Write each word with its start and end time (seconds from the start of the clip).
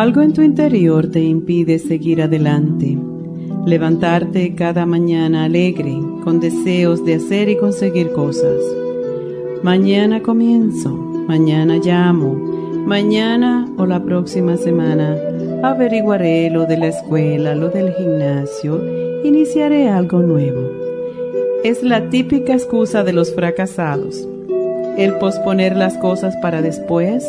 Algo 0.00 0.22
en 0.22 0.32
tu 0.32 0.40
interior 0.40 1.10
te 1.10 1.20
impide 1.20 1.78
seguir 1.78 2.22
adelante, 2.22 2.96
levantarte 3.66 4.54
cada 4.54 4.86
mañana 4.86 5.44
alegre, 5.44 5.94
con 6.24 6.40
deseos 6.40 7.04
de 7.04 7.16
hacer 7.16 7.50
y 7.50 7.58
conseguir 7.58 8.10
cosas. 8.12 8.62
Mañana 9.62 10.22
comienzo, 10.22 10.88
mañana 10.88 11.76
llamo, 11.84 12.32
mañana 12.86 13.68
o 13.76 13.84
la 13.84 14.02
próxima 14.02 14.56
semana 14.56 15.18
averiguaré 15.62 16.48
lo 16.48 16.64
de 16.64 16.78
la 16.78 16.86
escuela, 16.86 17.54
lo 17.54 17.68
del 17.68 17.92
gimnasio, 17.92 18.82
iniciaré 19.22 19.90
algo 19.90 20.20
nuevo. 20.22 20.62
Es 21.62 21.82
la 21.82 22.08
típica 22.08 22.54
excusa 22.54 23.04
de 23.04 23.12
los 23.12 23.34
fracasados, 23.34 24.26
el 24.96 25.12
posponer 25.18 25.76
las 25.76 25.98
cosas 25.98 26.34
para 26.38 26.62
después, 26.62 27.22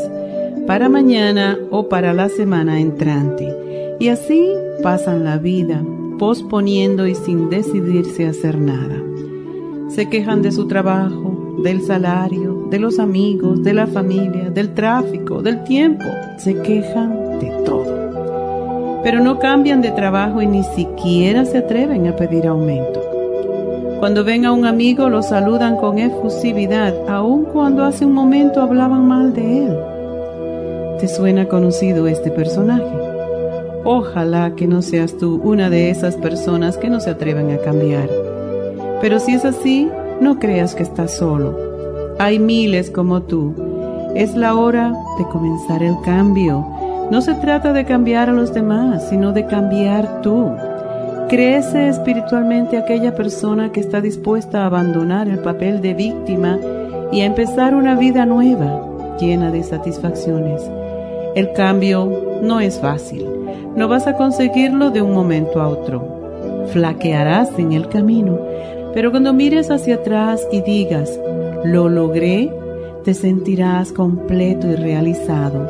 para 0.68 0.90
mañana 0.90 1.58
o 1.70 1.90
para 1.90 2.14
la 2.14 2.30
semana 2.30 2.80
entrante. 2.80 3.54
Y 4.00 4.08
así 4.08 4.50
pasan 4.82 5.24
la 5.24 5.38
vida, 5.38 5.84
posponiendo 6.18 7.08
y 7.08 7.16
sin 7.16 7.50
decidirse 7.50 8.26
a 8.26 8.30
hacer 8.30 8.58
nada. 8.58 8.98
Se 9.90 10.10
quejan 10.10 10.42
de 10.42 10.52
su 10.52 10.68
trabajo, 10.68 11.58
del 11.64 11.82
salario, 11.82 12.68
de 12.70 12.80
los 12.80 13.00
amigos, 13.00 13.62
de 13.64 13.74
la 13.74 13.88
familia, 13.88 14.50
del 14.50 14.74
tráfico, 14.74 15.42
del 15.42 15.64
tiempo. 15.66 16.06
Se 16.38 16.56
quejan 16.62 17.40
de 17.40 17.52
todo. 17.66 19.02
Pero 19.04 19.20
no 19.20 19.40
cambian 19.40 19.82
de 19.82 19.92
trabajo 19.92 20.42
y 20.42 20.48
ni 20.48 20.64
siquiera 20.64 21.46
se 21.46 21.58
atreven 21.60 22.08
a 22.08 22.16
pedir 22.16 22.48
aumento. 22.48 23.02
Cuando 24.00 24.24
ven 24.24 24.46
a 24.46 24.52
un 24.52 24.66
amigo 24.66 25.10
lo 25.10 25.22
saludan 25.22 25.76
con 25.76 26.00
efusividad, 26.00 26.96
aun 27.08 27.46
cuando 27.46 27.84
hace 27.84 28.06
un 28.06 28.14
momento 28.14 28.62
hablaban 28.62 29.08
mal 29.08 29.34
de 29.34 29.68
él. 29.68 29.91
¿Te 31.02 31.08
suena 31.08 31.48
conocido 31.48 32.06
este 32.06 32.30
personaje? 32.30 32.86
Ojalá 33.84 34.54
que 34.56 34.68
no 34.68 34.84
seas 34.84 35.18
tú 35.18 35.42
una 35.44 35.72
de 35.72 35.90
esas 35.90 36.16
personas 36.16 36.78
que 36.78 36.92
no 36.92 37.00
se 37.00 37.10
atreven 37.10 37.50
a 37.50 37.58
cambiar. 37.58 38.08
Pero 39.02 39.20
si 39.20 39.34
es 39.34 39.44
así, 39.44 39.90
no 40.20 40.38
creas 40.38 40.76
que 40.76 40.84
estás 40.84 41.18
solo. 41.18 41.58
Hay 42.20 42.38
miles 42.38 42.92
como 42.92 43.24
tú. 43.24 43.56
Es 44.14 44.36
la 44.36 44.54
hora 44.54 44.94
de 45.18 45.26
comenzar 45.30 45.82
el 45.82 45.96
cambio. 46.06 46.68
No 47.10 47.22
se 47.22 47.34
trata 47.34 47.74
de 47.74 47.84
cambiar 47.84 48.30
a 48.30 48.34
los 48.34 48.54
demás, 48.54 49.10
sino 49.10 49.32
de 49.32 49.48
cambiar 49.48 50.22
tú. 50.22 50.52
Crece 51.30 51.88
espiritualmente 51.88 52.78
aquella 52.78 53.16
persona 53.16 53.72
que 53.72 53.80
está 53.80 54.02
dispuesta 54.02 54.62
a 54.62 54.66
abandonar 54.68 55.28
el 55.28 55.40
papel 55.40 55.82
de 55.82 55.96
víctima 55.96 56.60
y 57.12 57.22
a 57.22 57.26
empezar 57.26 57.74
una 57.74 57.96
vida 57.96 58.28
nueva, 58.28 59.18
llena 59.20 59.50
de 59.50 59.64
satisfacciones. 59.64 60.62
El 61.34 61.54
cambio 61.54 62.42
no 62.42 62.60
es 62.60 62.80
fácil. 62.80 63.26
No 63.76 63.88
vas 63.88 64.06
a 64.06 64.18
conseguirlo 64.18 64.92
de 64.92 65.02
un 65.02 65.14
momento 65.14 65.62
a 65.62 65.70
otro. 65.70 66.68
Flaquearás 66.74 67.58
en 67.58 67.72
el 67.72 67.88
camino, 67.88 68.38
pero 68.94 69.12
cuando 69.12 69.32
mires 69.32 69.72
hacia 69.72 69.96
atrás 69.96 70.46
y 70.52 70.62
digas, 70.62 71.18
lo 71.64 71.88
logré, 71.88 72.52
te 73.06 73.14
sentirás 73.14 73.94
completo 73.94 74.68
y 74.68 74.76
realizado. 74.76 75.70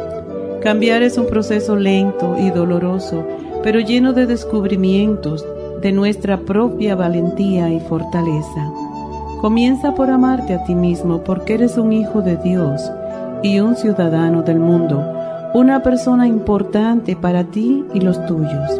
Cambiar 0.62 1.04
es 1.04 1.20
un 1.20 1.28
proceso 1.28 1.76
lento 1.76 2.36
y 2.40 2.50
doloroso, 2.50 3.24
pero 3.62 3.80
lleno 3.80 4.14
de 4.14 4.26
descubrimientos 4.26 5.46
de 5.82 5.92
nuestra 5.92 6.38
propia 6.38 6.96
valentía 6.96 7.70
y 7.70 7.80
fortaleza. 7.82 8.72
Comienza 9.42 9.94
por 9.94 10.10
amarte 10.10 10.56
a 10.56 10.64
ti 10.64 10.74
mismo 10.74 11.24
porque 11.24 11.54
eres 11.54 11.78
un 11.78 11.94
hijo 11.94 12.22
de 12.22 12.38
Dios 12.38 12.92
y 13.44 13.60
un 13.60 13.76
ciudadano 13.76 14.44
del 14.44 14.60
mundo, 14.60 15.21
una 15.54 15.84
persona 15.84 16.28
importante 16.28 17.16
para 17.16 17.44
ti 17.44 17.86
y 17.94 18.00
los 18.00 18.26
tuyos. 18.26 18.80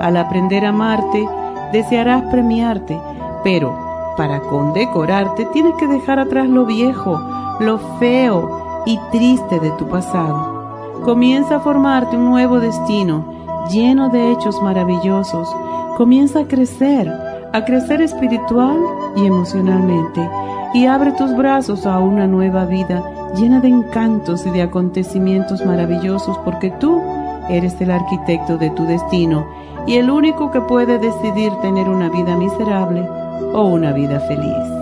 Al 0.00 0.16
aprender 0.16 0.64
a 0.64 0.70
amarte, 0.70 1.28
desearás 1.72 2.22
premiarte, 2.30 2.98
pero 3.44 3.78
para 4.16 4.40
condecorarte 4.40 5.46
tienes 5.52 5.74
que 5.76 5.86
dejar 5.86 6.18
atrás 6.18 6.48
lo 6.48 6.66
viejo, 6.66 7.20
lo 7.60 7.78
feo 7.98 8.82
y 8.84 8.98
triste 9.12 9.60
de 9.60 9.70
tu 9.72 9.86
pasado. 9.86 11.00
Comienza 11.04 11.56
a 11.56 11.60
formarte 11.60 12.16
un 12.16 12.26
nuevo 12.26 12.58
destino 12.58 13.24
lleno 13.70 14.08
de 14.08 14.32
hechos 14.32 14.60
maravillosos. 14.60 15.48
Comienza 15.96 16.40
a 16.40 16.48
crecer, 16.48 17.08
a 17.52 17.64
crecer 17.64 18.02
espiritual 18.02 18.78
y 19.16 19.26
emocionalmente 19.26 20.28
y 20.74 20.86
abre 20.86 21.12
tus 21.12 21.36
brazos 21.36 21.86
a 21.86 21.98
una 21.98 22.26
nueva 22.26 22.64
vida 22.64 23.02
llena 23.36 23.60
de 23.60 23.68
encantos 23.68 24.46
y 24.46 24.50
de 24.50 24.62
acontecimientos 24.62 25.64
maravillosos 25.64 26.38
porque 26.44 26.70
tú 26.80 27.00
eres 27.48 27.80
el 27.80 27.90
arquitecto 27.90 28.58
de 28.58 28.70
tu 28.70 28.84
destino 28.84 29.46
y 29.86 29.96
el 29.96 30.10
único 30.10 30.50
que 30.50 30.60
puede 30.60 30.98
decidir 30.98 31.52
tener 31.62 31.88
una 31.88 32.08
vida 32.08 32.36
miserable 32.36 33.06
o 33.52 33.64
una 33.64 33.92
vida 33.92 34.20
feliz. 34.20 34.81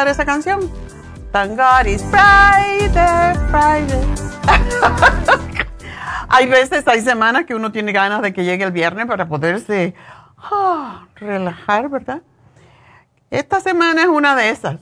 Cantar 0.00 0.08
esa 0.08 0.24
canción. 0.24 0.60
It's 1.86 2.02
Friday, 2.04 3.34
Friday. 3.50 4.02
hay 6.28 6.46
veces, 6.46 6.88
hay 6.88 7.02
semanas 7.02 7.44
que 7.44 7.54
uno 7.54 7.70
tiene 7.70 7.92
ganas 7.92 8.22
de 8.22 8.32
que 8.32 8.44
llegue 8.44 8.64
el 8.64 8.72
viernes 8.72 9.04
para 9.06 9.28
poderse 9.28 9.94
ah, 10.38 11.06
relajar, 11.16 11.90
¿verdad? 11.90 12.22
Esta 13.30 13.60
semana 13.60 14.02
es 14.02 14.08
una 14.08 14.34
de 14.34 14.48
esas. 14.48 14.80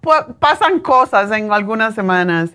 Pasan 0.40 0.80
cosas 0.80 1.30
en 1.32 1.52
algunas 1.52 1.94
semanas 1.94 2.50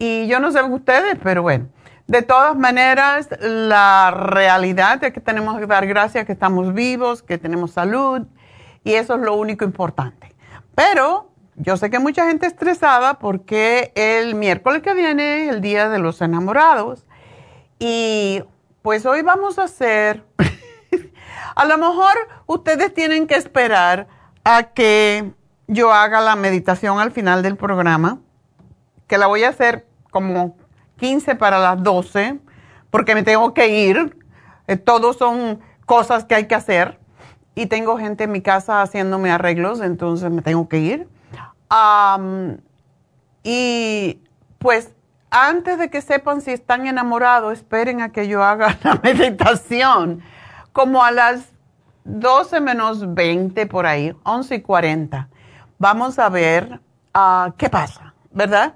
y 0.00 0.26
yo 0.26 0.40
no 0.40 0.50
sé 0.50 0.62
ustedes, 0.62 1.16
pero 1.22 1.42
bueno, 1.42 1.68
de 2.08 2.22
todas 2.22 2.56
maneras, 2.56 3.28
la 3.40 4.10
realidad 4.10 5.02
es 5.04 5.12
que 5.12 5.20
tenemos 5.20 5.58
que 5.60 5.66
dar 5.66 5.86
gracias 5.86 6.26
que 6.26 6.32
estamos 6.32 6.74
vivos, 6.74 7.22
que 7.22 7.38
tenemos 7.38 7.70
salud 7.70 8.26
y 8.84 8.94
eso 8.94 9.14
es 9.14 9.20
lo 9.20 9.34
único 9.34 9.64
importante. 9.64 10.34
Pero 10.74 11.30
yo 11.56 11.76
sé 11.76 11.90
que 11.90 11.98
mucha 11.98 12.26
gente 12.26 12.46
estresada 12.46 13.18
porque 13.18 13.92
el 13.94 14.34
miércoles 14.34 14.82
que 14.82 14.94
viene 14.94 15.44
es 15.44 15.50
el 15.50 15.60
Día 15.60 15.88
de 15.88 15.98
los 15.98 16.20
Enamorados 16.20 17.04
y 17.78 18.42
pues 18.82 19.06
hoy 19.06 19.22
vamos 19.22 19.58
a 19.58 19.64
hacer, 19.64 20.24
a 21.54 21.64
lo 21.64 21.78
mejor 21.78 22.14
ustedes 22.46 22.92
tienen 22.92 23.26
que 23.26 23.36
esperar 23.36 24.06
a 24.44 24.64
que 24.74 25.32
yo 25.66 25.92
haga 25.92 26.20
la 26.20 26.36
meditación 26.36 26.98
al 26.98 27.10
final 27.10 27.42
del 27.42 27.56
programa, 27.56 28.18
que 29.06 29.18
la 29.18 29.26
voy 29.26 29.44
a 29.44 29.48
hacer 29.48 29.86
como 30.10 30.56
15 30.98 31.34
para 31.36 31.58
las 31.58 31.82
12, 31.82 32.38
porque 32.90 33.14
me 33.14 33.22
tengo 33.22 33.54
que 33.54 33.68
ir. 33.68 34.18
Eh, 34.66 34.76
todos 34.76 35.16
son 35.16 35.60
cosas 35.86 36.24
que 36.24 36.34
hay 36.34 36.46
que 36.46 36.54
hacer. 36.54 36.98
Y 37.54 37.66
tengo 37.66 37.98
gente 37.98 38.24
en 38.24 38.32
mi 38.32 38.40
casa 38.40 38.82
haciéndome 38.82 39.30
arreglos, 39.30 39.80
entonces 39.80 40.30
me 40.30 40.42
tengo 40.42 40.68
que 40.68 40.78
ir. 40.78 41.08
y 43.42 44.20
pues 44.58 44.92
antes 45.30 45.78
de 45.78 45.90
que 45.90 46.00
sepan 46.00 46.40
si 46.40 46.52
están 46.52 46.86
enamorados, 46.86 47.52
esperen 47.52 48.00
a 48.00 48.10
que 48.10 48.28
yo 48.28 48.42
haga 48.42 48.78
la 48.82 49.00
meditación. 49.02 50.22
Como 50.72 51.04
a 51.04 51.10
las 51.10 51.52
12 52.04 52.60
menos 52.60 53.14
20 53.14 53.66
por 53.66 53.86
ahí, 53.86 54.14
11 54.24 54.56
y 54.56 54.60
40. 54.62 55.28
Vamos 55.78 56.18
a 56.18 56.28
ver 56.28 56.80
ah, 57.12 57.52
qué 57.56 57.70
pasa, 57.70 58.14
¿verdad? 58.30 58.74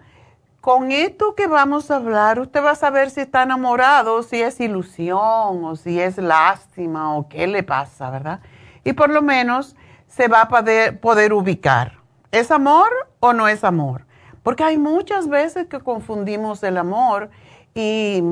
con 0.69 0.93
esto 0.93 1.35
que 1.35 1.47
vamos 1.47 1.91
a 1.91 1.97
hablar, 1.97 2.41
usted 2.41 2.63
va 2.63 2.73
a 2.73 2.75
saber 2.75 3.09
si 3.09 3.21
está 3.21 3.43
enamorado, 3.45 4.23
si 4.23 4.43
es 4.43 4.61
ilusión 4.61 5.65
o 5.65 5.77
si 5.77 5.99
es 5.99 6.19
lástima 6.19 7.17
o 7.17 7.27
qué 7.27 7.47
le 7.47 7.63
pasa, 7.63 8.11
¿verdad? 8.11 8.41
Y 8.89 8.95
por 8.95 9.11
lo 9.11 9.21
menos 9.21 9.77
se 10.07 10.29
va 10.29 10.41
a 10.41 10.49
poder, 10.49 10.99
poder 10.99 11.35
ubicar. 11.35 11.99
¿Es 12.33 12.51
amor 12.51 12.89
o 13.21 13.35
no 13.35 13.47
es 13.47 13.63
amor? 13.63 14.07
Porque 14.43 14.65
hay 14.65 14.79
muchas 14.79 15.29
veces 15.29 15.67
que 15.67 15.79
confundimos 15.79 16.63
el 16.63 16.79
amor 16.79 17.29
y 17.75 18.23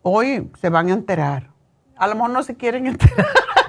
hoy 0.00 0.50
se 0.58 0.70
van 0.70 0.88
a 0.88 0.94
enterar. 0.94 1.50
A 1.96 2.06
lo 2.08 2.14
mejor 2.14 2.30
no 2.30 2.42
se 2.42 2.56
quieren 2.56 2.86
enterar. 2.86 3.26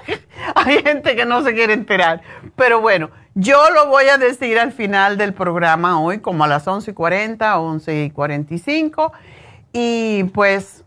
hay 0.56 0.82
gente 0.82 1.18
que 1.18 1.26
no 1.26 1.44
se 1.44 1.54
quiere 1.54 1.74
enterar. 1.74 2.22
Pero 2.56 2.80
bueno, 2.80 3.10
yo 3.36 3.70
lo 3.72 3.88
voy 3.88 4.06
a 4.06 4.18
decir 4.18 4.58
al 4.58 4.72
final 4.72 5.18
del 5.18 5.34
programa 5.34 6.00
hoy, 6.00 6.20
como 6.20 6.46
a 6.46 6.48
las 6.48 6.66
11.40, 6.66 7.40
11.45. 7.40 9.12
Y 9.74 10.24
pues, 10.34 10.86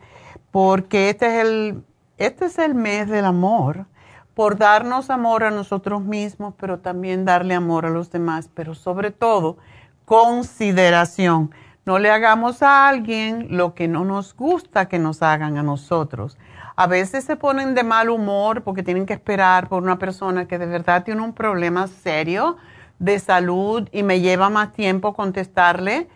porque 0.51 1.10
este 1.10 1.27
es 1.27 1.46
el, 1.46 1.84
este 2.17 2.46
es 2.46 2.58
el 2.58 2.75
mes 2.75 3.10
del 3.10 3.25
amor, 3.25 3.86
por 4.34 4.58
darnos 4.58 5.10
amor 5.10 5.43
a 5.43 5.51
nosotros 5.51 6.01
mismos, 6.01 6.53
pero 6.58 6.79
también 6.79 7.25
darle 7.25 7.53
amor 7.53 7.86
a 7.86 7.89
los 7.89 8.12
demás, 8.12 8.50
pero 8.53 8.75
sobre 8.75 9.12
todo 9.12 9.58
consideración 10.05 11.51
no 11.84 12.00
le 12.00 12.12
hagamos 12.12 12.62
a 12.62 12.88
alguien 12.88 13.48
lo 13.50 13.74
que 13.74 13.88
no 13.88 14.05
nos 14.05 14.36
gusta 14.36 14.88
que 14.88 15.00
nos 15.00 15.22
hagan 15.24 15.58
a 15.58 15.63
nosotros. 15.63 16.38
A 16.75 16.88
veces 16.88 17.24
se 17.24 17.36
ponen 17.36 17.75
de 17.75 17.84
mal 17.84 18.10
humor 18.10 18.63
porque 18.63 18.84
tienen 18.84 19.06
que 19.06 19.13
esperar 19.13 19.68
por 19.68 19.84
una 19.84 20.00
persona 20.00 20.48
que 20.48 20.58
de 20.58 20.66
verdad 20.66 21.04
tiene 21.04 21.22
un 21.22 21.34
problema 21.34 21.88
serio 21.88 22.58
de 23.00 23.20
salud 23.20 23.88
y 23.92 24.04
me 24.04 24.22
lleva 24.22 24.50
más 24.50 24.72
tiempo 24.74 25.13
contestarle. 25.13 26.08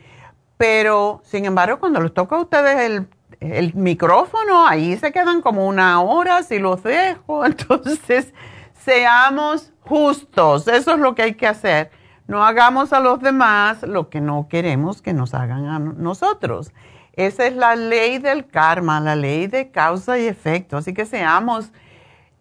Pero, 0.57 1.21
sin 1.23 1.45
embargo, 1.45 1.79
cuando 1.79 2.01
les 2.01 2.13
toca 2.13 2.37
a 2.37 2.41
ustedes 2.41 2.79
el, 2.79 3.07
el 3.41 3.73
micrófono, 3.73 4.65
ahí 4.67 4.95
se 4.97 5.11
quedan 5.11 5.41
como 5.41 5.67
una 5.67 6.01
hora 6.01 6.43
si 6.43 6.59
los 6.59 6.83
dejo. 6.83 7.45
Entonces, 7.45 8.33
seamos 8.73 9.73
justos. 9.81 10.67
Eso 10.67 10.93
es 10.93 10.99
lo 10.99 11.15
que 11.15 11.23
hay 11.23 11.33
que 11.33 11.47
hacer 11.47 11.91
no 12.27 12.43
hagamos 12.43 12.91
a 12.93 12.99
los 12.99 13.19
demás 13.21 13.83
lo 13.83 14.09
que 14.09 14.19
no 14.19 14.47
queremos 14.49 15.01
que 15.01 15.13
nos 15.13 15.33
hagan 15.33 15.65
a 15.65 15.79
nosotros. 15.79 16.71
Esa 17.15 17.45
es 17.47 17.55
la 17.55 17.75
ley 17.75 18.17
del 18.17 18.47
karma, 18.47 18.99
la 18.99 19.15
ley 19.15 19.47
de 19.47 19.71
causa 19.71 20.17
y 20.19 20.27
efecto. 20.27 20.77
Así 20.77 20.93
que 20.93 21.05
seamos 21.05 21.71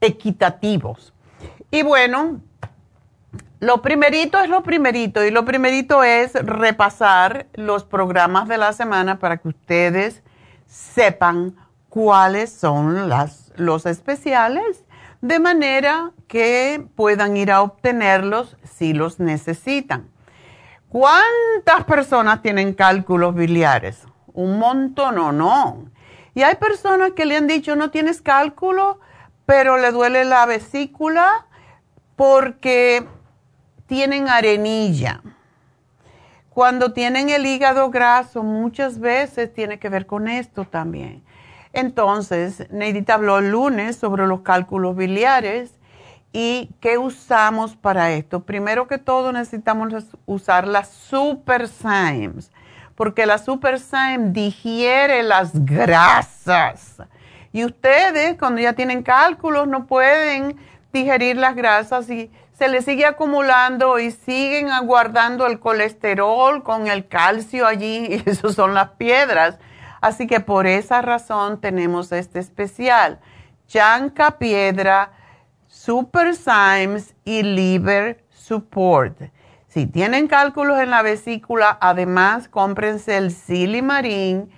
equitativos. 0.01 1.13
Y 1.71 1.83
bueno, 1.83 2.41
lo 3.61 3.83
primerito 3.83 4.39
es 4.41 4.49
lo 4.49 4.63
primerito 4.63 5.25
y 5.25 5.31
lo 5.31 5.45
primerito 5.45 6.05
es 6.05 6.35
repasar 6.35 7.47
los 7.55 7.85
programas 7.85 8.49
de 8.49 8.59
la 8.59 8.73
semana 8.73 9.19
para 9.19 9.39
que 9.39 9.49
ustedes 9.49 10.23
sepan 10.67 11.55
cuáles 11.89 12.53
son 12.53 13.09
los 13.57 13.87
especiales 13.87 14.85
de 15.21 15.39
manera 15.39 16.11
que 16.29 16.87
puedan 16.97 17.37
ir 17.37 17.51
a 17.51 17.63
obtenerlos 17.63 18.57
si 18.65 18.93
los 18.93 19.21
necesitan. 19.21 20.11
¿Cuántas 20.91 21.85
personas 21.87 22.43
tienen 22.43 22.75
cálculos 22.75 23.35
biliares? 23.35 24.05
Un 24.35 24.59
montón 24.59 25.19
o 25.19 25.33
no. 25.33 25.87
Y 26.35 26.43
hay 26.43 26.57
personas 26.57 27.13
que 27.13 27.25
le 27.25 27.37
han 27.37 27.47
dicho 27.47 27.77
no 27.77 27.91
tienes 27.91 28.21
cálculo, 28.21 29.01
pero 29.47 29.79
le 29.79 29.91
duele 29.91 30.25
la 30.25 30.45
vesícula 30.45 31.47
porque 32.17 33.07
tienen 33.87 34.29
arenilla. 34.29 35.23
Cuando 36.51 36.93
tienen 36.93 37.31
el 37.31 37.47
hígado 37.47 37.91
graso, 37.91 38.43
muchas 38.43 39.01
veces 39.01 39.53
tiene 39.53 39.79
que 39.79 39.89
ver 39.89 40.07
con 40.07 40.29
esto 40.29 40.65
también. 40.65 41.25
Entonces, 41.73 42.71
Neidita 42.71 43.15
habló 43.15 43.39
el 43.39 43.51
lunes 43.51 43.97
sobre 43.97 44.29
los 44.29 44.43
cálculos 44.43 44.95
biliares 44.95 45.73
y 46.33 46.71
qué 46.81 46.99
usamos 46.99 47.75
para 47.75 48.13
esto. 48.13 48.45
Primero 48.45 48.87
que 48.87 48.99
todo 48.99 49.33
necesitamos 49.33 49.93
usar 50.27 50.69
las 50.69 50.89
Super 50.89 51.67
Symes, 51.67 52.53
porque 52.95 53.27
la 53.27 53.39
Super 53.39 53.81
Syme 53.81 54.31
digiere 54.31 55.23
las 55.23 55.65
grasas. 55.65 56.97
Y 57.53 57.65
ustedes, 57.65 58.37
cuando 58.39 58.61
ya 58.61 58.73
tienen 58.73 59.03
cálculos, 59.03 59.69
no 59.69 59.87
pueden 59.87 60.57
digerir 60.93 61.37
las 61.37 61.55
grasas 61.55 62.09
y 62.11 62.31
se 62.53 62.69
les 62.69 62.85
sigue 62.85 63.05
acumulando 63.05 63.99
y 63.99 64.13
siguen 64.13 64.71
aguardando 64.71 65.47
el 65.47 65.59
colesterol 65.59 66.63
con 66.63 66.87
el 66.87 67.09
calcio 67.09 67.67
allí, 67.67 68.07
y 68.27 68.31
eso 68.31 68.53
son 68.53 68.75
las 68.75 68.91
piedras. 68.91 69.59
Así 70.01 70.27
que 70.27 70.41
por 70.41 70.67
esa 70.67 71.03
razón 71.03 71.61
tenemos 71.61 72.13
este 72.13 72.39
especial. 72.39 73.21
Chanca 73.67 74.39
Piedra 74.39 75.13
Super 75.67 76.35
Symes 76.37 77.15
y 77.25 77.43
Liver 77.43 78.23
Support. 78.31 79.34
Si 79.75 79.87
tienen 79.87 80.29
cálculos 80.29 80.79
en 80.79 80.91
la 80.91 81.03
vesícula, 81.03 81.77
además 81.81 82.49
cómprense 82.49 83.17
el 83.17 83.33
Silimarín 83.33 84.49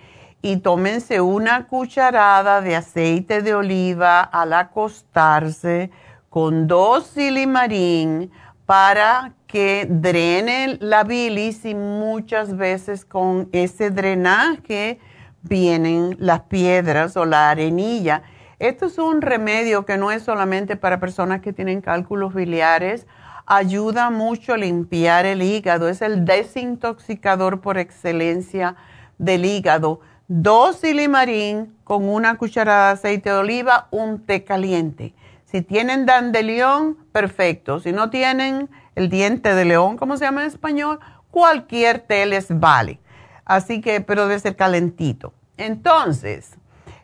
y 0.42 0.58
tómense 0.58 1.22
una 1.22 1.68
cucharada 1.68 2.60
de 2.60 2.76
aceite 2.76 3.40
de 3.40 3.54
oliva 3.54 4.20
al 4.20 4.52
acostarse 4.52 5.90
con 6.28 6.66
dos 6.66 7.06
Silimarín 7.06 8.30
para 8.66 9.32
que 9.46 9.86
drene 9.88 10.76
la 10.80 11.02
bilis 11.02 11.64
y 11.64 11.74
muchas 11.74 12.54
veces 12.54 13.06
con 13.06 13.48
ese 13.52 13.88
drenaje 13.90 15.00
vienen 15.40 16.14
las 16.20 16.40
piedras 16.40 17.16
o 17.16 17.24
la 17.24 17.48
arenilla. 17.48 18.22
Esto 18.58 18.84
es 18.84 18.98
un 18.98 19.22
remedio 19.22 19.86
que 19.86 19.96
no 19.96 20.10
es 20.10 20.24
solamente 20.24 20.76
para 20.76 21.00
personas 21.00 21.40
que 21.40 21.54
tienen 21.54 21.80
cálculos 21.80 22.34
biliares, 22.34 23.06
ayuda 23.46 24.10
mucho 24.10 24.54
a 24.54 24.56
limpiar 24.56 25.24
el 25.24 25.42
hígado, 25.42 25.88
es 25.88 26.02
el 26.02 26.24
desintoxicador 26.24 27.60
por 27.60 27.78
excelencia 27.78 28.76
del 29.18 29.44
hígado. 29.44 30.00
Dos 30.28 30.76
silimarín 30.80 31.76
con 31.84 32.08
una 32.08 32.36
cucharada 32.36 32.88
de 32.88 32.92
aceite 32.94 33.30
de 33.30 33.36
oliva, 33.36 33.86
un 33.92 34.26
té 34.26 34.42
caliente. 34.42 35.14
Si 35.44 35.62
tienen 35.62 36.04
dandelión, 36.04 36.98
perfecto. 37.12 37.78
Si 37.78 37.92
no 37.92 38.10
tienen 38.10 38.68
el 38.96 39.08
diente 39.08 39.54
de 39.54 39.64
león, 39.64 39.96
como 39.96 40.16
se 40.16 40.24
llama 40.24 40.42
en 40.42 40.48
español, 40.48 40.98
cualquier 41.30 42.00
té 42.00 42.26
les 42.26 42.58
vale. 42.58 42.98
Así 43.44 43.80
que, 43.80 44.00
pero 44.00 44.26
debe 44.26 44.40
ser 44.40 44.56
calentito. 44.56 45.32
Entonces, 45.56 46.56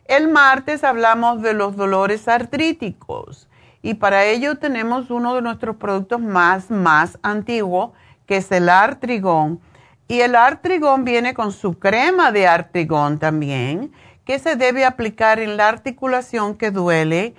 el 0.05 0.27
martes 0.27 0.83
hablamos 0.83 1.41
de 1.41 1.53
los 1.53 1.77
dolores 1.77 2.27
artríticos 2.27 3.47
y 3.83 3.95
para 3.95 4.23
ello 4.23 4.55
tenemos 4.55 5.11
uno 5.11 5.35
de 5.35 5.41
nuestros 5.41 5.75
productos 5.75 6.21
más, 6.21 6.71
más 6.71 7.19
antiguos, 7.21 7.91
que 8.25 8.37
es 8.37 8.49
el 8.53 8.69
artrigón. 8.69 9.59
Y 10.07 10.21
el 10.21 10.35
artrigón 10.35 11.03
viene 11.03 11.33
con 11.33 11.51
su 11.51 11.77
crema 11.77 12.31
de 12.31 12.47
artrigón 12.47 13.19
también, 13.19 13.91
que 14.23 14.39
se 14.39 14.55
debe 14.55 14.85
aplicar 14.85 15.39
en 15.39 15.57
la 15.57 15.67
articulación 15.67 16.55
que 16.55 16.71
duele, 16.71 17.35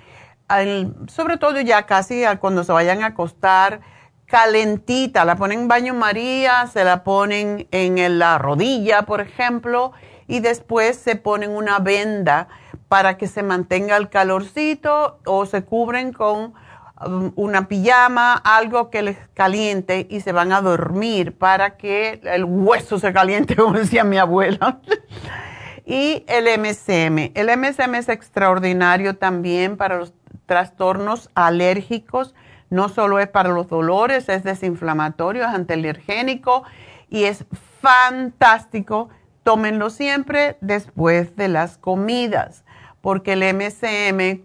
sobre 1.09 1.39
todo 1.39 1.59
ya 1.63 1.87
casi 1.87 2.25
cuando 2.39 2.63
se 2.63 2.73
vayan 2.73 3.03
a 3.03 3.07
acostar, 3.07 3.81
calentita, 4.27 5.25
la 5.25 5.37
ponen 5.37 5.61
en 5.61 5.69
baño 5.69 5.95
María, 5.95 6.67
se 6.67 6.85
la 6.85 7.05
ponen 7.05 7.69
en 7.71 8.19
la 8.19 8.37
rodilla, 8.37 9.03
por 9.03 9.23
ejemplo, 9.23 9.93
y 10.27 10.41
después 10.41 10.97
se 10.97 11.17
ponen 11.17 11.51
una 11.53 11.79
venda 11.79 12.49
para 12.95 13.17
que 13.17 13.27
se 13.27 13.43
mantenga 13.43 13.97
el 13.97 14.09
calorcito 14.09 15.19
o 15.27 15.47
se 15.47 15.65
cubren 15.65 16.13
con 16.13 16.55
um, 17.05 17.33
una 17.35 17.67
pijama, 17.67 18.35
algo 18.35 18.89
que 18.89 19.03
les 19.03 19.17
caliente 19.35 20.07
y 20.09 20.21
se 20.21 20.31
van 20.31 20.53
a 20.53 20.61
dormir 20.61 21.37
para 21.37 21.77
que 21.77 22.21
el 22.23 22.45
hueso 22.45 23.01
se 23.01 23.13
caliente, 23.13 23.57
como 23.57 23.77
decía 23.77 24.05
mi 24.05 24.17
abuela. 24.17 24.79
y 25.85 26.25
el 26.29 26.45
MSM. 26.57 27.33
El 27.35 27.51
MSM 27.59 27.97
es 27.97 28.09
extraordinario 28.09 29.17
también 29.17 29.77
para 29.77 29.97
los 29.97 30.13
trastornos 30.47 31.31
alérgicos. 31.35 32.37
No 32.71 32.89
solo 32.89 33.19
es 33.19 33.27
para 33.27 33.49
los 33.49 33.67
dolores, 33.67 34.29
es 34.29 34.45
desinflamatorio, 34.45 35.43
es 35.43 35.49
antialergénico 35.49 36.63
y 37.11 37.25
es 37.25 37.45
fantástico 37.83 39.09
tómenlo 39.45 39.91
siempre 39.91 40.57
después 40.61 41.37
de 41.37 41.49
las 41.49 41.77
comidas, 41.77 42.65
porque 43.05 43.35
el 43.35 43.43
MSM 43.55 44.41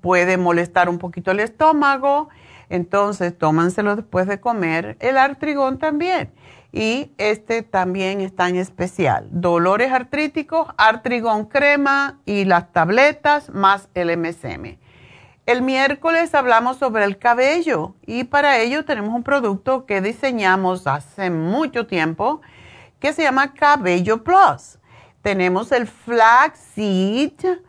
puede 0.00 0.36
molestar 0.36 0.88
un 0.88 0.98
poquito 0.98 1.30
el 1.30 1.38
estómago, 1.38 2.28
entonces 2.68 3.38
tómanselo 3.38 3.94
después 3.94 4.26
de 4.26 4.40
comer. 4.40 4.96
El 4.98 5.16
artrigón 5.16 5.78
también. 5.78 6.32
Y 6.72 7.12
este 7.18 7.62
también 7.62 8.20
está 8.20 8.48
en 8.48 8.56
especial. 8.56 9.28
Dolores 9.30 9.92
artríticos, 9.92 10.66
artrigón 10.76 11.44
crema 11.44 12.18
y 12.26 12.46
las 12.46 12.72
tabletas 12.72 13.50
más 13.50 13.88
el 13.94 14.18
MSM. 14.18 14.76
El 15.46 15.62
miércoles 15.62 16.34
hablamos 16.34 16.78
sobre 16.78 17.04
el 17.04 17.16
cabello 17.16 17.94
y 18.04 18.24
para 18.24 18.58
ello 18.58 18.84
tenemos 18.84 19.14
un 19.14 19.22
producto 19.22 19.86
que 19.86 20.00
diseñamos 20.00 20.88
hace 20.88 21.30
mucho 21.30 21.86
tiempo 21.86 22.40
que 22.98 23.12
se 23.12 23.22
llama 23.22 23.54
Cabello 23.54 24.24
Plus. 24.24 24.80
Tenemos 25.22 25.70
el 25.70 25.86
flaxseed 25.86 27.62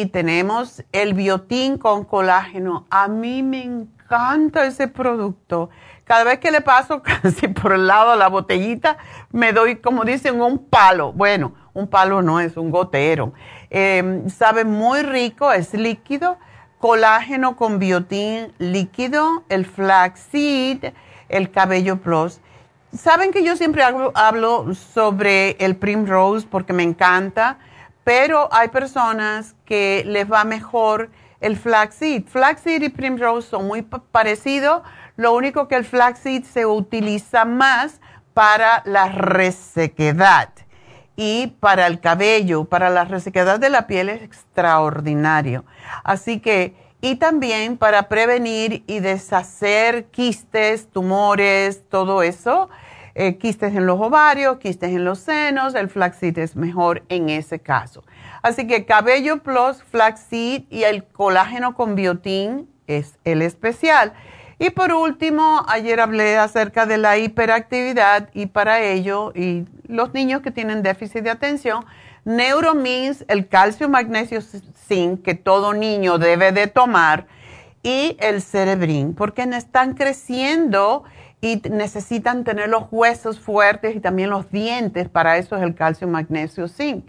y 0.00 0.06
tenemos 0.06 0.84
el 0.92 1.14
biotín 1.14 1.78
con 1.78 2.04
colágeno. 2.04 2.86
A 2.90 3.08
mí 3.08 3.42
me 3.42 3.62
encanta 3.62 4.66
ese 4.66 4.88
producto. 4.88 5.70
Cada 6.04 6.24
vez 6.24 6.38
que 6.38 6.50
le 6.50 6.60
paso 6.60 7.02
casi 7.22 7.48
por 7.48 7.72
el 7.72 7.86
lado 7.86 8.12
de 8.12 8.18
la 8.18 8.28
botellita, 8.28 8.98
me 9.32 9.52
doy, 9.52 9.76
como 9.76 10.04
dicen, 10.04 10.40
un 10.40 10.58
palo. 10.58 11.12
Bueno, 11.12 11.54
un 11.72 11.88
palo 11.88 12.22
no 12.22 12.40
es 12.40 12.56
un 12.56 12.70
gotero. 12.70 13.32
Em, 13.70 14.28
sabe 14.28 14.64
muy 14.64 15.02
rico, 15.02 15.52
es 15.52 15.74
líquido. 15.74 16.38
Colágeno 16.78 17.56
con 17.56 17.78
biotín 17.78 18.52
líquido, 18.58 19.44
el 19.48 19.64
flaxseed, 19.64 20.92
el 21.28 21.50
cabello 21.50 21.96
plus. 21.96 22.40
Saben 22.92 23.32
que 23.32 23.42
yo 23.42 23.56
siempre 23.56 23.82
hablo, 23.82 24.74
sobre 24.74 25.56
el 25.58 25.76
Primrose 25.76 26.46
porque 26.48 26.72
me 26.72 26.82
encanta, 26.82 27.58
pero 28.06 28.48
hay 28.52 28.68
personas 28.68 29.56
que 29.64 30.04
les 30.06 30.30
va 30.30 30.44
mejor 30.44 31.10
el 31.40 31.56
flaxseed. 31.56 32.22
Flaxseed 32.26 32.82
y 32.82 32.88
Primrose 32.88 33.48
son 33.48 33.66
muy 33.66 33.82
parecidos, 33.82 34.82
lo 35.16 35.34
único 35.34 35.66
que 35.66 35.74
el 35.74 35.84
flaxseed 35.84 36.44
se 36.44 36.66
utiliza 36.66 37.44
más 37.44 38.00
para 38.32 38.82
la 38.84 39.08
resequedad 39.08 40.50
y 41.16 41.48
para 41.58 41.88
el 41.88 41.98
cabello, 41.98 42.66
para 42.66 42.90
la 42.90 43.06
resequedad 43.06 43.58
de 43.58 43.70
la 43.70 43.88
piel 43.88 44.08
es 44.08 44.22
extraordinario. 44.22 45.64
Así 46.04 46.38
que, 46.38 46.76
y 47.00 47.16
también 47.16 47.76
para 47.76 48.04
prevenir 48.04 48.84
y 48.86 49.00
deshacer 49.00 50.04
quistes, 50.12 50.88
tumores, 50.92 51.88
todo 51.88 52.22
eso 52.22 52.70
eh, 53.18 53.38
quistes 53.38 53.74
en 53.74 53.86
los 53.86 53.98
ovarios, 53.98 54.58
quistes 54.58 54.90
en 54.90 55.06
los 55.06 55.20
senos, 55.20 55.74
el 55.74 55.88
flaxseed 55.88 56.36
es 56.36 56.54
mejor 56.54 57.02
en 57.08 57.30
ese 57.30 57.58
caso. 57.58 58.04
Así 58.42 58.66
que 58.66 58.84
Cabello 58.84 59.38
Plus, 59.38 59.82
flaxseed 59.82 60.64
y 60.68 60.82
el 60.82 61.02
colágeno 61.02 61.74
con 61.74 61.94
biotín 61.94 62.68
es 62.86 63.18
el 63.24 63.40
especial. 63.40 64.12
Y 64.58 64.68
por 64.68 64.92
último, 64.92 65.64
ayer 65.66 65.98
hablé 65.98 66.36
acerca 66.36 66.84
de 66.84 66.98
la 66.98 67.16
hiperactividad 67.16 68.28
y 68.34 68.46
para 68.46 68.82
ello, 68.82 69.32
y 69.34 69.64
los 69.86 70.12
niños 70.12 70.42
que 70.42 70.50
tienen 70.50 70.82
déficit 70.82 71.22
de 71.22 71.30
atención, 71.30 71.86
Neuromins, 72.26 73.24
el 73.28 73.48
calcio, 73.48 73.88
magnesio, 73.88 74.40
zinc 74.42 75.22
que 75.22 75.34
todo 75.34 75.72
niño 75.72 76.18
debe 76.18 76.52
de 76.52 76.66
tomar 76.66 77.28
y 77.82 78.16
el 78.20 78.42
cerebrín, 78.42 79.14
porque 79.14 79.42
están 79.42 79.94
creciendo 79.94 81.04
y 81.46 81.62
necesitan 81.70 82.42
tener 82.42 82.68
los 82.68 82.86
huesos 82.90 83.38
fuertes 83.38 83.94
y 83.94 84.00
también 84.00 84.30
los 84.30 84.50
dientes, 84.50 85.08
para 85.08 85.38
eso 85.38 85.56
es 85.56 85.62
el 85.62 85.76
calcio, 85.76 86.08
magnesio, 86.08 86.66
zinc. 86.66 87.06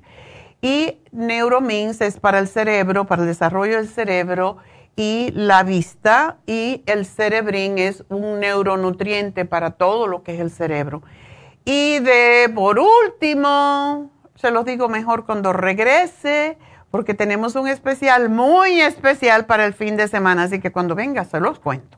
Y 0.61 0.99
Neuromins 1.11 2.01
es 2.01 2.19
para 2.19 2.37
el 2.37 2.47
cerebro, 2.47 3.05
para 3.07 3.23
el 3.23 3.27
desarrollo 3.27 3.77
del 3.77 3.87
cerebro 3.87 4.57
y 4.95 5.31
la 5.33 5.63
vista, 5.63 6.37
y 6.45 6.83
el 6.85 7.07
cerebrín 7.07 7.79
es 7.79 8.03
un 8.09 8.39
neuronutriente 8.39 9.45
para 9.45 9.71
todo 9.71 10.05
lo 10.05 10.21
que 10.21 10.35
es 10.35 10.39
el 10.39 10.51
cerebro. 10.51 11.01
Y 11.65 11.97
de 11.99 12.51
por 12.53 12.77
último, 12.77 14.11
se 14.35 14.51
los 14.51 14.65
digo 14.65 14.87
mejor 14.87 15.25
cuando 15.25 15.51
regrese, 15.51 16.59
porque 16.91 17.15
tenemos 17.15 17.55
un 17.55 17.67
especial 17.67 18.29
muy 18.29 18.81
especial 18.81 19.47
para 19.47 19.65
el 19.65 19.73
fin 19.73 19.97
de 19.97 20.07
semana, 20.07 20.43
así 20.43 20.59
que 20.59 20.71
cuando 20.71 20.93
venga 20.93 21.25
se 21.25 21.39
los 21.39 21.59
cuento. 21.59 21.97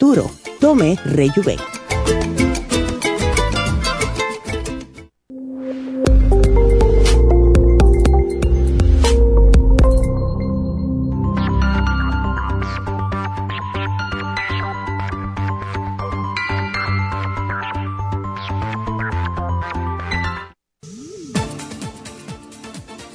Tome 0.59 0.97
Rejuven. 1.05 1.80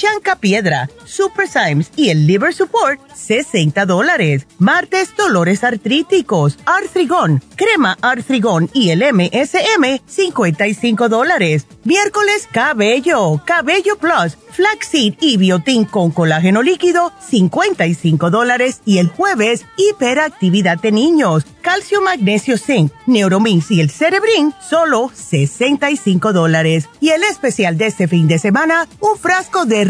chanca 0.00 0.36
piedra, 0.36 0.88
super 1.04 1.46
Symes 1.46 1.90
y 1.94 2.08
el 2.08 2.26
liver 2.26 2.54
support, 2.54 2.98
60 3.14 3.84
dólares. 3.84 4.46
Martes, 4.58 5.14
dolores 5.14 5.62
artríticos, 5.62 6.58
artrigón, 6.64 7.42
crema 7.54 7.98
artrigón 8.00 8.70
y 8.72 8.90
el 8.90 9.04
MSM, 9.12 10.00
55 10.06 11.10
dólares. 11.10 11.66
Miércoles, 11.84 12.48
cabello, 12.50 13.42
cabello 13.44 13.98
plus, 13.98 14.38
flaxseed 14.50 15.14
y 15.20 15.36
biotín 15.36 15.84
con 15.84 16.12
colágeno 16.12 16.62
líquido, 16.62 17.12
55 17.20 18.30
dólares. 18.30 18.80
Y 18.86 18.98
el 18.98 19.08
jueves, 19.08 19.66
hiperactividad 19.76 20.78
de 20.78 20.92
niños, 20.92 21.44
calcio, 21.60 22.00
magnesio, 22.00 22.56
zinc, 22.56 22.90
neuromins 23.06 23.70
y 23.70 23.80
el 23.80 23.90
cerebrin, 23.90 24.54
solo 24.66 25.10
65 25.12 26.32
dólares. 26.32 26.88
Y 27.00 27.10
el 27.10 27.22
especial 27.24 27.76
de 27.76 27.86
este 27.86 28.08
fin 28.08 28.28
de 28.28 28.38
semana, 28.38 28.88
un 29.00 29.18
frasco 29.18 29.66
de 29.66 29.89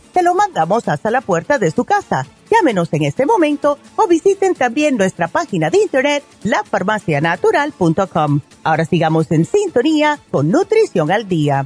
Te 0.13 0.23
lo 0.23 0.35
mandamos 0.35 0.87
hasta 0.87 1.09
la 1.09 1.21
puerta 1.21 1.57
de 1.57 1.71
su 1.71 1.85
casa. 1.85 2.25
Llámenos 2.49 2.91
en 2.91 3.03
este 3.03 3.25
momento 3.25 3.77
o 3.95 4.07
visiten 4.07 4.55
también 4.55 4.97
nuestra 4.97 5.29
página 5.29 5.69
de 5.69 5.77
internet, 5.77 6.23
lafarmacianatural.com. 6.43 8.41
Ahora 8.63 8.85
sigamos 8.85 9.31
en 9.31 9.45
sintonía 9.45 10.19
con 10.29 10.51
Nutrición 10.51 11.11
al 11.11 11.27
Día. 11.29 11.65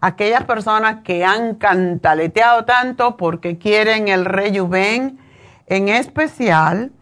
Aquellas 0.00 0.44
personas 0.44 1.02
que 1.04 1.22
han 1.22 1.56
cantaleteado 1.56 2.64
tanto 2.64 3.18
porque 3.18 3.58
quieren 3.58 4.08
el 4.08 4.24
rejuven 4.24 5.18
en 5.66 5.90
especial 5.90 6.92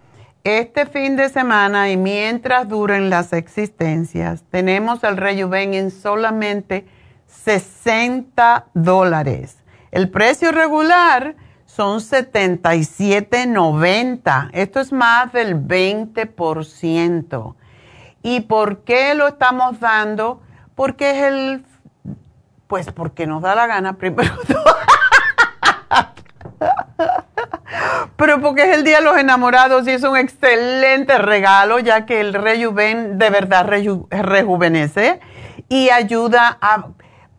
este 0.44 0.86
fin 0.86 1.16
de 1.16 1.28
semana 1.28 1.90
y 1.90 1.96
mientras 1.96 2.68
duren 2.68 3.10
las 3.10 3.32
existencias, 3.32 4.44
tenemos 4.50 5.02
el 5.04 5.16
Rejuven 5.16 5.74
en 5.74 5.90
solamente 5.90 6.86
60 7.26 8.66
dólares. 8.74 9.56
El 9.90 10.08
precio 10.10 10.52
regular 10.52 11.34
son 11.66 11.98
77.90. 12.00 14.50
Esto 14.52 14.80
es 14.80 14.92
más 14.92 15.32
del 15.32 15.56
20%. 15.56 17.54
¿Y 18.22 18.40
por 18.40 18.84
qué 18.84 19.14
lo 19.14 19.28
estamos 19.28 19.80
dando? 19.80 20.42
Porque 20.74 21.10
es 21.10 21.22
el, 21.24 21.64
pues 22.66 22.92
porque 22.92 23.26
nos 23.26 23.40
da 23.42 23.54
la 23.54 23.66
gana 23.66 23.94
primero. 23.94 24.34
Pero 28.16 28.40
porque 28.40 28.64
es 28.64 28.76
el 28.76 28.84
Día 28.84 28.98
de 28.98 29.04
los 29.04 29.16
Enamorados 29.16 29.86
y 29.86 29.90
es 29.90 30.02
un 30.02 30.16
excelente 30.16 31.18
regalo, 31.18 31.78
ya 31.78 32.06
que 32.06 32.20
el 32.20 32.34
Rejuven 32.34 33.18
de 33.18 33.30
verdad 33.30 33.66
rejuvenece 33.66 35.20
y 35.68 35.90
ayuda 35.90 36.58
a, 36.60 36.88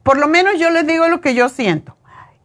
por 0.04 0.18
lo 0.18 0.28
menos 0.28 0.60
yo 0.60 0.70
les 0.70 0.88
digo 0.88 1.08
lo 1.08 1.22
que 1.22 1.34
yo 1.34 1.50
siento. 1.50 1.98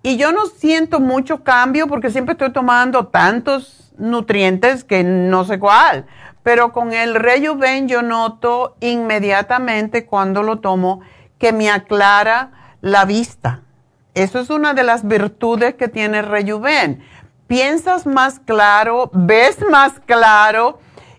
Y 0.03 0.17
yo 0.19 0.31
no 0.31 0.47
siento 0.47 1.01
mucho 1.01 1.43
cambio 1.43 1.89
porque 1.89 2.11
siempre 2.11 2.33
estoy 2.33 2.53
tomando 2.53 3.09
tantos 3.09 3.93
nutrientes 3.99 4.85
que 4.85 5.03
no 5.03 5.45
sé 5.45 5.59
cuál. 5.59 6.07
Pero 6.43 6.73
con 6.73 6.93
el 6.93 7.17
Rejuven 7.17 7.89
yo 7.89 8.03
noto 8.03 8.77
inmediatamente 8.81 10.07
cuando 10.07 10.43
lo 10.45 10.61
tomo 10.61 11.01
que 11.39 11.53
me 11.53 11.71
aclara 11.71 12.53
la 12.81 13.05
vista. 13.05 13.63
Eso 14.15 14.39
es 14.39 14.49
una 14.49 14.75
de 14.75 14.85
las 14.85 15.07
virtudes 15.07 15.75
que 15.75 15.89
tiene 15.89 16.21
el 16.21 16.27
Rejuven 16.27 17.03
piensas 17.47 18.07
más 18.07 18.41
claro, 18.41 19.11
ves 19.13 19.59
más 19.71 20.01
claro 20.05 20.79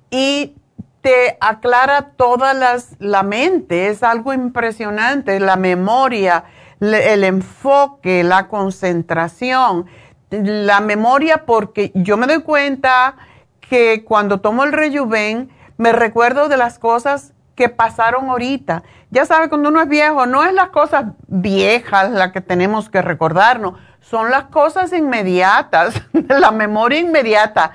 y 0.09 0.55
te 1.01 1.37
aclara 1.39 2.11
toda 2.17 2.53
las, 2.53 2.95
la 2.99 3.23
mente. 3.23 3.87
Es 3.87 4.03
algo 4.03 4.33
impresionante, 4.33 5.39
la 5.39 5.55
memoria, 5.55 6.45
el 6.79 7.23
enfoque, 7.23 8.23
la 8.23 8.47
concentración. 8.47 9.85
La 10.29 10.81
memoria 10.81 11.45
porque 11.45 11.91
yo 11.93 12.17
me 12.17 12.27
doy 12.27 12.41
cuenta 12.41 13.15
que 13.61 14.03
cuando 14.03 14.41
tomo 14.41 14.65
el 14.65 14.73
rejuven 14.73 15.49
me 15.77 15.93
recuerdo 15.93 16.49
de 16.49 16.57
las 16.57 16.79
cosas 16.79 17.33
que 17.57 17.67
pasaron 17.67 18.29
ahorita. 18.29 18.83
Ya 19.09 19.25
sabe, 19.25 19.49
cuando 19.49 19.69
uno 19.69 19.81
es 19.81 19.89
viejo, 19.89 20.27
no 20.27 20.45
es 20.45 20.53
las 20.53 20.69
cosas 20.69 21.05
viejas 21.27 22.11
las 22.11 22.31
que 22.31 22.39
tenemos 22.39 22.89
que 22.89 23.01
recordarnos, 23.01 23.73
son 23.99 24.29
las 24.29 24.45
cosas 24.45 24.93
inmediatas, 24.93 26.01
la 26.29 26.51
memoria 26.51 26.99
inmediata. 26.99 27.71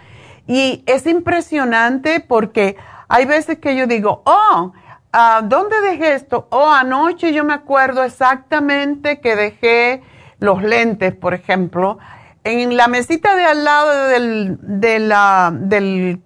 Y 0.47 0.85
es 0.87 1.07
impresionante 1.07 2.21
porque 2.21 2.77
hay 3.09 3.27
veces 3.27 3.59
que 3.59 3.75
yo 3.77 3.87
digo, 3.87 4.23
oh, 4.25 4.73
ah, 5.13 5.41
¿dónde 5.45 5.81
dejé 5.81 6.15
esto? 6.15 6.47
Oh, 6.51 6.71
anoche 6.71 7.33
yo 7.33 7.45
me 7.45 7.55
acuerdo 7.55 8.05
exactamente 8.05 9.21
que 9.21 9.35
dejé 9.35 10.03
los 10.39 10.63
lentes, 10.63 11.15
por 11.15 11.35
ejemplo, 11.35 11.99
en 12.45 12.77
la 12.77 12.87
mesita 12.87 13.35
de 13.35 13.45
al 13.45 13.65
lado 13.65 14.07
del, 14.09 14.59
de 14.61 15.01
la, 15.01 15.51
del 15.53 16.23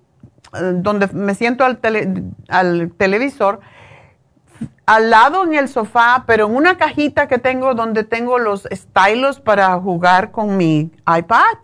donde 0.52 1.08
me 1.08 1.34
siento 1.34 1.64
al, 1.64 1.78
al 2.48 2.92
televisor, 2.96 3.60
al 4.86 5.10
lado 5.10 5.44
en 5.44 5.54
el 5.54 5.68
sofá, 5.68 6.24
pero 6.26 6.46
en 6.46 6.54
una 6.54 6.76
cajita 6.78 7.26
que 7.26 7.38
tengo 7.38 7.74
donde 7.74 8.04
tengo 8.04 8.38
los 8.38 8.68
stylos 8.70 9.40
para 9.40 9.78
jugar 9.80 10.30
con 10.30 10.56
mi 10.56 10.92
iPad. 11.06 11.58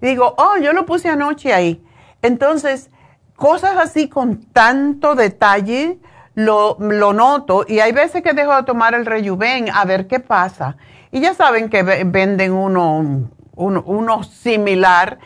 digo, 0.00 0.34
oh, 0.36 0.58
yo 0.60 0.72
lo 0.72 0.84
puse 0.84 1.08
anoche 1.08 1.54
ahí. 1.54 1.82
Entonces, 2.22 2.90
cosas 3.34 3.76
así 3.76 4.08
con 4.08 4.44
tanto 4.52 5.14
detalle 5.14 5.98
lo, 6.34 6.76
lo 6.78 7.12
noto 7.12 7.64
y 7.66 7.80
hay 7.80 7.92
veces 7.92 8.22
que 8.22 8.34
dejo 8.34 8.54
de 8.54 8.62
tomar 8.64 8.94
el 8.94 9.06
rejuven 9.06 9.70
a 9.72 9.84
ver 9.84 10.06
qué 10.06 10.20
pasa. 10.20 10.76
Y 11.10 11.20
ya 11.20 11.34
saben 11.34 11.70
que 11.70 11.82
venden 11.82 12.52
uno, 12.52 13.30
uno, 13.54 13.82
uno 13.86 14.22
similar 14.22 15.18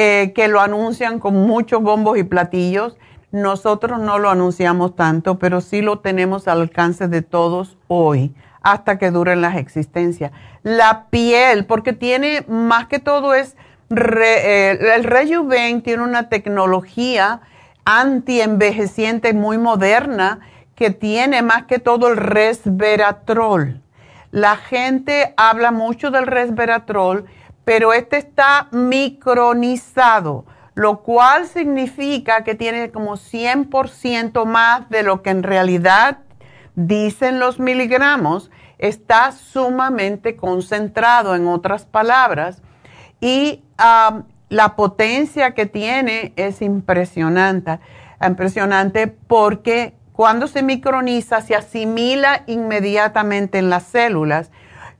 eh, 0.00 0.32
que 0.32 0.46
lo 0.46 0.60
anuncian 0.60 1.18
con 1.18 1.34
muchos 1.34 1.82
bombos 1.82 2.18
y 2.18 2.22
platillos. 2.22 2.96
Nosotros 3.32 3.98
no 3.98 4.20
lo 4.20 4.30
anunciamos 4.30 4.94
tanto, 4.94 5.40
pero 5.40 5.60
sí 5.60 5.82
lo 5.82 5.98
tenemos 5.98 6.46
al 6.46 6.60
alcance 6.60 7.08
de 7.08 7.22
todos 7.22 7.76
hoy, 7.88 8.32
hasta 8.62 8.96
que 8.96 9.10
duren 9.10 9.40
las 9.40 9.56
existencias. 9.56 10.30
La 10.62 11.06
piel, 11.10 11.66
porque 11.66 11.92
tiene 11.92 12.44
más 12.46 12.86
que 12.86 13.00
todo 13.00 13.34
es, 13.34 13.56
eh, 13.90 14.78
el 14.94 15.02
Rejuven 15.02 15.82
tiene 15.82 16.04
una 16.04 16.28
tecnología 16.28 17.40
anti-envejeciente 17.84 19.32
muy 19.32 19.58
moderna 19.58 20.38
que 20.76 20.90
tiene 20.90 21.42
más 21.42 21.64
que 21.64 21.80
todo 21.80 22.06
el 22.06 22.18
resveratrol. 22.18 23.82
La 24.30 24.54
gente 24.58 25.34
habla 25.36 25.72
mucho 25.72 26.12
del 26.12 26.28
resveratrol 26.28 27.24
pero 27.68 27.92
este 27.92 28.16
está 28.16 28.68
micronizado, 28.70 30.46
lo 30.74 31.02
cual 31.02 31.46
significa 31.46 32.42
que 32.42 32.54
tiene 32.54 32.90
como 32.90 33.18
100% 33.18 34.46
más 34.46 34.88
de 34.88 35.02
lo 35.02 35.20
que 35.20 35.28
en 35.28 35.42
realidad 35.42 36.20
dicen 36.76 37.38
los 37.38 37.60
miligramos, 37.60 38.50
está 38.78 39.32
sumamente 39.32 40.34
concentrado, 40.34 41.34
en 41.34 41.46
otras 41.46 41.84
palabras, 41.84 42.62
y 43.20 43.62
la 44.48 44.74
potencia 44.74 45.52
que 45.52 45.66
tiene 45.66 46.32
es 46.36 46.62
impresionante, 46.62 47.80
impresionante 48.26 49.08
porque 49.08 49.92
cuando 50.14 50.46
se 50.46 50.62
microniza 50.62 51.42
se 51.42 51.54
asimila 51.54 52.44
inmediatamente 52.46 53.58
en 53.58 53.68
las 53.68 53.82
células 53.82 54.50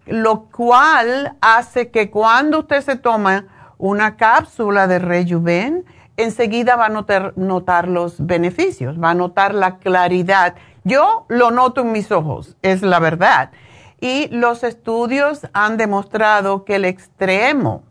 lo 0.09 0.45
cual 0.45 1.37
hace 1.41 1.91
que 1.91 2.11
cuando 2.11 2.61
usted 2.61 2.81
se 2.83 2.97
toma 2.97 3.47
una 3.79 4.17
cápsula 4.17 4.87
de 4.87 4.99
Rejuven, 4.99 5.85
enseguida 6.17 6.77
va 6.77 6.87
a 6.87 7.33
notar, 7.37 7.89
los 7.89 8.27
beneficios, 8.27 9.01
va 9.01 9.11
a 9.11 9.15
notar 9.15 9.55
la 9.55 9.79
claridad. 9.79 10.55
Yo 10.85 11.27
lo 11.29 11.51
noto 11.51 11.83
en 11.83 11.93
mis 11.93 12.11
ojos, 12.11 12.57
es 12.63 12.83
la 12.83 12.99
verdad. 12.99 13.53
Y 14.01 14.29
los 14.29 14.65
estudios 14.65 15.47
han 15.53 15.77
demostrado 15.77 16.65
que 16.65 16.77
el 16.77 16.85
extremo, 16.85 17.83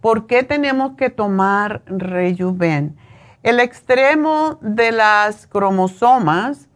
¿por 0.00 0.26
qué 0.26 0.42
tenemos 0.42 0.92
que 0.96 1.10
tomar 1.10 1.82
Rejuven? 1.86 2.96
El 3.42 3.60
extremo 3.60 4.58
de 4.60 4.92
las 4.92 5.46
cromosomas 5.46 6.68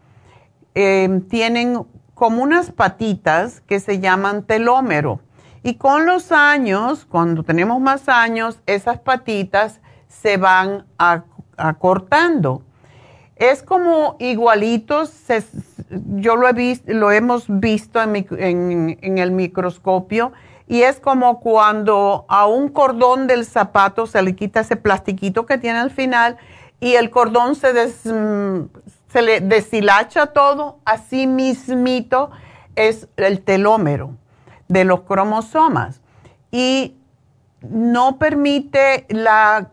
eh, 0.74 1.20
tienen 1.28 1.87
como 2.14 2.42
unas 2.42 2.70
patitas 2.70 3.61
que 3.62 3.81
se 3.81 4.00
llaman 4.00 4.44
telómero. 4.44 5.20
Y 5.62 5.74
con 5.74 6.07
los 6.07 6.31
años, 6.31 7.07
cuando 7.07 7.42
tenemos 7.42 7.81
más 7.81 8.09
años, 8.09 8.61
esas 8.66 8.98
patitas 8.98 9.81
se 10.09 10.37
van 10.37 10.85
acortando. 11.57 12.62
Es 13.37 13.62
como 13.62 14.16
igualitos, 14.20 15.12
yo 16.16 16.37
lo, 16.37 16.48
he 16.48 16.53
visto, 16.53 16.92
lo 16.92 17.11
hemos 17.11 17.46
visto 17.48 18.00
en, 18.00 18.98
el 19.03 19.31
microscopio, 19.33 20.33
y 20.68 20.83
es 20.83 21.00
como 21.00 21.40
cuando 21.40 22.24
a 22.29 22.46
un 22.46 22.68
cordón 22.68 23.27
del 23.27 23.44
zapato 23.44 24.07
se 24.07 24.22
le 24.22 24.37
quita 24.37 24.61
ese 24.61 24.77
plastiquito 24.77 25.46
que 25.46 25.59
tiene 25.59 25.79
al 25.79 25.90
final 25.90 26.38
y 26.81 26.94
el 26.94 27.11
cordón 27.11 27.55
se, 27.55 27.72
des, 27.72 28.03
se 29.14 29.22
le 29.22 29.40
deshilacha 29.40 30.27
todo, 30.27 30.81
así 30.85 31.29
mismito 31.29 32.33
es 32.74 33.07
el 33.16 33.42
telómero 33.42 34.16
de 34.66 34.85
los 34.85 35.03
cromosomas 35.03 36.00
y 36.50 36.96
no 37.61 38.18
permite 38.18 39.07
la, 39.09 39.68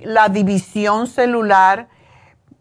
la 0.00 0.28
división 0.28 1.06
celular 1.06 1.86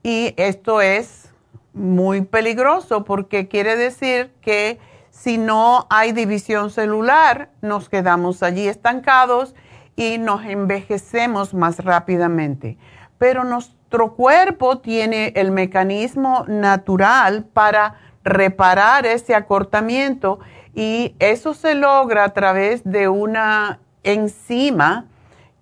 y 0.03 0.35
esto 0.37 0.81
es 0.81 1.33
muy 1.73 2.21
peligroso 2.21 3.03
porque 3.03 3.47
quiere 3.47 3.75
decir 3.75 4.31
que 4.39 4.77
si 5.09 5.39
no 5.39 5.87
hay 5.89 6.11
división 6.11 6.69
celular, 6.69 7.49
nos 7.63 7.89
quedamos 7.89 8.43
allí 8.43 8.67
estancados 8.67 9.55
y 9.95 10.19
nos 10.19 10.45
envejecemos 10.45 11.55
más 11.55 11.83
rápidamente. 11.83 12.77
Pero 13.17 13.43
nos 13.43 13.75
nuestro 13.91 14.15
cuerpo 14.15 14.77
tiene 14.77 15.33
el 15.35 15.51
mecanismo 15.51 16.45
natural 16.47 17.43
para 17.43 17.95
reparar 18.23 19.05
ese 19.05 19.35
acortamiento 19.35 20.39
y 20.73 21.13
eso 21.19 21.53
se 21.53 21.75
logra 21.75 22.23
a 22.23 22.29
través 22.29 22.85
de 22.85 23.09
una 23.09 23.79
enzima 24.03 25.07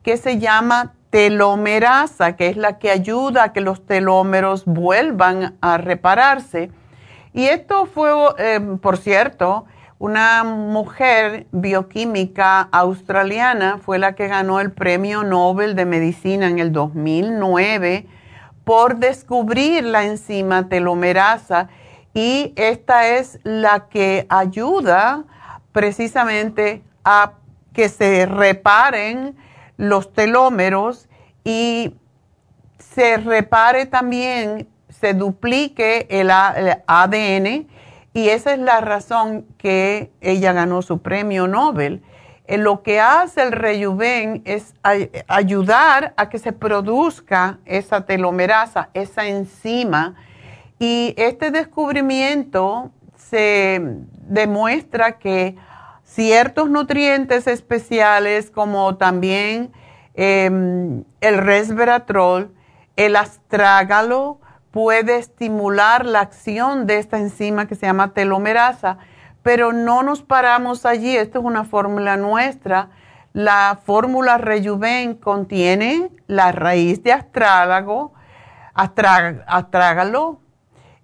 que 0.03 0.15
se 0.15 0.37
llama 0.37 0.93
telomerasa, 1.09 2.35
que 2.35 2.49
es 2.49 2.57
la 2.57 2.77
que 2.77 2.91
ayuda 2.91 3.45
a 3.45 3.51
que 3.51 3.61
los 3.61 3.83
telómeros 3.87 4.65
vuelvan 4.65 5.57
a 5.59 5.79
repararse. 5.79 6.69
Y 7.33 7.45
esto 7.45 7.87
fue, 7.87 8.11
eh, 8.37 8.59
por 8.79 8.97
cierto, 8.97 9.65
una 9.97 10.43
mujer 10.43 11.47
bioquímica 11.51 12.61
australiana, 12.61 13.79
fue 13.79 13.97
la 13.97 14.13
que 14.13 14.27
ganó 14.27 14.59
el 14.59 14.71
Premio 14.71 15.23
Nobel 15.23 15.75
de 15.75 15.85
Medicina 15.85 16.45
en 16.45 16.59
el 16.59 16.71
2009 16.71 18.18
por 18.63 18.97
descubrir 18.97 19.83
la 19.83 20.05
enzima 20.05 20.69
telomerasa 20.69 21.69
y 22.13 22.53
esta 22.55 23.07
es 23.07 23.39
la 23.43 23.87
que 23.89 24.25
ayuda 24.29 25.23
precisamente 25.71 26.83
a 27.03 27.33
que 27.73 27.89
se 27.89 28.25
reparen 28.25 29.35
los 29.77 30.11
telómeros 30.13 31.07
y 31.43 31.95
se 32.77 33.17
repare 33.17 33.85
también, 33.85 34.67
se 34.89 35.13
duplique 35.13 36.07
el, 36.09 36.29
ADN 36.31 37.67
y 38.13 38.29
esa 38.29 38.53
es 38.53 38.59
la 38.59 38.81
razón 38.81 39.45
que 39.57 40.11
ella 40.19 40.51
ganó 40.53 40.81
su 40.81 41.01
premio 41.01 41.47
Nobel 41.47 42.03
lo 42.57 42.81
que 42.81 42.99
hace 42.99 43.43
el 43.43 43.51
rejuven 43.51 44.41
es 44.45 44.73
ayudar 45.27 46.13
a 46.17 46.29
que 46.29 46.39
se 46.39 46.51
produzca 46.51 47.59
esa 47.65 48.05
telomerasa, 48.05 48.89
esa 48.93 49.27
enzima. 49.27 50.15
Y 50.79 51.13
este 51.17 51.51
descubrimiento 51.51 52.91
se 53.15 53.79
demuestra 54.27 55.19
que 55.19 55.57
ciertos 56.03 56.71
nutrientes 56.71 57.45
especiales 57.45 58.49
como 58.49 58.97
también 58.97 59.71
em, 60.15 61.03
el 61.21 61.37
resveratrol, 61.37 62.51
el 62.95 63.15
astrágalo, 63.15 64.39
puede 64.71 65.17
estimular 65.17 66.05
la 66.05 66.21
acción 66.21 66.87
de 66.87 66.97
esta 66.97 67.19
enzima 67.19 67.67
que 67.67 67.75
se 67.75 67.85
llama 67.85 68.13
telomerasa 68.13 68.97
pero 69.43 69.73
no 69.73 70.03
nos 70.03 70.21
paramos 70.21 70.85
allí. 70.85 71.15
Esto 71.15 71.39
es 71.39 71.45
una 71.45 71.63
fórmula 71.63 72.17
nuestra. 72.17 72.89
La 73.33 73.79
fórmula 73.85 74.37
Rejuven 74.37 75.15
contiene 75.15 76.09
la 76.27 76.51
raíz 76.51 77.03
de 77.03 77.13
astrálago, 77.13 78.13
astrágalo, 78.73 80.39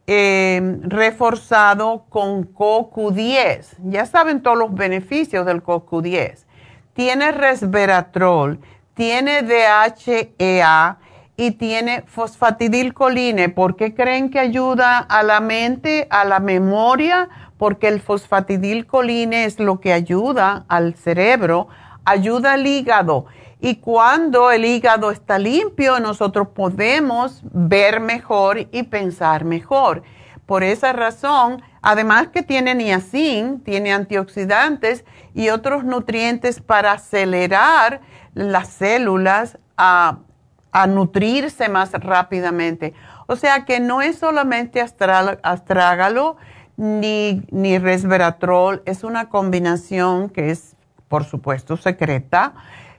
eh, 0.07 0.79
reforzado 0.81 2.05
con 2.09 2.53
CoQ10. 2.53 3.77
Ya 3.83 4.05
saben 4.05 4.41
todos 4.41 4.57
los 4.57 4.73
beneficios 4.73 5.45
del 5.45 5.63
CoQ10. 5.63 6.45
Tiene 6.93 7.31
resveratrol, 7.31 8.59
tiene 8.93 9.41
DHEA 9.43 10.97
y 11.37 11.51
tiene 11.51 12.03
fosfatidilcoline. 12.07 13.49
¿Por 13.49 13.75
qué 13.75 13.93
creen 13.93 14.29
que 14.29 14.39
ayuda 14.39 14.99
a 14.99 15.23
la 15.23 15.41
mente, 15.41 16.07
a 16.09 16.23
la 16.23 16.39
memoria? 16.39 17.29
Porque 17.57 17.87
el 17.87 18.01
fosfatidilcoline 18.01 19.45
es 19.45 19.59
lo 19.59 19.79
que 19.79 19.93
ayuda 19.93 20.65
al 20.67 20.95
cerebro, 20.95 21.67
ayuda 22.03 22.53
al 22.53 22.67
hígado. 22.67 23.25
Y 23.61 23.77
cuando 23.77 24.51
el 24.51 24.65
hígado 24.65 25.11
está 25.11 25.39
limpio, 25.39 25.99
nosotros 25.99 26.49
podemos 26.49 27.41
ver 27.51 27.99
mejor 27.99 28.67
y 28.71 28.83
pensar 28.83 29.45
mejor. 29.45 30.03
Por 30.45 30.63
esa 30.63 30.93
razón, 30.93 31.63
además 31.81 32.27
que 32.27 32.43
tiene 32.43 32.75
niacin, 32.75 33.61
tiene 33.61 33.93
antioxidantes 33.93 35.05
y 35.33 35.49
otros 35.49 35.83
nutrientes 35.83 36.61
para 36.61 36.91
acelerar 36.91 38.01
las 38.33 38.67
células 38.67 39.57
a 39.77 40.19
a 40.75 40.87
nutrirse 40.87 41.69
más 41.69 41.93
rápidamente. 41.93 42.93
O 43.27 43.37
sea 43.37 43.63
que 43.63 43.79
no 43.79 44.01
es 44.01 44.17
solamente 44.17 44.81
astrágalo 44.81 46.35
ni, 46.77 47.43
ni 47.51 47.77
resveratrol, 47.77 48.81
es 48.85 49.03
una 49.03 49.29
combinación 49.29 50.29
que 50.29 50.51
es, 50.51 50.75
por 51.07 51.23
supuesto, 51.23 51.77
secreta 51.77 52.53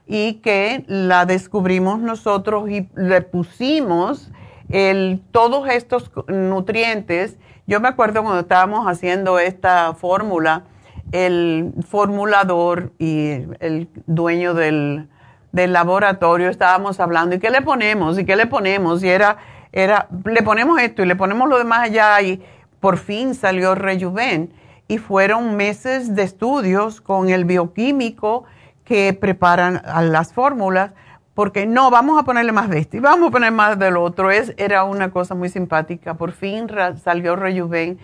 y 0.07 0.35
que 0.35 0.83
la 0.87 1.25
descubrimos 1.25 1.99
nosotros 1.99 2.69
y 2.69 2.89
le 2.95 3.21
pusimos 3.21 4.31
el, 4.69 5.21
todos 5.31 5.67
estos 5.69 6.11
nutrientes. 6.27 7.37
Yo 7.67 7.79
me 7.81 7.89
acuerdo 7.89 8.23
cuando 8.23 8.39
estábamos 8.41 8.87
haciendo 8.87 9.39
esta 9.39 9.93
fórmula, 9.93 10.63
el 11.11 11.73
formulador 11.87 12.93
y 12.97 13.43
el 13.59 13.89
dueño 14.07 14.53
del, 14.53 15.07
del 15.51 15.73
laboratorio 15.73 16.49
estábamos 16.49 16.99
hablando, 16.99 17.35
¿y 17.35 17.39
qué 17.39 17.49
le 17.49 17.61
ponemos? 17.61 18.17
¿Y 18.17 18.25
qué 18.25 18.35
le 18.35 18.47
ponemos? 18.47 19.03
Y 19.03 19.09
era, 19.09 19.37
era, 19.71 20.07
le 20.25 20.41
ponemos 20.43 20.79
esto 20.79 21.03
y 21.03 21.05
le 21.05 21.15
ponemos 21.15 21.49
lo 21.49 21.57
demás 21.57 21.79
allá 21.79 22.21
y 22.21 22.41
por 22.79 22.97
fin 22.97 23.35
salió 23.35 23.75
Rejuven. 23.75 24.51
Y 24.87 24.99
fueron 24.99 25.57
meses 25.57 26.15
de 26.15 26.23
estudios 26.23 27.01
con 27.01 27.29
el 27.29 27.43
bioquímico 27.43 28.45
que 28.85 29.11
preparan 29.13 29.81
las 30.09 30.31
fórmulas, 30.31 30.91
porque 31.33 31.65
no, 31.65 31.91
vamos 31.91 32.17
a 32.17 32.23
ponerle 32.23 32.53
más 32.53 32.69
de 32.69 32.79
esto 32.79 32.95
y 32.95 33.01
vamos 33.01 33.27
a 33.27 33.31
poner 33.31 33.51
más 33.51 33.77
del 33.77 33.97
otro. 33.97 34.31
Es, 34.31 34.53
era 34.57 34.85
una 34.85 35.11
cosa 35.11 35.35
muy 35.35 35.49
simpática. 35.49 36.13
Por 36.13 36.31
fin 36.31 36.67
salió 37.03 37.35
Rejuven 37.35 37.99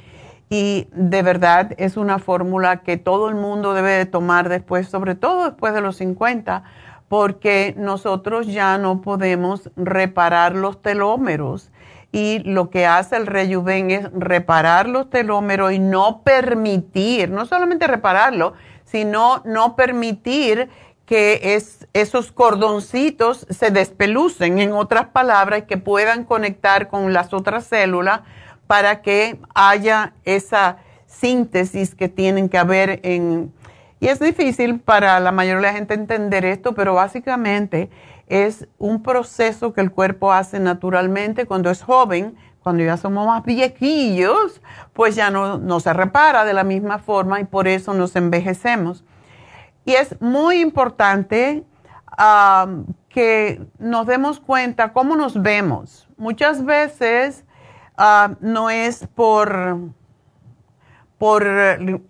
y 0.49 0.87
de 0.91 1.23
verdad 1.23 1.73
es 1.77 1.95
una 1.95 2.19
fórmula 2.19 2.81
que 2.81 2.97
todo 2.97 3.29
el 3.29 3.35
mundo 3.35 3.73
debe 3.73 3.91
de 3.91 4.05
tomar 4.05 4.49
después, 4.49 4.89
sobre 4.89 5.15
todo 5.15 5.45
después 5.45 5.73
de 5.73 5.81
los 5.81 5.95
50 5.95 6.63
porque 7.13 7.75
nosotros 7.77 8.47
ya 8.47 8.79
no 8.79 9.01
podemos 9.01 9.69
reparar 9.75 10.55
los 10.55 10.81
telómeros. 10.81 11.69
Y 12.13 12.39
lo 12.45 12.69
que 12.69 12.85
hace 12.85 13.17
el 13.17 13.27
rejuven 13.27 13.91
es 13.91 14.09
reparar 14.13 14.87
los 14.87 15.09
telómeros 15.09 15.73
y 15.73 15.79
no 15.79 16.21
permitir, 16.21 17.29
no 17.29 17.45
solamente 17.45 17.87
repararlo, 17.87 18.53
sino 18.85 19.41
no 19.43 19.75
permitir 19.75 20.69
que 21.07 21.59
esos 21.93 22.31
cordoncitos 22.31 23.45
se 23.49 23.71
despelucen, 23.71 24.59
en 24.59 24.73
otras 24.73 25.07
palabras, 25.07 25.63
que 25.63 25.77
puedan 25.77 26.23
conectar 26.23 26.87
con 26.87 27.11
las 27.11 27.33
otras 27.33 27.65
células 27.65 28.21
para 28.67 29.01
que 29.01 29.39
haya 29.55 30.13
esa 30.23 30.77
síntesis 31.07 31.95
que 31.95 32.09
tienen 32.09 32.47
que 32.47 32.57
haber 32.57 32.99
en, 33.03 33.51
y 34.03 34.09
es 34.09 34.19
difícil 34.19 34.81
para 34.81 35.17
la 35.21 35.31
mayoría 35.31 35.55
de 35.55 35.61
la 35.67 35.73
gente 35.73 35.93
entender 35.93 36.43
esto, 36.43 36.73
pero 36.75 36.93
básicamente 36.93 37.89
es 38.27 38.67
un 38.77 39.03
proceso 39.03 39.73
que 39.73 39.81
el 39.81 39.91
cuerpo 39.91 40.31
hace 40.31 40.59
naturalmente 40.59 41.45
cuando 41.45 41.69
es 41.69 41.83
joven, 41.83 42.35
cuando 42.61 42.83
ya 42.83 42.95
somos 42.97 43.27
más 43.27 43.43
viejillos, 43.43 44.61
pues 44.93 45.15
ya 45.15 45.29
no, 45.29 45.79
se 45.79 45.93
repara 45.93 46.45
de 46.45 46.53
la 46.53 46.63
misma 46.63 46.99
forma 46.99 47.39
y 47.41 47.43
por 47.43 47.67
eso 47.67 47.93
nos 47.93 48.15
envejecemos. 48.15 49.03
Y 49.85 49.93
es 49.93 50.19
muy 50.21 50.61
importante 50.61 51.63
que 53.09 53.61
nos 53.79 54.07
demos 54.07 54.39
cuenta 54.39 54.93
cómo 54.93 55.15
nos 55.15 55.41
vemos. 55.41 56.07
Muchas 56.15 56.63
veces 56.63 57.43
no 58.39 58.69
es 58.69 59.07
por 59.13 59.77
por 61.23 61.45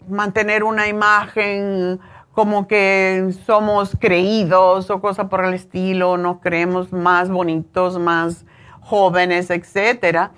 mantener 0.10 0.64
una 0.64 0.88
imagen 0.88 2.00
como 2.34 2.68
que 2.68 3.32
somos 3.46 3.96
creídos 4.00 4.90
o 4.90 5.00
cosas 5.02 5.30
por 5.30 5.46
el 5.46 5.54
estilo, 5.54 6.18
nos 6.18 6.40
creemos 6.40 6.92
más 6.92 7.30
bonitos, 7.30 8.00
más 8.00 8.46
jóvenes, 8.82 9.50
etcétera. 9.50 10.32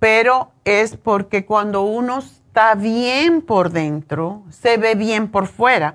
Pero 0.00 0.50
es 0.64 0.96
porque 0.96 1.46
cuando 1.46 1.82
uno 1.82 2.18
está 2.18 2.74
bien 2.74 3.42
por 3.42 3.70
dentro, 3.70 4.42
se 4.50 4.76
ve 4.76 4.94
bien 4.96 5.28
por 5.28 5.46
fuera. 5.46 5.94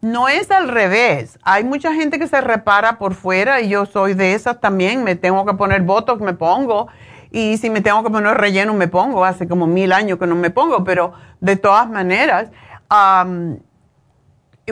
No 0.00 0.28
es 0.28 0.50
al 0.50 0.68
revés. 0.68 1.38
Hay 1.42 1.64
mucha 1.64 1.92
gente 1.92 2.18
que 2.18 2.28
se 2.28 2.40
repara 2.40 2.98
por 2.98 3.14
fuera 3.14 3.60
y 3.60 3.70
yo 3.70 3.86
soy 3.86 4.14
de 4.14 4.34
esas 4.34 4.60
también. 4.60 5.02
Me 5.02 5.16
tengo 5.16 5.44
que 5.44 5.54
poner 5.54 5.82
botox, 5.82 6.20
me 6.20 6.34
pongo 6.34 6.88
y 7.32 7.56
si 7.56 7.68
me 7.68 7.80
tengo 7.80 8.04
que 8.04 8.10
poner 8.10 8.36
relleno, 8.36 8.74
me 8.74 8.86
pongo. 8.86 9.24
Hace 9.24 9.48
como 9.48 9.66
mil 9.66 9.92
años 9.92 10.20
que 10.20 10.26
no 10.28 10.36
me 10.36 10.50
pongo, 10.50 10.84
pero 10.84 11.14
de 11.40 11.56
todas 11.56 11.90
maneras, 11.90 12.50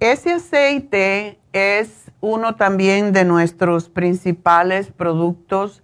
ese 0.00 0.32
aceite 0.32 1.38
es 1.52 2.07
uno 2.20 2.56
también 2.56 3.12
de 3.12 3.24
nuestros 3.24 3.88
principales 3.88 4.90
productos 4.90 5.82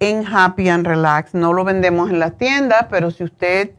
en 0.00 0.24
Happy 0.26 0.68
and 0.68 0.86
Relax. 0.86 1.34
No 1.34 1.52
lo 1.52 1.64
vendemos 1.64 2.10
en 2.10 2.18
las 2.18 2.36
tiendas, 2.36 2.86
pero 2.90 3.10
si 3.10 3.24
usted 3.24 3.72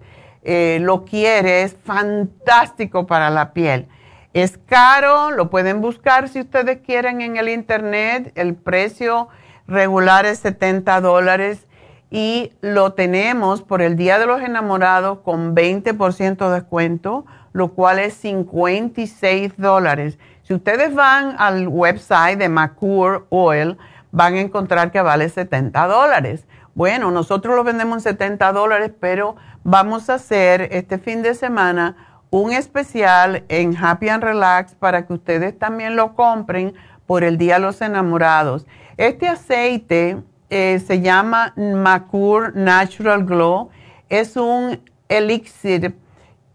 eh, 0.43 0.77
lo 0.81 1.05
quiere, 1.05 1.63
es 1.63 1.75
fantástico 1.83 3.07
para 3.07 3.29
la 3.29 3.53
piel. 3.53 3.87
Es 4.33 4.57
caro, 4.57 5.31
lo 5.31 5.49
pueden 5.49 5.81
buscar 5.81 6.29
si 6.29 6.41
ustedes 6.41 6.79
quieren 6.81 7.21
en 7.21 7.37
el 7.37 7.49
internet. 7.49 8.31
El 8.35 8.55
precio 8.55 9.29
regular 9.67 10.25
es 10.25 10.39
70 10.39 11.01
dólares 11.01 11.65
y 12.11 12.51
lo 12.61 12.93
tenemos 12.93 13.63
por 13.63 13.81
el 13.81 13.95
Día 13.95 14.19
de 14.19 14.25
los 14.25 14.41
Enamorados 14.41 15.19
con 15.19 15.55
20% 15.55 16.49
de 16.49 16.53
descuento, 16.53 17.25
lo 17.53 17.69
cual 17.69 17.99
es 17.99 18.13
56 18.15 19.53
dólares. 19.57 20.19
Si 20.45 20.53
ustedes 20.53 20.93
van 20.93 21.37
al 21.39 21.67
website 21.67 22.37
de 22.37 22.49
Macure 22.49 23.21
Oil, 23.29 23.79
van 24.11 24.35
a 24.35 24.41
encontrar 24.41 24.91
que 24.91 25.01
vale 25.01 25.27
70 25.27 25.87
dólares. 25.87 26.45
Bueno, 26.75 27.09
nosotros 27.09 27.55
lo 27.55 27.63
vendemos 27.63 27.97
en 27.97 28.11
70 28.11 28.51
dólares, 28.51 28.91
pero 28.99 29.37
vamos 29.63 30.07
a 30.11 30.15
hacer 30.15 30.69
este 30.71 30.99
fin 30.99 31.23
de 31.23 31.33
semana 31.33 32.19
un 32.29 32.51
especial 32.51 33.43
en 33.49 33.75
Happy 33.75 34.07
and 34.09 34.23
Relax 34.23 34.75
para 34.75 35.07
que 35.07 35.13
ustedes 35.13 35.57
también 35.57 35.95
lo 35.95 36.13
compren 36.13 36.75
por 37.07 37.23
el 37.23 37.39
Día 37.39 37.55
de 37.55 37.61
los 37.61 37.81
Enamorados. 37.81 38.67
Este 38.97 39.27
aceite 39.27 40.21
eh, 40.51 40.79
se 40.85 41.01
llama 41.01 41.53
Macur 41.57 42.55
Natural 42.55 43.25
Glow. 43.25 43.71
Es 44.09 44.37
un 44.37 44.79
elixir 45.09 45.95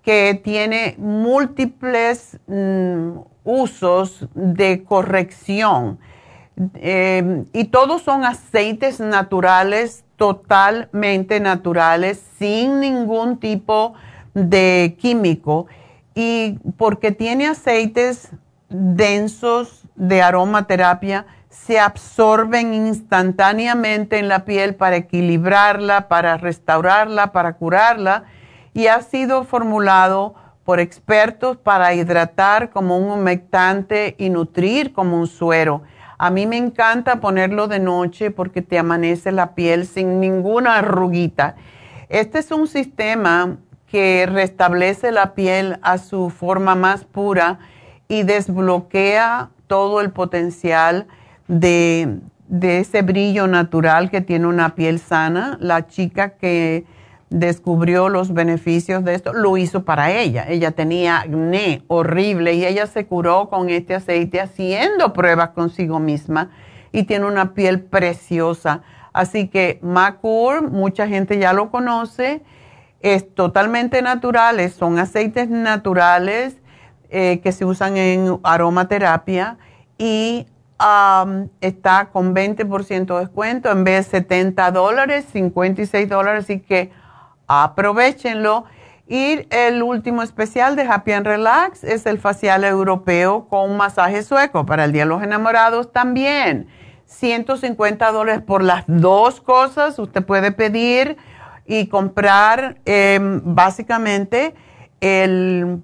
que 0.02 0.40
tiene 0.42 0.94
múltiples 0.98 2.38
mm, 2.46 3.18
usos 3.44 4.26
de 4.34 4.84
corrección. 4.84 5.98
Eh, 6.74 7.44
y 7.52 7.64
todos 7.64 8.02
son 8.02 8.24
aceites 8.24 9.00
naturales, 9.00 10.04
totalmente 10.16 11.40
naturales, 11.40 12.22
sin 12.38 12.80
ningún 12.80 13.38
tipo 13.38 13.94
de 14.34 14.96
químico. 14.98 15.66
Y 16.14 16.58
porque 16.76 17.12
tiene 17.12 17.46
aceites 17.46 18.30
densos 18.68 19.84
de 19.96 20.22
aromaterapia, 20.22 21.26
se 21.48 21.78
absorben 21.78 22.74
instantáneamente 22.74 24.18
en 24.18 24.28
la 24.28 24.44
piel 24.44 24.74
para 24.74 24.96
equilibrarla, 24.96 26.08
para 26.08 26.36
restaurarla, 26.36 27.32
para 27.32 27.54
curarla 27.54 28.24
y 28.74 28.86
ha 28.86 29.00
sido 29.02 29.44
formulado 29.44 30.34
por 30.64 30.80
expertos 30.80 31.56
para 31.56 31.94
hidratar 31.94 32.70
como 32.70 32.98
un 32.98 33.10
humectante 33.10 34.14
y 34.18 34.30
nutrir 34.30 34.92
como 34.92 35.18
un 35.18 35.26
suero. 35.26 35.82
A 36.18 36.30
mí 36.30 36.46
me 36.46 36.58
encanta 36.58 37.20
ponerlo 37.20 37.66
de 37.66 37.80
noche 37.80 38.30
porque 38.30 38.62
te 38.62 38.78
amanece 38.78 39.32
la 39.32 39.54
piel 39.54 39.86
sin 39.86 40.20
ninguna 40.20 40.76
arruguita. 40.76 41.56
Este 42.08 42.38
es 42.38 42.50
un 42.50 42.66
sistema 42.66 43.56
que 43.86 44.26
restablece 44.30 45.12
la 45.12 45.34
piel 45.34 45.78
a 45.82 45.98
su 45.98 46.30
forma 46.30 46.74
más 46.74 47.04
pura 47.04 47.58
y 48.06 48.22
desbloquea 48.22 49.50
todo 49.66 50.00
el 50.00 50.10
potencial 50.10 51.06
de, 51.48 52.18
ese 52.60 53.02
brillo 53.02 53.46
natural 53.46 54.10
que 54.10 54.20
tiene 54.20 54.46
una 54.46 54.74
piel 54.74 54.98
sana. 54.98 55.56
La 55.60 55.86
chica 55.86 56.30
que 56.30 56.84
descubrió 57.30 58.08
los 58.08 58.34
beneficios 58.34 59.04
de 59.04 59.14
esto, 59.14 59.32
lo 59.32 59.56
hizo 59.56 59.84
para 59.84 60.12
ella. 60.12 60.46
Ella 60.48 60.72
tenía 60.72 61.20
acné 61.20 61.84
horrible 61.86 62.54
y 62.54 62.66
ella 62.66 62.86
se 62.86 63.06
curó 63.06 63.48
con 63.48 63.70
este 63.70 63.94
aceite 63.94 64.40
haciendo 64.40 65.12
pruebas 65.12 65.50
consigo 65.50 66.00
misma 66.00 66.50
y 66.92 67.04
tiene 67.04 67.26
una 67.26 67.54
piel 67.54 67.80
preciosa. 67.80 68.82
Así 69.12 69.48
que 69.48 69.78
Macur, 69.82 70.70
mucha 70.70 71.06
gente 71.06 71.38
ya 71.38 71.52
lo 71.52 71.70
conoce, 71.70 72.42
es 73.00 73.32
totalmente 73.34 74.02
natural, 74.02 74.68
son 74.70 74.98
aceites 74.98 75.48
naturales 75.48 76.56
eh, 77.10 77.40
que 77.42 77.52
se 77.52 77.64
usan 77.64 77.96
en 77.96 78.38
aromaterapia 78.42 79.56
y 79.98 80.46
está 81.60 82.08
con 82.10 82.34
20% 82.34 83.14
de 83.14 83.20
descuento 83.20 83.70
en 83.70 83.84
vez 83.84 84.06
de 84.06 84.18
70 84.18 84.70
dólares, 84.70 85.26
56 85.30 86.08
dólares, 86.08 86.44
así 86.44 86.60
que 86.60 86.90
aprovechenlo. 87.50 88.64
Y 89.08 89.40
el 89.50 89.82
último 89.82 90.22
especial 90.22 90.76
de 90.76 90.82
Happy 90.82 91.10
and 91.10 91.26
Relax 91.26 91.82
es 91.82 92.06
el 92.06 92.18
facial 92.18 92.62
europeo 92.62 93.48
con 93.48 93.76
masaje 93.76 94.22
sueco 94.22 94.64
para 94.64 94.84
el 94.84 94.92
Día 94.92 95.02
de 95.02 95.08
los 95.08 95.22
Enamorados 95.22 95.92
también. 95.92 96.68
150 97.06 98.12
dólares 98.12 98.42
por 98.42 98.62
las 98.62 98.84
dos 98.86 99.40
cosas. 99.40 99.98
Usted 99.98 100.24
puede 100.24 100.52
pedir 100.52 101.16
y 101.66 101.88
comprar 101.88 102.78
em, 102.84 103.40
básicamente 103.44 104.54
el, 105.00 105.82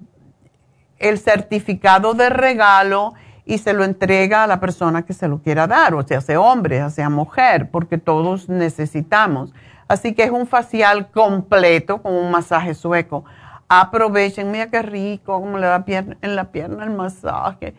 el 0.99 1.19
certificado 1.19 2.13
de 2.13 2.29
regalo 2.29 3.13
y 3.43 3.57
se 3.57 3.73
lo 3.73 3.83
entrega 3.83 4.43
a 4.43 4.47
la 4.47 4.61
persona 4.61 5.03
que 5.03 5.13
se 5.13 5.27
lo 5.27 5.41
quiera 5.41 5.67
dar, 5.67 5.93
o 5.95 6.03
sea, 6.05 6.19
sea 6.19 6.39
hombre, 6.39 6.83
o 6.83 6.89
sea 6.89 7.09
mujer, 7.09 7.69
porque 7.71 7.97
todos 7.97 8.47
necesitamos. 8.49 9.53
Así 9.87 10.13
que 10.13 10.23
es 10.23 10.31
un 10.31 10.47
facial 10.47 11.09
completo 11.11 12.01
con 12.01 12.13
un 12.13 12.31
masaje 12.31 12.73
sueco. 12.73 13.25
Aprovechen, 13.69 14.51
mira 14.51 14.67
qué 14.67 14.81
rico, 14.81 15.39
como 15.39 15.57
le 15.57 15.67
da 15.67 15.83
en 15.87 16.35
la 16.35 16.51
pierna 16.51 16.83
el 16.83 16.91
masaje. 16.91 17.73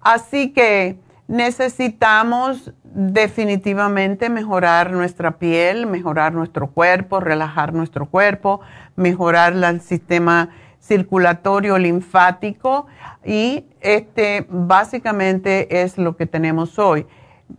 Así 0.00 0.52
que 0.52 0.98
necesitamos 1.26 2.72
definitivamente 2.82 4.28
mejorar 4.28 4.92
nuestra 4.92 5.32
piel, 5.38 5.86
mejorar 5.86 6.32
nuestro 6.32 6.68
cuerpo, 6.68 7.20
relajar 7.20 7.72
nuestro 7.72 8.06
cuerpo, 8.06 8.60
mejorar 8.94 9.54
el 9.54 9.80
sistema 9.80 10.50
circulatorio 10.80 11.78
linfático 11.78 12.86
y 13.24 13.64
este 13.80 14.46
básicamente 14.48 15.82
es 15.82 15.98
lo 15.98 16.16
que 16.16 16.26
tenemos 16.26 16.78
hoy. 16.78 17.06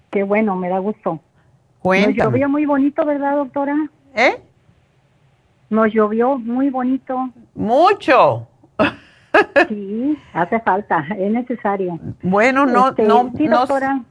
Qué 0.09 0.23
bueno, 0.23 0.55
me 0.55 0.69
da 0.69 0.79
gusto. 0.79 1.19
Cuéntame. 1.79 2.15
Nos 2.15 2.25
llovió 2.25 2.47
muy 2.47 2.65
bonito, 2.65 3.05
¿verdad, 3.05 3.35
doctora? 3.35 3.75
¿Eh? 4.15 4.41
Nos 5.69 5.93
llovió 5.93 6.37
muy 6.37 6.69
bonito. 6.69 7.29
Mucho. 7.55 8.47
Sí, 9.69 10.17
hace 10.33 10.59
falta, 10.59 11.05
es 11.17 11.31
necesario. 11.31 11.97
Bueno, 12.21 12.65
no, 12.65 12.89
Este, 12.89 13.03
no, 13.03 13.31
sí, 13.37 13.47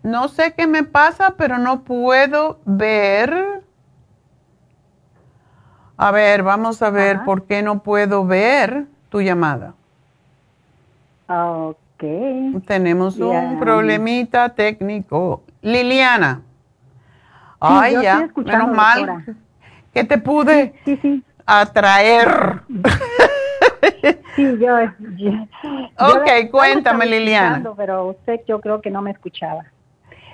no, 0.03 0.29
sé 0.29 0.55
qué 0.55 0.67
me 0.67 0.83
pasa, 0.83 1.35
pero 1.37 1.59
no 1.59 1.83
puedo 1.83 2.59
ver. 2.65 3.61
A 5.99 6.11
ver, 6.11 6.43
vamos 6.43 6.81
a 6.83 6.89
ver 6.89 7.17
Ajá. 7.17 7.25
por 7.27 7.43
qué 7.45 7.63
no 7.63 7.83
puedo 7.83 8.25
ver 8.25 8.87
tu 9.11 9.21
llamada. 9.21 9.75
Ok. 11.29 12.03
Tenemos 12.67 13.19
un 13.19 13.59
problemita 13.61 14.49
técnico. 14.55 15.43
Liliana. 15.61 16.41
Sí, 16.47 17.59
Ay, 17.61 17.97
ya, 18.03 18.31
menos 18.37 18.71
mal. 18.75 19.07
doctora. 19.07 19.37
Que 19.93 20.05
te 20.05 20.18
pude 20.18 20.74
Sí, 20.84 20.99
sí. 21.03 21.22
atraer. 21.47 22.62
Sí, 24.36 24.59
yo. 24.59 24.78
yo- 25.16 25.47
Ok, 25.99 26.51
cuéntame, 26.51 27.07
Liliana. 27.07 27.72
Pero 27.76 28.07
usted, 28.07 28.41
yo 28.47 28.61
creo 28.61 28.80
que 28.80 28.91
no 28.91 29.03
me 29.03 29.11
escuchaba. 29.11 29.64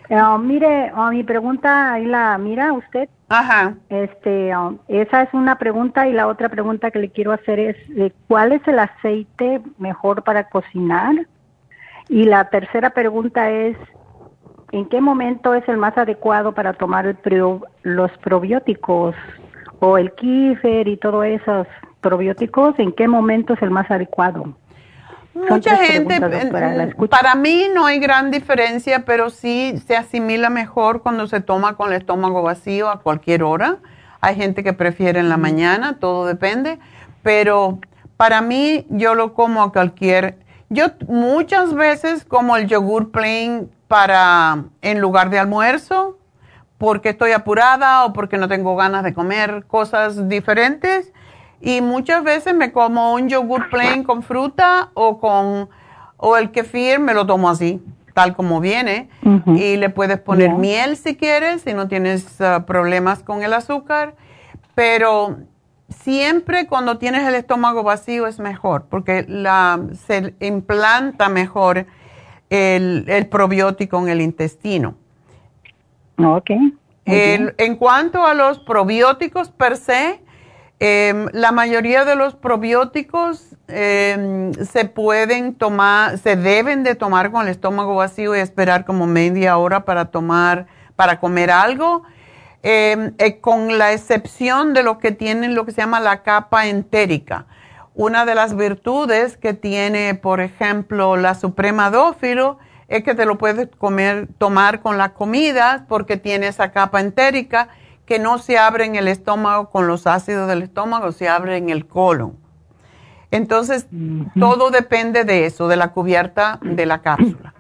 Eh, 0.09 0.17
mire, 0.41 0.93
ah, 0.95 1.11
mi 1.11 1.25
pregunta, 1.25 1.95
ahí 1.95 2.05
la 2.05 2.37
mira 2.39 2.73
usted. 2.73 3.09
Ajá. 3.29 3.75
Este, 3.89 4.57
um, 4.57 4.79
esa 4.87 5.23
es 5.23 5.29
una 5.35 5.59
pregunta 5.59 6.07
y 6.07 6.13
la 6.13 6.29
otra 6.29 6.49
pregunta 6.49 6.93
que 6.93 7.01
le 7.01 7.11
quiero 7.11 7.33
hacer 7.33 7.59
es 7.59 7.77
eh, 7.97 8.13
¿cuál 8.29 8.53
es 8.53 8.63
el 8.69 8.79
aceite 8.79 9.61
mejor 9.79 10.23
para 10.23 10.49
cocinar? 10.49 11.27
Y 12.09 12.23
la 12.25 12.49
tercera 12.51 12.91
pregunta 12.91 13.51
es 13.51 13.77
¿en 14.71 14.89
qué 14.89 15.01
momento 15.01 15.55
es 15.55 15.69
el 15.69 15.77
más 15.77 15.99
adecuado 15.99 16.53
para 16.53 16.73
tomar 16.75 17.05
el 17.07 17.17
prio- 17.17 17.67
los 17.83 18.13
probióticos 18.19 19.17
o 19.81 19.99
el 19.99 20.13
kefir 20.13 20.89
y 20.89 20.97
todos 20.97 21.25
esos 21.25 21.67
probióticos? 22.01 22.79
¿En 22.79 22.93
qué 22.93 23.09
momento 23.09 23.55
es 23.55 23.63
el 23.63 23.71
más 23.71 23.91
adecuado? 23.91 24.55
Mucha 25.35 25.77
gente, 25.77 26.19
doctora, 26.19 26.89
para 27.11 27.35
mí 27.35 27.67
no 27.75 27.85
hay 27.85 27.99
gran 27.99 28.31
diferencia, 28.31 29.05
pero 29.05 29.29
sí 29.29 29.75
se 29.87 29.95
asimila 29.95 30.49
mejor 30.49 31.03
cuando 31.03 31.27
se 31.27 31.41
toma 31.41 31.77
con 31.77 31.93
el 31.93 31.99
estómago 31.99 32.43
vacío 32.43 32.89
a 32.89 33.01
cualquier 33.01 33.43
hora. 33.43 33.77
Hay 34.23 34.35
gente 34.37 34.65
que 34.65 34.73
prefiere 34.73 35.21
en 35.21 35.29
la 35.29 35.37
mañana, 35.37 35.99
todo 35.99 36.25
depende, 36.25 36.79
pero 37.23 37.81
para 38.17 38.41
mí 38.41 38.87
yo 38.89 39.15
lo 39.15 39.35
como 39.35 39.63
a 39.63 39.73
cualquier... 39.73 40.39
Yo 40.71 40.87
muchas 41.07 41.75
veces 41.75 42.25
como 42.25 42.57
el 42.57 42.67
yogur 42.67 43.11
plain 43.11 43.71
para 43.89 44.65
en 44.81 45.01
lugar 45.01 45.31
de 45.31 45.39
almuerzo, 45.39 46.19
porque 46.79 47.11
estoy 47.11 47.33
apurada 47.33 48.05
o 48.05 48.13
porque 48.13 48.39
no 48.39 48.49
tengo 48.49 48.77
ganas 48.77 49.03
de 49.05 49.15
comer 49.15 49.65
cosas 49.67 50.29
diferentes. 50.29 51.13
Y 51.61 51.81
muchas 51.81 52.23
veces 52.23 52.55
me 52.55 52.73
como 52.73 53.15
un 53.15 53.29
yogur 53.29 53.71
plain 53.71 54.05
con 54.05 54.23
fruta 54.23 54.91
o 54.95 55.19
con 55.19 55.69
o 56.19 56.37
el 56.37 56.51
kefir 56.51 56.99
me 56.99 57.15
lo 57.15 57.27
tomo 57.27 57.49
así, 57.49 57.83
tal 58.15 58.35
como 58.35 58.61
viene. 58.61 59.09
Y 59.47 59.77
le 59.77 59.91
puedes 59.91 60.19
poner 60.19 60.53
miel 60.53 60.97
si 60.97 61.17
quieres, 61.17 61.63
si 61.63 61.75
no 61.75 61.89
tienes 61.89 62.41
ah, 62.41 62.65
problemas 62.67 63.23
con 63.23 63.43
el 63.43 63.53
azúcar. 63.53 64.15
Pero 64.75 65.39
siempre 65.89 66.67
cuando 66.67 66.99
tienes 66.99 67.27
el 67.27 67.35
estómago 67.35 67.83
vacío 67.83 68.27
es 68.27 68.39
mejor, 68.39 68.87
porque 68.91 69.25
la, 69.29 69.81
se 70.07 70.35
implanta 70.41 71.29
mejor 71.29 71.87
el, 72.51 73.05
el 73.09 73.27
probiótico 73.27 73.99
en 73.99 74.09
el 74.09 74.21
intestino. 74.21 74.95
Ok. 76.19 76.51
en 77.07 77.77
cuanto 77.77 78.27
a 78.27 78.35
los 78.35 78.59
probióticos 78.59 79.51
per 79.51 79.77
se, 79.77 80.21
em, 80.81 81.29
la 81.33 81.53
mayoría 81.53 82.05
de 82.05 82.17
los 82.17 82.35
probióticos 82.35 83.57
em, 83.69 84.53
se 84.53 84.85
pueden 84.85 85.55
tomar, 85.55 86.19
se 86.19 86.37
deben 86.37 86.85
de 86.85 86.95
tomar 86.95 87.31
con 87.31 87.43
el 87.43 87.49
estómago 87.49 87.97
vacío 87.97 88.37
y 88.37 88.41
esperar 88.41 88.85
como 88.85 89.07
media 89.07 89.57
hora 89.57 89.85
para 89.85 90.07
tomar, 90.07 90.67
para 90.97 91.19
comer 91.19 91.51
algo, 91.51 92.03
em, 92.63 93.15
eh, 93.19 93.41
con 93.41 93.79
la 93.79 93.93
excepción 93.93 94.75
de 94.75 94.83
los 94.83 94.99
que 94.99 95.13
tienen 95.13 95.55
lo 95.55 95.65
que 95.65 95.73
se 95.73 95.81
llama 95.81 96.01
la 96.01 96.23
capa 96.23 96.67
entérica. 96.67 97.47
Una 97.95 98.27
de 98.27 98.35
las 98.35 98.57
virtudes 98.57 99.37
que 99.37 99.55
tiene, 99.55 100.15
por 100.15 100.41
ejemplo, 100.41 101.17
la 101.17 101.35
Suprema 101.35 101.91
Dófilo 101.91 102.59
es 102.89 103.03
que 103.03 103.15
te 103.15 103.27
lo 103.27 103.37
puedes 103.39 103.69
comer, 103.79 104.29
tomar 104.39 104.81
con 104.81 104.97
las 104.99 105.11
comidas 105.11 105.83
porque 105.89 106.17
tiene 106.17 106.47
esa 106.49 106.71
capa 106.73 107.01
entérica 107.01 107.69
que 108.05 108.19
no 108.21 108.39
se 108.39 108.57
abre 108.59 108.85
en 108.85 108.95
el 108.95 109.09
estómago 109.09 109.71
con 109.71 109.89
los 109.89 110.07
ácidos 110.07 110.47
del 110.49 110.63
estómago, 110.63 111.11
se 111.13 111.29
abre 111.29 111.57
en 111.57 111.71
el 111.71 111.87
colon. 111.87 112.37
Entonces, 113.33 113.89
todo 114.39 114.71
depende 114.71 115.25
de 115.25 115.47
eso, 115.47 115.67
de 115.67 115.77
la 115.77 115.89
cubierta 115.89 116.61
de 116.63 116.87
la 116.87 117.03
cápsula. 117.03 117.53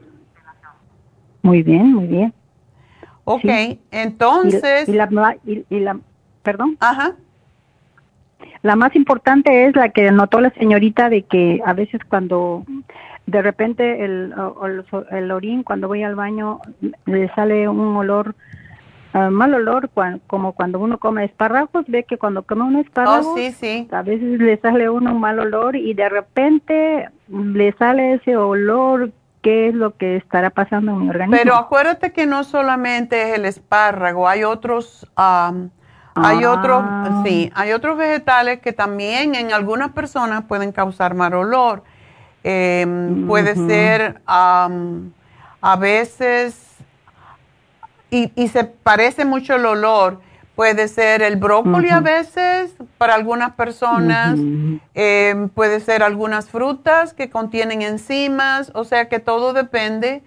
Muy 1.43 1.63
bien, 1.63 1.93
muy 1.93 2.07
bien. 2.07 2.35
Ok, 3.25 3.41
Sí. 3.43 3.81
entonces, 3.91 4.89
Y, 4.89 4.93
y 4.93 4.95
la, 4.95 5.37
y 5.45 5.81
la- 5.81 5.99
perdón. 6.45 6.77
ajá, 6.79 7.15
La 8.63 8.77
más 8.77 8.95
importante 8.95 9.67
es 9.67 9.75
la 9.75 9.89
que 9.89 10.11
notó 10.13 10.41
la 10.41 10.51
señorita 10.51 11.09
de 11.09 11.23
que 11.23 11.61
a 11.65 11.73
veces 11.73 12.01
cuando 12.09 12.65
de 13.27 13.43
repente 13.43 14.05
el, 14.05 14.33
el, 14.63 14.85
el 15.11 15.31
orín, 15.33 15.63
cuando 15.63 15.89
voy 15.89 16.03
al 16.03 16.15
baño, 16.15 16.61
le 17.07 17.29
sale 17.35 17.69
un 17.69 17.97
olor, 17.97 18.35
ah, 19.13 19.31
mal 19.31 19.53
olor, 19.55 19.89
cuan- 19.91 20.21
como 20.27 20.53
cuando 20.53 20.79
uno 20.79 20.99
come 20.99 21.25
espárragos, 21.25 21.85
ve 21.89 22.05
que 22.05 22.19
cuando 22.19 22.43
come 22.45 22.63
un 22.63 22.77
espárrago, 22.77 23.33
oh 23.33 23.37
sí, 23.37 23.51
sí, 23.53 23.89
a 23.91 24.03
veces 24.03 24.39
le 24.41 24.57
sale 24.59 24.89
uno 24.89 25.13
un 25.13 25.21
mal 25.21 25.39
olor 25.41 25.75
y 25.77 25.93
de 25.95 26.09
repente 26.09 27.09
le 27.29 27.73
sale 27.73 28.15
ese 28.15 28.37
olor, 28.37 29.11
¿qué 29.43 29.69
es 29.69 29.75
lo 29.75 29.97
que 29.97 30.17
estará 30.17 30.51
pasando 30.51 30.93
en 30.93 30.99
mi 31.01 31.09
organismo? 31.09 31.37
Pero 31.37 31.57
acuérdate 31.57 32.13
que 32.13 32.27
no 32.27 32.45
solamente 32.45 33.21
es 33.31 33.39
el 33.39 33.45
espárrago, 33.45 34.29
hay 34.29 34.45
otros, 34.45 35.11
am, 35.17 35.71
hay 36.15 36.45
Ah. 36.45 36.53
otros, 36.53 36.85
sí, 37.25 37.51
hay 37.55 37.73
otros 37.73 37.99
vegetales 37.99 38.61
que 38.61 38.73
también 38.73 39.35
en 39.35 39.53
algunas 39.53 39.91
personas 39.93 40.45
pueden 40.45 40.71
causar 40.73 41.15
mal 41.15 41.35
olor. 41.35 41.83
Em, 42.49 43.27
Puede 43.27 43.57
ser 43.57 44.21
am, 44.25 45.13
a 45.61 45.75
veces, 45.75 46.77
y, 48.09 48.31
y 48.37 48.47
se 48.47 48.63
parece 48.63 49.25
mucho 49.25 49.57
el 49.57 49.67
olor, 49.67 50.21
puede 50.55 50.87
ser 50.87 51.23
el 51.23 51.35
brócoli 51.37 51.91
a 51.91 51.99
veces 52.01 52.73
para 52.99 53.15
algunas 53.15 53.55
personas. 53.55 54.39
Eh, 54.95 55.49
puede 55.55 55.81
ser 55.81 56.05
algunas 56.05 56.49
frutas 56.49 57.13
que 57.13 57.29
contienen 57.31 57.83
enzimas, 57.83 58.71
o 58.75 58.85
sea 58.85 59.09
que 59.09 59.19
todo 59.19 59.53
depende, 59.53 60.23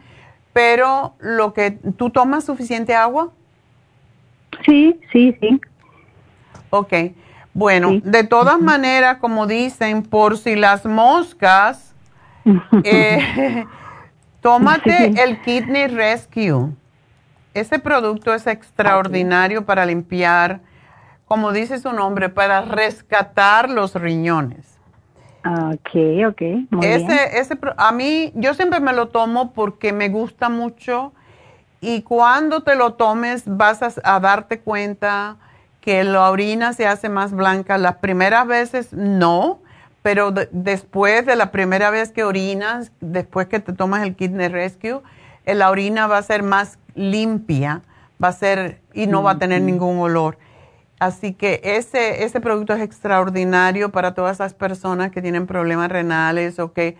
pero 0.53 1.15
lo 1.20 1.53
que 1.53 1.72
tú 1.72 2.09
tomas 2.09 2.43
suficiente 2.43 2.93
agua, 2.95 3.32
Sí, 4.65 4.99
sí, 5.13 5.36
sí. 5.39 5.59
ok. 6.70 6.93
Bueno, 7.53 7.89
Sí. 7.91 8.01
de 8.03 8.24
todas 8.26 8.59
maneras, 8.59 9.17
como 9.20 9.47
dicen, 9.47 10.03
por 10.03 10.38
si 10.38 10.55
las 10.55 10.86
moscas, 10.86 11.89
eh, 12.84 13.66
tómate 14.42 15.14
Sí. 15.14 15.14
el 15.18 15.42
Kidney 15.42 15.88
Rescue. 15.88 16.70
Ese 17.54 17.80
producto 17.80 18.34
es 18.34 18.48
extraordinario 18.48 19.66
para 19.66 19.86
limpiar, 19.86 20.62
como 21.26 21.52
dice 21.52 21.80
su 21.80 21.92
nombre, 21.94 22.30
para 22.30 22.62
rescatar 22.62 23.70
los 23.70 23.96
riñones. 23.96 24.78
Ok, 25.46 25.90
ok, 26.28 26.42
muy 26.70 26.92
bien. 26.92 27.12
ese, 27.12 27.40
ese, 27.40 27.58
a 27.78 27.92
mí, 27.92 28.32
yo 28.36 28.54
siempre 28.54 28.80
me 28.82 28.94
lo 28.94 29.08
tomo 29.08 29.54
porque 29.54 29.94
me 29.94 30.10
gusta 30.10 30.50
mucho 30.50 31.14
y 31.82 32.02
cuando 32.02 32.62
te 32.64 32.76
lo 32.76 32.94
tomes 32.94 33.44
vas 33.46 33.82
a, 33.82 33.92
a 34.04 34.20
darte 34.20 34.60
cuenta 34.60 35.38
que 35.80 36.04
la 36.04 36.30
orina 36.30 36.74
se 36.74 36.86
hace 36.88 37.08
más 37.08 37.32
blanca. 37.32 37.78
Las 37.78 37.96
primeras 37.96 38.46
veces 38.48 38.92
no, 38.94 39.62
pero 40.02 40.32
de- 40.32 40.50
después 40.52 41.26
de 41.26 41.36
la 41.36 41.52
primera 41.52 41.89
vez 41.89 42.12
que 42.12 42.24
orinas, 42.24 42.91
después 43.02 43.47
que 43.47 43.60
te 43.60 43.74
tomas 43.74 44.04
el 44.04 44.16
Kidney 44.16 44.47
Rescue, 44.47 45.02
eh, 45.45 45.56
la 45.56 45.70
orina 45.70 46.08
va 46.08 46.18
a 46.18 46.24
ser 46.24 46.43
más 46.43 46.78
limpia, 46.95 47.82
va 48.24 48.30
a 48.30 48.34
ser 48.34 48.82
y 48.93 49.08
no 49.08 49.24
va 49.24 49.32
a 49.32 49.39
tener 49.39 49.62
ningún 49.62 49.97
olor. 50.00 50.38
Así 51.00 51.34
que 51.34 51.62
ese, 51.64 52.24
ese 52.26 52.41
producto 52.41 52.74
es 52.74 52.82
extraordinario 52.82 53.89
para 53.89 54.14
todas 54.14 54.36
esas 54.38 54.54
personas 54.54 55.12
que 55.12 55.22
tienen 55.22 55.47
problemas 55.47 55.89
renales 55.89 56.60
o 56.60 56.74
que 56.74 56.97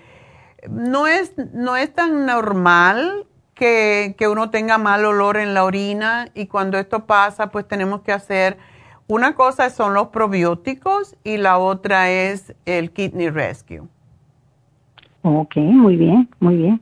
no 0.70 1.08
es, 1.08 1.34
no 1.54 1.76
es 1.76 1.94
tan 1.94 2.26
normal 2.26 3.26
que, 3.54 4.16
que 4.18 4.30
uno 4.30 4.50
tenga 4.52 4.78
mal 4.78 5.04
olor 5.04 5.36
en 5.36 5.54
la 5.54 5.66
orina 5.66 6.30
y 6.34 6.48
cuando 6.48 6.78
esto 6.78 7.06
pasa 7.06 7.48
pues 7.48 7.68
tenemos 7.68 8.02
que 8.02 8.14
hacer, 8.14 8.58
una 9.10 9.34
cosa 9.34 9.72
son 9.72 9.96
los 9.96 10.10
probióticos 10.10 11.16
y 11.24 11.38
la 11.38 11.58
otra 11.58 12.12
es 12.12 12.54
el 12.66 12.92
Kidney 12.92 13.32
Rescue. 13.32 13.82
Ok, 15.24 15.58
muy 15.58 15.96
bien, 15.96 16.30
muy 16.40 16.58
bien. 16.58 16.80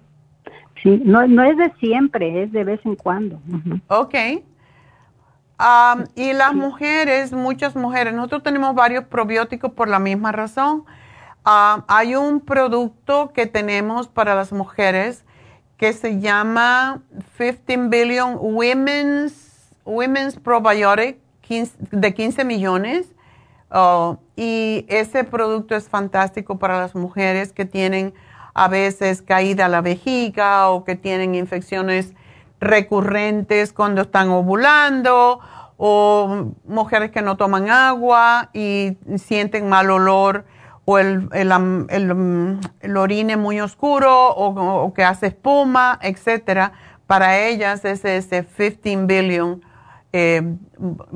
Sí, 0.83 1.01
no, 1.05 1.25
no 1.25 1.43
es 1.43 1.57
de 1.57 1.71
siempre, 1.79 2.43
es 2.43 2.51
de 2.51 2.65
vez 2.65 2.81
en 2.85 2.97
cuando. 2.97 3.39
Ujú. 3.47 3.79
Ok. 3.87 4.13
Y 6.15 6.33
las 6.33 6.53
mujeres, 6.53 7.31
muchas 7.31 7.77
mujeres, 7.77 8.13
nosotros 8.13 8.43
tenemos 8.43 8.75
varios 8.75 9.05
probióticos 9.05 9.71
por 9.71 9.87
la 9.87 9.99
misma 9.99 10.33
razón. 10.33 10.83
Hay 11.45 12.15
un 12.15 12.41
producto 12.41 13.31
que 13.33 13.47
tenemos 13.47 14.09
para 14.09 14.35
las 14.35 14.51
mujeres 14.51 15.23
que 15.77 15.93
se 15.93 16.19
llama 16.19 17.01
15 17.37 17.87
Billion 17.87 18.37
Women's, 18.39 19.71
Women's 19.85 20.35
Probiotic 20.35 21.19
15 21.47 21.77
de 21.91 22.13
15 22.13 22.45
millones. 22.45 23.13
Oh, 23.69 24.17
y 24.35 24.85
ese 24.87 25.23
producto 25.23 25.75
es 25.75 25.89
fantástico 25.89 26.57
para 26.57 26.79
las 26.79 26.95
mujeres 26.95 27.51
que 27.51 27.65
tienen 27.65 28.13
a 28.53 28.69
veces 28.69 29.21
caída 29.21 29.67
la 29.67 29.81
vejiga 29.81 30.69
o 30.69 30.83
que 30.83 30.95
tienen 30.95 31.35
infecciones 31.35 32.13
recurrentes 32.59 33.73
cuando 33.73 34.01
están 34.01 34.29
ovulando 34.29 35.39
o 35.77 36.53
mujeres 36.65 37.11
que 37.11 37.21
no 37.21 37.37
toman 37.37 37.69
agua 37.69 38.49
y 38.53 38.97
sienten 39.17 39.69
mal 39.69 39.91
olor 39.91 40.45
o 40.85 40.97
el, 40.97 41.29
el, 41.33 42.97
orine 42.97 43.37
muy 43.37 43.59
oscuro 43.59 44.29
o, 44.29 44.93
que 44.93 45.03
hace 45.03 45.27
espuma, 45.27 45.99
etcétera. 46.01 46.71
Para 47.05 47.39
ellas 47.39 47.85
es 47.85 48.05
ese 48.05 48.43
15 48.43 49.05
billion 49.05 49.61
eh, 50.13 50.55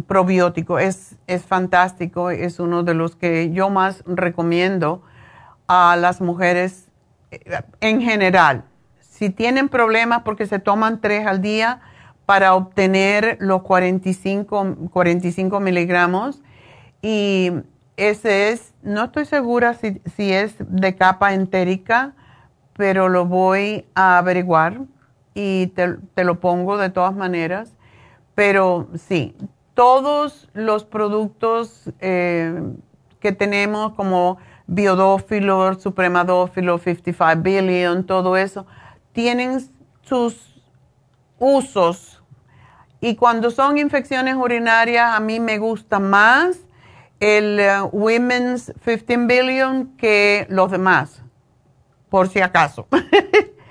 probiótico. 0.08 0.80
Es, 0.80 1.16
es 1.28 1.44
fantástico, 1.44 2.30
es 2.30 2.60
uno 2.60 2.84
de 2.84 2.94
los 2.94 3.16
que 3.16 3.52
yo 3.52 3.70
más 3.70 4.04
recomiendo 4.06 5.02
a 5.68 5.96
las 5.96 6.22
mujeres 6.22 6.88
eh, 7.32 7.62
en 7.80 8.02
general. 8.02 8.66
Si 9.00 9.30
tienen 9.30 9.70
problemas 9.70 10.24
porque 10.24 10.48
se 10.48 10.60
toman 10.60 11.00
tres 11.00 11.28
al 11.28 11.42
día, 11.42 11.82
para 12.32 12.56
obtener 12.56 13.36
los 13.42 13.62
45, 13.64 14.89
45 14.89 15.60
miligramos 15.60 16.42
y 17.02 17.52
ese 17.98 18.52
es, 18.52 18.74
no 18.84 19.04
estoy 19.04 19.26
segura 19.26 19.74
si, 19.74 20.02
si, 20.16 20.32
es 20.32 20.56
de 20.60 20.96
capa 20.96 21.34
entérica, 21.34 22.14
pero 22.78 23.10
lo 23.10 23.26
voy 23.26 23.86
a 23.96 24.18
averiguar 24.18 24.80
y 25.34 25.68
te, 25.76 25.98
te, 26.14 26.24
lo 26.24 26.39
pongo 26.39 26.78
de 26.78 26.89
todas 26.89 27.14
maneras. 27.14 27.74
Pero 28.36 28.88
sí, 28.96 29.36
todos 29.74 30.50
los 30.54 30.84
productos 30.84 31.90
eh, 32.00 32.62
que 33.20 33.32
tenemos 33.32 33.94
como 33.94 34.38
biodófilo, 34.68 35.74
supremadófilo, 35.80 36.78
55 36.78 37.42
billion, 37.42 38.06
todo 38.06 38.38
eso, 38.38 38.66
tienen 39.12 39.60
sus 40.02 40.62
usos 41.40 42.22
y 43.04 43.16
cuando 43.16 43.50
son 43.50 43.80
infecciones 43.80 44.36
urinarias, 44.36 45.16
a 45.16 45.20
mí 45.20 45.40
me 45.40 45.58
gusta 45.58 46.00
más 46.00 46.60
el 47.20 47.60
uh, 47.60 47.88
Women's 47.92 48.72
15 48.86 49.18
Billion 49.26 49.98
que 49.98 50.46
los 50.50 50.70
demás, 50.70 51.24
por 52.10 52.30
si 52.30 52.42
acaso. 52.42 52.88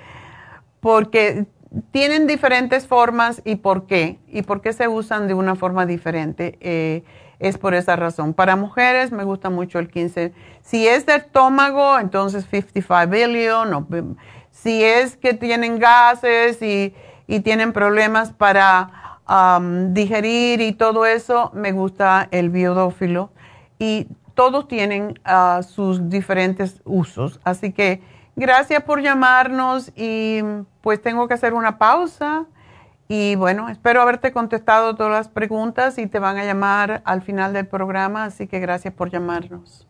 Porque 0.81 1.47
tienen 1.91 2.27
diferentes 2.27 2.87
formas 2.87 3.43
y 3.45 3.57
por 3.57 3.87
qué. 3.87 4.19
Y 4.29 4.43
por 4.43 4.61
qué 4.61 4.73
se 4.73 4.89
usan 4.89 5.29
de 5.29 5.35
una 5.35 5.55
forma 5.55 5.87
diferente. 5.87 6.59
Eh, 6.61 7.05
es 7.39 7.59
por 7.59 7.75
esa 7.75 7.97
razón. 7.97 8.35
Para 8.35 8.57
mujeres 8.57 9.13
me 9.13 9.25
gusta 9.25 9.51
mucho 9.51 9.79
el 9.79 9.89
15. 9.89 10.33
Si 10.63 10.87
es 10.87 11.07
de 11.07 11.17
estómago, 11.17 11.99
entonces 11.99 12.45
55 12.51 13.07
billion. 13.09 14.17
si 14.51 14.85
es 14.85 15.17
que 15.17 15.33
tienen 15.33 15.79
gases 15.79 16.61
y, 16.61 16.95
y 17.27 17.41
tienen 17.41 17.73
problemas 17.73 18.33
para 18.33 19.11
digerir 19.93 20.61
y 20.61 20.73
todo 20.73 21.07
eso, 21.07 21.53
me 21.55 21.73
gusta 21.73 22.29
el 22.31 22.51
biodófilo. 22.51 23.31
Y 23.79 24.09
todos 24.35 24.69
tienen 24.69 25.19
ah, 25.25 25.61
sus 25.63 26.11
diferentes 26.11 26.81
usos. 26.85 27.41
Así 27.45 27.73
que 27.73 28.03
gracias 28.41 28.83
por 28.83 29.03
llamarnos 29.03 29.93
y 29.95 30.41
pues 30.81 31.01
tengo 31.01 31.29
que 31.29 31.35
hacer 31.35 31.55
una 31.55 31.79
pausa. 31.79 32.47
Y 33.07 33.35
bueno, 33.35 33.69
espero 33.69 34.01
haberte 34.01 34.33
contestado 34.33 34.95
todas 34.95 35.13
las 35.13 35.29
preguntas 35.29 35.99
y 35.99 36.07
te 36.07 36.19
van 36.19 36.39
a 36.39 36.45
llamar 36.45 37.03
al 37.05 37.23
final 37.23 37.53
del 37.53 37.67
programa. 37.67 38.25
Así 38.25 38.47
que 38.47 38.61
gracias 38.61 38.95
por 38.95 39.11
llamarnos. 39.11 39.90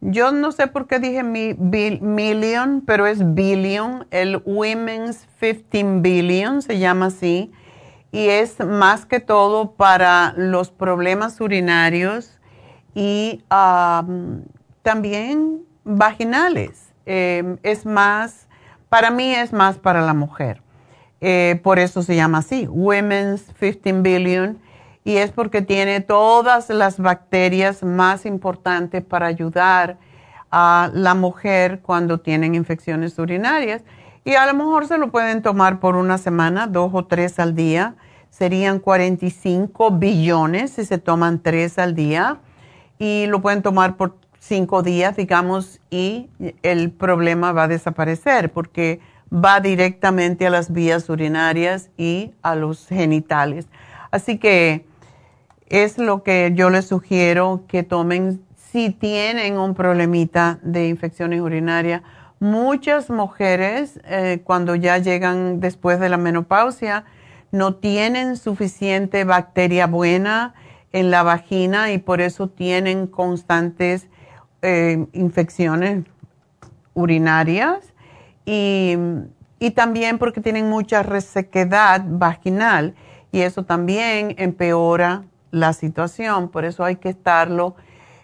yo 0.00 0.32
no 0.32 0.52
sé 0.52 0.66
por 0.66 0.86
qué 0.86 0.98
dije 0.98 1.22
mi, 1.22 1.54
million, 1.54 2.82
pero 2.86 3.06
es 3.06 3.34
billion, 3.34 4.06
el 4.10 4.42
Women's 4.44 5.26
15 5.40 6.00
Billion 6.00 6.62
se 6.62 6.78
llama 6.78 7.06
así 7.06 7.52
y 8.12 8.28
es 8.28 8.58
más 8.60 9.06
que 9.06 9.20
todo 9.20 9.72
para 9.72 10.32
los 10.36 10.70
problemas 10.70 11.40
urinarios 11.40 12.38
y 12.94 13.44
también 14.82 15.62
vaginales. 15.84 16.92
Em, 17.06 17.58
es 17.62 17.86
más, 17.86 18.48
para 18.88 19.10
mí 19.10 19.34
es 19.34 19.52
más 19.52 19.78
para 19.78 20.00
la 20.00 20.14
mujer. 20.14 20.62
Eh, 21.20 21.60
por 21.62 21.78
eso 21.78 22.02
se 22.02 22.16
llama 22.16 22.38
así, 22.38 22.66
Women's 22.68 23.52
15 23.58 24.00
Billion, 24.00 24.58
y 25.04 25.16
es 25.16 25.30
porque 25.30 25.62
tiene 25.62 26.00
todas 26.00 26.68
las 26.68 26.98
bacterias 26.98 27.82
más 27.82 28.26
importantes 28.26 29.02
para 29.02 29.26
ayudar 29.26 29.98
a 30.50 30.90
la 30.92 31.14
mujer 31.14 31.80
cuando 31.80 32.18
tienen 32.18 32.54
infecciones 32.54 33.18
urinarias. 33.18 33.82
Y 34.24 34.34
a 34.34 34.46
lo 34.46 34.54
mejor 34.54 34.86
se 34.86 34.98
lo 34.98 35.10
pueden 35.10 35.42
tomar 35.42 35.80
por 35.80 35.96
una 35.96 36.18
semana, 36.18 36.66
dos 36.66 36.90
o 36.92 37.06
tres 37.06 37.38
al 37.38 37.54
día. 37.54 37.94
Serían 38.28 38.78
45 38.78 39.92
billones 39.92 40.72
si 40.72 40.84
se 40.84 40.98
toman 40.98 41.40
tres 41.40 41.78
al 41.78 41.94
día. 41.94 42.38
Y 42.98 43.26
lo 43.26 43.40
pueden 43.40 43.62
tomar 43.62 43.96
por 43.96 44.16
cinco 44.38 44.82
días, 44.82 45.16
digamos, 45.16 45.80
y 45.90 46.28
el 46.62 46.90
problema 46.90 47.52
va 47.52 47.64
a 47.64 47.68
desaparecer 47.68 48.52
porque 48.52 49.00
va 49.32 49.60
directamente 49.60 50.46
a 50.46 50.50
las 50.50 50.72
vías 50.72 51.08
urinarias 51.08 51.88
y 51.96 52.32
a 52.42 52.54
los 52.54 52.86
genitales. 52.88 53.66
Así 54.10 54.38
que 54.38 54.84
es 55.70 55.98
lo 55.98 56.22
que 56.22 56.52
yo 56.54 56.68
les 56.68 56.86
sugiero 56.86 57.64
que 57.68 57.82
tomen 57.84 58.42
si 58.56 58.90
tienen 58.90 59.58
un 59.58 59.74
problemita 59.74 60.58
de 60.62 60.88
infecciones 60.88 61.40
urinarias. 61.40 62.02
Muchas 62.40 63.08
mujeres 63.08 64.00
eh, 64.04 64.42
cuando 64.44 64.74
ya 64.74 64.98
llegan 64.98 65.60
después 65.60 66.00
de 66.00 66.08
la 66.08 66.16
menopausia 66.16 67.04
no 67.52 67.74
tienen 67.76 68.36
suficiente 68.36 69.24
bacteria 69.24 69.86
buena 69.86 70.54
en 70.92 71.10
la 71.10 71.22
vagina 71.22 71.92
y 71.92 71.98
por 71.98 72.20
eso 72.20 72.48
tienen 72.48 73.06
constantes 73.06 74.08
eh, 74.62 75.06
infecciones 75.12 76.04
urinarias 76.94 77.92
y, 78.44 78.96
también 79.74 80.18
porque 80.18 80.40
tienen 80.40 80.68
mucha 80.68 81.02
resequedad 81.02 82.02
vaginal 82.04 82.94
y 83.30 83.42
eso 83.42 83.64
también 83.64 84.34
empeora 84.38 85.24
la 85.50 85.72
situación. 85.72 86.48
Por 86.48 86.64
eso 86.64 86.84
hay 86.84 86.96
que 86.96 87.08
estarlo 87.08 87.74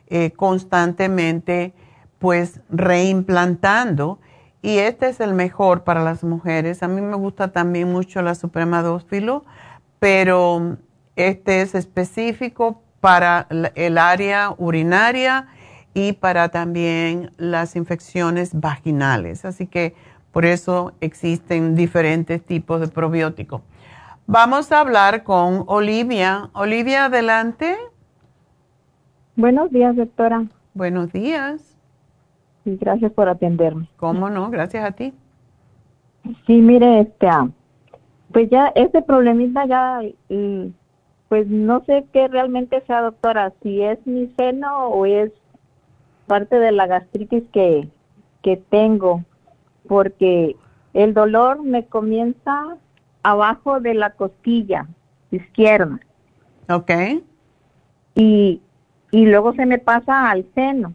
eh, 0.08 0.32
constantemente 0.32 1.74
pues 2.18 2.60
reimplantando 2.70 4.18
y 4.62 4.78
este 4.78 5.08
es 5.08 5.20
el 5.20 5.34
mejor 5.34 5.84
para 5.84 6.02
las 6.02 6.24
mujeres. 6.24 6.82
A 6.82 6.88
mí 6.88 7.00
me 7.00 7.16
gusta 7.16 7.52
también 7.52 7.92
mucho 7.92 8.22
la 8.22 8.34
Suprema 8.34 8.82
Dófilo, 8.82 9.44
pero 9.98 10.76
este 11.14 11.62
es 11.62 11.74
específico 11.74 12.82
para 13.00 13.46
el 13.74 13.98
área 13.98 14.54
urinaria 14.58 15.48
y 15.94 16.12
para 16.12 16.48
también 16.48 17.30
las 17.36 17.76
infecciones 17.76 18.58
vaginales. 18.58 19.44
Así 19.44 19.66
que 19.66 19.94
por 20.32 20.44
eso 20.44 20.92
existen 21.00 21.74
diferentes 21.74 22.44
tipos 22.44 22.80
de 22.80 22.88
probióticos. 22.88 23.62
Vamos 24.28 24.72
a 24.72 24.80
hablar 24.80 25.22
con 25.22 25.62
Olivia. 25.68 26.50
Olivia, 26.52 27.04
adelante. 27.04 27.76
Buenos 29.36 29.70
días, 29.70 29.94
doctora. 29.94 30.46
Buenos 30.74 31.12
días. 31.12 31.78
Y 32.64 32.74
gracias 32.76 33.12
por 33.12 33.28
atenderme. 33.28 33.88
¿Cómo 33.96 34.28
no? 34.28 34.50
Gracias 34.50 34.84
a 34.84 34.90
ti. 34.90 35.14
Sí, 36.44 36.54
mire, 36.60 37.02
este, 37.02 37.28
ah, 37.28 37.48
pues 38.32 38.50
ya 38.50 38.72
este 38.74 39.00
problemita 39.00 39.64
ya, 39.66 40.00
pues 41.28 41.46
no 41.46 41.84
sé 41.84 42.04
qué 42.12 42.26
realmente 42.26 42.82
sea, 42.88 43.02
doctora, 43.02 43.52
si 43.62 43.80
es 43.80 44.04
mi 44.08 44.26
seno 44.36 44.88
o 44.88 45.06
es 45.06 45.30
parte 46.26 46.58
de 46.58 46.72
la 46.72 46.88
gastritis 46.88 47.44
que, 47.52 47.88
que 48.42 48.56
tengo, 48.56 49.22
porque 49.86 50.56
el 50.94 51.14
dolor 51.14 51.62
me 51.62 51.86
comienza 51.86 52.76
abajo 53.26 53.80
de 53.80 53.94
la 53.94 54.10
costilla 54.10 54.86
izquierda. 55.32 55.98
Ok. 56.68 56.92
Y, 58.14 58.62
y 59.10 59.26
luego 59.26 59.52
se 59.54 59.66
me 59.66 59.78
pasa 59.78 60.30
al 60.30 60.46
seno. 60.54 60.94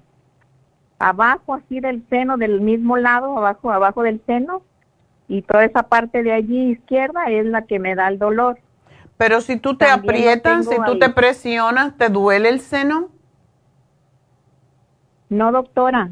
Abajo 0.97 1.55
así 1.55 1.81
del 1.81 2.07
seno, 2.09 2.37
del 2.37 2.61
mismo 2.61 2.95
lado, 2.95 3.37
abajo, 3.37 3.69
abajo 3.69 4.03
del 4.03 4.21
seno. 4.25 4.61
Y 5.27 5.41
toda 5.41 5.65
esa 5.65 5.83
parte 5.83 6.23
de 6.23 6.31
allí 6.31 6.71
izquierda 6.71 7.25
es 7.29 7.45
la 7.45 7.63
que 7.63 7.79
me 7.79 7.95
da 7.95 8.07
el 8.07 8.17
dolor. 8.17 8.59
Pero 9.17 9.41
si 9.41 9.57
tú 9.57 9.75
te 9.75 9.85
aprietas, 9.85 10.67
si 10.67 10.75
tú 10.85 10.99
te 10.99 11.09
presionas, 11.09 11.97
¿te 11.97 12.07
duele 12.07 12.47
el 12.47 12.61
seno? 12.61 13.09
No, 15.27 15.51
doctora. 15.51 16.11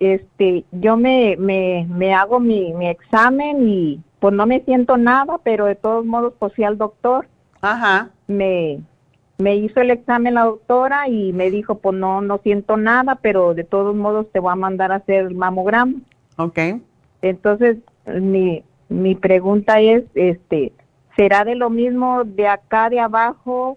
Este, 0.00 0.64
yo 0.72 0.96
me, 0.96 1.36
me, 1.38 1.86
me 1.90 2.14
hago 2.14 2.40
mi, 2.40 2.72
mi 2.72 2.88
examen 2.88 3.68
y 3.68 4.00
pues 4.22 4.32
no 4.32 4.46
me 4.46 4.60
siento 4.60 4.96
nada, 4.98 5.38
pero 5.42 5.64
de 5.64 5.74
todos 5.74 6.06
modos 6.06 6.34
pues 6.38 6.54
fui 6.54 6.62
al 6.62 6.78
doctor. 6.78 7.26
Ajá. 7.60 8.10
Me, 8.28 8.78
me 9.38 9.56
hizo 9.56 9.80
el 9.80 9.90
examen 9.90 10.34
la 10.34 10.44
doctora 10.44 11.08
y 11.08 11.32
me 11.32 11.50
dijo, 11.50 11.78
pues 11.78 11.96
no, 11.96 12.20
no 12.20 12.38
siento 12.38 12.76
nada, 12.76 13.16
pero 13.16 13.52
de 13.52 13.64
todos 13.64 13.96
modos 13.96 14.30
te 14.30 14.38
voy 14.38 14.52
a 14.52 14.54
mandar 14.54 14.92
a 14.92 14.96
hacer 14.96 15.26
el 15.26 15.34
mamograma. 15.34 15.94
Ok. 16.36 16.56
Entonces, 17.20 17.78
mi, 18.06 18.62
mi 18.88 19.16
pregunta 19.16 19.80
es, 19.80 20.04
este, 20.14 20.72
¿será 21.16 21.44
de 21.44 21.56
lo 21.56 21.68
mismo 21.68 22.22
de 22.22 22.46
acá 22.46 22.90
de 22.90 23.00
abajo 23.00 23.76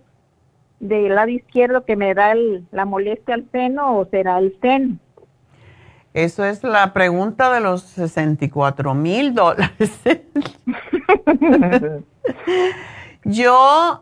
del 0.80 1.16
lado 1.16 1.30
izquierdo 1.30 1.86
que 1.86 1.96
me 1.96 2.14
da 2.14 2.36
la 2.72 2.86
molestia 2.86 3.34
al 3.34 3.50
seno 3.52 3.98
o 3.98 4.06
será 4.06 4.38
el 4.38 4.56
seno? 4.62 5.00
Eso 6.16 6.45
es 6.45 6.63
la 6.63 6.93
pregunta 6.93 7.51
de 7.53 7.59
los 7.59 7.82
64 7.82 8.93
mil 8.93 9.34
dólares. 9.34 9.99
yo, 13.26 14.01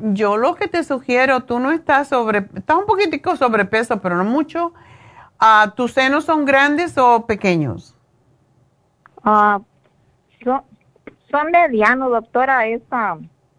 yo 0.00 0.36
lo 0.36 0.56
que 0.56 0.66
te 0.66 0.82
sugiero, 0.82 1.44
tú 1.44 1.60
no 1.60 1.70
estás 1.70 2.08
sobre, 2.08 2.48
estás 2.56 2.78
un 2.78 2.86
poquitico 2.86 3.36
sobrepeso, 3.36 4.00
pero 4.00 4.16
no 4.16 4.24
mucho. 4.24 4.74
Uh, 5.40 5.70
¿Tus 5.76 5.92
senos 5.92 6.24
son 6.24 6.44
grandes 6.44 6.98
o 6.98 7.26
pequeños? 7.26 7.94
Uh, 9.24 9.62
son, 10.42 10.62
son 11.30 11.50
medianos, 11.52 12.10
doctora. 12.10 12.66
Esta, 12.66 13.18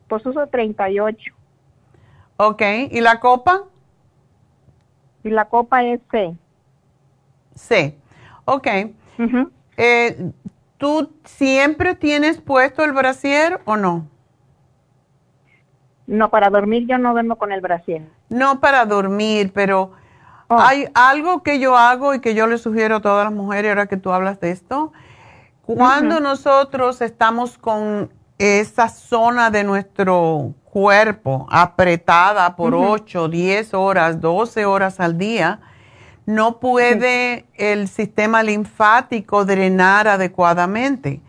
pues 0.10 0.26
uso 0.26 0.46
38. 0.46 1.34
Ok, 2.36 2.62
¿y 2.92 3.00
la 3.00 3.22
copa? 3.22 3.64
Y 5.24 5.30
la 5.30 5.46
copa 5.46 5.86
es 5.86 6.02
C. 6.12 6.36
C, 7.62 7.96
ok. 8.46 8.68
Eh, 9.78 10.32
¿Tú 10.78 11.14
siempre 11.26 11.94
tienes 11.94 12.42
puesto 12.42 12.84
el 12.84 12.92
brasier 12.92 13.62
o 13.66 13.78
no? 13.78 14.08
No, 16.08 16.30
para 16.32 16.50
dormir 16.50 16.88
yo 16.88 16.98
no 16.98 17.14
duermo 17.14 17.38
con 17.38 17.52
el 17.52 17.62
brasier. 17.62 18.02
No 18.30 18.60
para 18.60 18.86
dormir, 18.86 19.52
pero 19.54 19.92
oh. 20.48 20.58
hay 20.60 20.88
algo 20.96 21.44
que 21.44 21.60
yo 21.60 21.78
hago 21.78 22.16
y 22.16 22.20
que 22.20 22.34
yo 22.34 22.48
le 22.48 22.58
sugiero 22.58 22.98
a 22.98 23.02
todas 23.02 23.26
las 23.26 23.34
mujeres, 23.34 23.70
ahora 23.70 23.86
que 23.86 23.98
tú 23.98 24.12
hablas 24.12 24.40
de 24.40 24.52
esto. 24.52 24.92
Cuando 25.62 26.20
nosotros 26.20 27.00
estamos 27.02 27.58
con 27.58 28.12
esa 28.40 28.90
zona 28.90 29.52
de 29.52 29.64
nuestro 29.64 30.56
cuerpo 30.64 31.48
apretada 31.52 32.56
por 32.56 32.74
8, 32.74 33.30
10 33.30 33.74
horas, 33.76 34.20
12 34.20 34.66
horas 34.66 35.00
al 35.00 35.18
día, 35.18 35.60
no 36.32 36.60
puede 36.60 37.46
el 37.56 37.88
sistema 37.90 38.42
linfático 38.42 39.44
drenar 39.44 40.08
adecuadamente. 40.08 41.22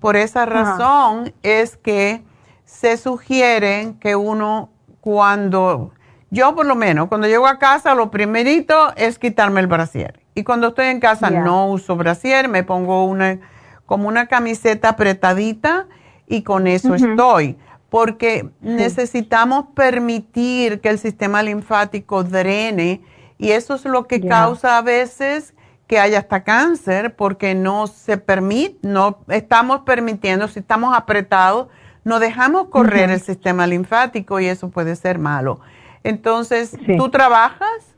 Por 0.00 0.16
esa 0.16 0.44
razón 0.44 1.32
es 1.42 1.76
que 1.76 2.22
se 2.64 2.96
sugiere 2.96 3.94
que 4.00 4.16
uno 4.16 4.70
cuando, 5.00 5.92
yo 6.30 6.54
por 6.54 6.66
lo 6.66 6.74
menos, 6.74 7.08
cuando 7.08 7.26
llego 7.26 7.46
a 7.46 7.58
casa, 7.58 7.94
lo 7.94 8.10
primerito 8.10 8.94
es 8.96 9.18
quitarme 9.18 9.60
el 9.60 9.66
brasier. 9.66 10.20
Y 10.34 10.44
cuando 10.44 10.68
estoy 10.68 10.86
en 10.86 11.00
casa 11.00 11.30
no 11.30 11.68
uso 11.68 11.96
brasier, 11.96 12.48
me 12.48 12.62
pongo 12.62 13.04
una, 13.04 13.38
como 13.86 14.08
una 14.08 14.26
camiseta 14.26 14.90
apretadita 14.90 15.86
y 16.28 16.42
con 16.42 16.66
eso 16.66 16.94
estoy. 16.94 17.56
Porque 17.88 18.48
necesitamos 18.60 19.66
permitir 19.74 20.80
que 20.80 20.90
el 20.90 20.98
sistema 20.98 21.42
linfático 21.42 22.22
drene 22.22 23.00
y 23.40 23.52
eso 23.52 23.74
es 23.74 23.86
lo 23.86 24.06
que 24.06 24.20
causa 24.20 24.76
a 24.76 24.82
veces 24.82 25.54
que 25.86 25.98
haya 25.98 26.18
hasta 26.18 26.44
cáncer 26.44 27.16
porque 27.16 27.54
no 27.54 27.86
se 27.86 28.18
permite, 28.18 28.86
no 28.86 29.20
estamos 29.28 29.80
permitiendo, 29.80 30.46
si 30.46 30.58
estamos 30.60 30.94
apretados, 30.94 31.68
no 32.04 32.20
dejamos 32.20 32.68
correr 32.68 33.10
el 33.10 33.20
sistema 33.20 33.66
linfático 33.66 34.40
y 34.40 34.46
eso 34.46 34.68
puede 34.68 34.94
ser 34.94 35.18
malo. 35.18 35.60
Entonces, 36.04 36.76
¿tú 36.98 37.08
trabajas? 37.08 37.96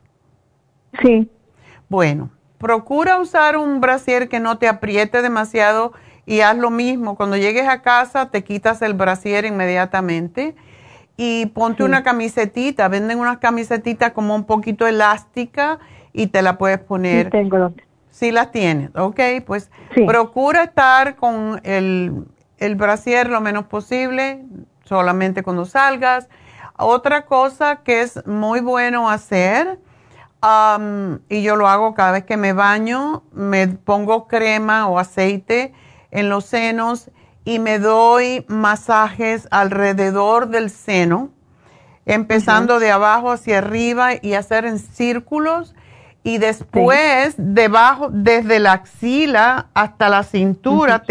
Sí. 1.01 1.29
Bueno, 1.89 2.29
procura 2.57 3.19
usar 3.19 3.57
un 3.57 3.81
brasier 3.81 4.29
que 4.29 4.39
no 4.39 4.57
te 4.57 4.69
apriete 4.69 5.21
demasiado 5.21 5.91
y 6.25 6.39
haz 6.39 6.57
lo 6.57 6.69
mismo. 6.69 7.17
Cuando 7.17 7.35
llegues 7.35 7.67
a 7.67 7.81
casa, 7.81 8.31
te 8.31 8.45
quitas 8.45 8.81
el 8.81 8.93
brasier 8.93 9.43
inmediatamente 9.43 10.55
y 11.17 11.47
ponte 11.47 11.83
una 11.83 12.03
camisetita. 12.03 12.87
Venden 12.87 13.19
unas 13.19 13.37
camisetitas 13.37 14.11
como 14.11 14.35
un 14.35 14.45
poquito 14.45 14.87
elástica 14.87 15.79
y 16.11 16.27
te 16.27 16.41
la 16.41 16.57
puedes 16.57 16.79
poner. 16.79 17.25
Sí, 17.25 17.31
tengo. 17.31 17.73
Sí 18.09 18.31
las 18.31 18.51
tienes, 18.51 18.91
ok. 18.95 19.19
Pues 19.45 19.71
procura 20.05 20.63
estar 20.63 21.15
con 21.15 21.59
el, 21.63 22.25
el 22.57 22.75
brasier 22.75 23.29
lo 23.29 23.41
menos 23.41 23.65
posible, 23.65 24.43
solamente 24.83 25.41
cuando 25.43 25.65
salgas. 25.65 26.29
Otra 26.77 27.25
cosa 27.25 27.77
que 27.83 28.01
es 28.01 28.25
muy 28.27 28.59
bueno 28.59 29.09
hacer, 29.09 29.79
y 31.29 31.41
yo 31.41 31.55
lo 31.55 31.67
hago 31.69 31.93
cada 31.93 32.11
vez 32.11 32.25
que 32.25 32.35
me 32.35 32.51
baño, 32.51 33.23
me 33.31 33.67
pongo 33.67 34.27
crema 34.27 34.87
o 34.89 34.99
aceite 34.99 35.73
en 36.11 36.29
los 36.29 36.45
senos 36.45 37.09
y 37.45 37.59
me 37.59 37.79
doy 37.79 38.45
masajes 38.47 39.47
alrededor 39.51 40.47
del 40.47 40.69
seno, 40.69 41.29
empezando 42.05 42.79
de 42.79 42.91
abajo 42.91 43.31
hacia 43.31 43.59
arriba 43.59 44.11
y 44.21 44.33
hacer 44.33 44.65
en 44.65 44.79
círculos 44.79 45.75
y 46.23 46.37
después 46.37 47.35
debajo, 47.37 48.09
desde 48.09 48.59
la 48.59 48.73
axila 48.73 49.67
hasta 49.73 50.09
la 50.09 50.23
cintura, 50.23 51.03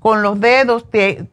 con 0.00 0.22
los 0.22 0.40
dedos 0.40 0.90
te, 0.90 1.28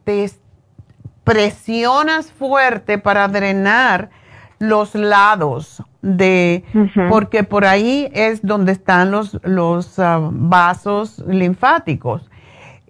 presionas 1.24 2.30
fuerte 2.32 2.98
para 2.98 3.26
drenar 3.28 4.10
los 4.58 4.94
lados 4.94 5.82
de, 6.02 6.64
porque 7.08 7.42
por 7.44 7.64
ahí 7.64 8.10
es 8.14 8.42
donde 8.42 8.72
están 8.72 9.10
los, 9.10 9.38
los 9.42 9.98
ah, 9.98 10.20
vasos 10.30 11.22
linfáticos. 11.26 12.30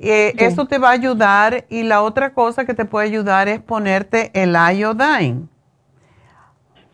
Eh, 0.03 0.35
eso 0.39 0.67
te 0.67 0.79
va 0.79 0.89
a 0.89 0.93
ayudar 0.93 1.67
y 1.69 1.83
la 1.83 2.03
otra 2.03 2.33
cosa 2.33 2.65
que 2.65 2.73
te 2.73 2.87
puede 2.87 3.07
ayudar 3.07 3.49
es 3.49 3.61
ponerte 3.61 4.31
el 4.33 4.55
iodine. 4.55 5.47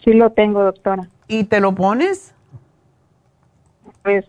Sí 0.04 0.12
lo 0.12 0.32
tengo, 0.32 0.64
doctora. 0.64 1.08
¿Y 1.28 1.44
te 1.44 1.60
lo 1.60 1.72
pones? 1.74 2.34
Pues... 4.02 4.24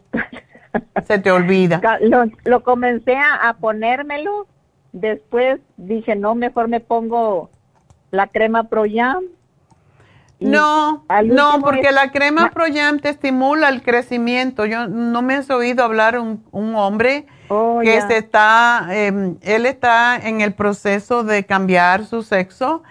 Se 1.07 1.17
te 1.17 1.31
olvida. 1.31 1.81
Lo, 2.01 2.25
lo 2.45 2.61
comencé 2.61 3.15
a, 3.17 3.55
ponérmelo, 3.59 4.45
después 4.91 5.59
dije, 5.77 6.15
no, 6.15 6.35
mejor 6.35 6.67
me 6.67 6.79
pongo 6.79 7.49
la 8.11 8.27
crema 8.27 8.65
Proyam. 8.65 9.23
No, 10.39 11.03
no, 11.23 11.59
porque 11.61 11.91
la 11.91 12.11
crema 12.11 12.51
Proyam 12.51 12.99
te 12.99 13.09
estimula 13.09 13.69
el 13.69 13.81
crecimiento. 13.81 14.67
Yo 14.67 14.87
no 14.87 15.23
me 15.23 15.33
has 15.33 15.49
oído 15.49 15.83
hablar 15.83 16.19
un, 16.19 16.45
un 16.51 16.75
hombre 16.75 17.25
Oh, 17.49 17.79
que 17.81 18.01
se 18.01 18.17
está, 18.17 18.87
em, 18.89 19.37
él 19.41 19.65
está 19.65 20.17
en 20.17 20.41
el 20.41 20.53
proceso 20.53 21.23
de 21.23 21.45
cambiar 21.45 22.05
su 22.05 22.23
sexo 22.23 22.83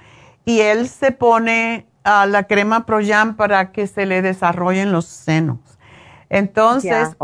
y 0.44 0.61
él 0.61 0.88
se 0.88 1.12
pone 1.12 1.86
a 2.04 2.24
la 2.26 2.44
crema 2.44 2.86
Proyam 2.86 3.36
para 3.36 3.72
que 3.72 3.86
se 3.86 4.07
le 4.07 4.22
desarrollen 4.22 4.92
los 4.92 5.07
senos. 5.07 5.59
Entonces, 6.30 7.16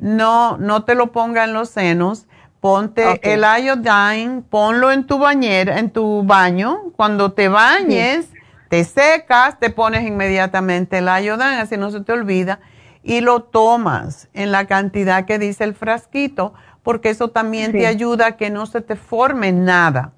no, 0.00 0.58
no 0.58 0.84
te 0.84 0.94
lo 0.94 1.12
ponga 1.12 1.44
en 1.44 1.52
los 1.52 1.70
senos, 1.70 2.26
ponte 2.60 3.20
el 3.22 3.42
iodine, 3.42 4.42
ponlo 4.48 4.92
en 4.92 5.06
tu 5.06 5.18
bañera, 5.18 5.78
en 5.78 5.90
tu 5.90 6.24
baño. 6.24 6.92
Cuando 6.96 7.32
te 7.32 7.48
bañes, 7.48 8.28
te 8.68 8.84
secas, 8.84 9.58
te 9.58 9.70
pones 9.70 10.06
inmediatamente 10.06 10.98
el 10.98 11.06
iodine, 11.06 11.60
así 11.60 11.76
no 11.76 11.90
se 11.90 12.00
te 12.00 12.12
olvida, 12.12 12.60
y 13.02 13.20
lo 13.20 13.42
tomas 13.42 14.28
en 14.34 14.50
la 14.50 14.66
cantidad 14.66 15.26
que 15.26 15.38
dice 15.38 15.64
el 15.64 15.74
frasquito 15.74 16.54
porque 16.84 17.08
eso 17.08 17.28
también 17.28 17.72
te 17.72 17.88
ayuda 17.88 18.26
a 18.26 18.36
que 18.36 18.50
no 18.50 18.66
se 18.66 18.80
te 18.80 18.94
forme 18.94 19.50
nada. 19.50 20.12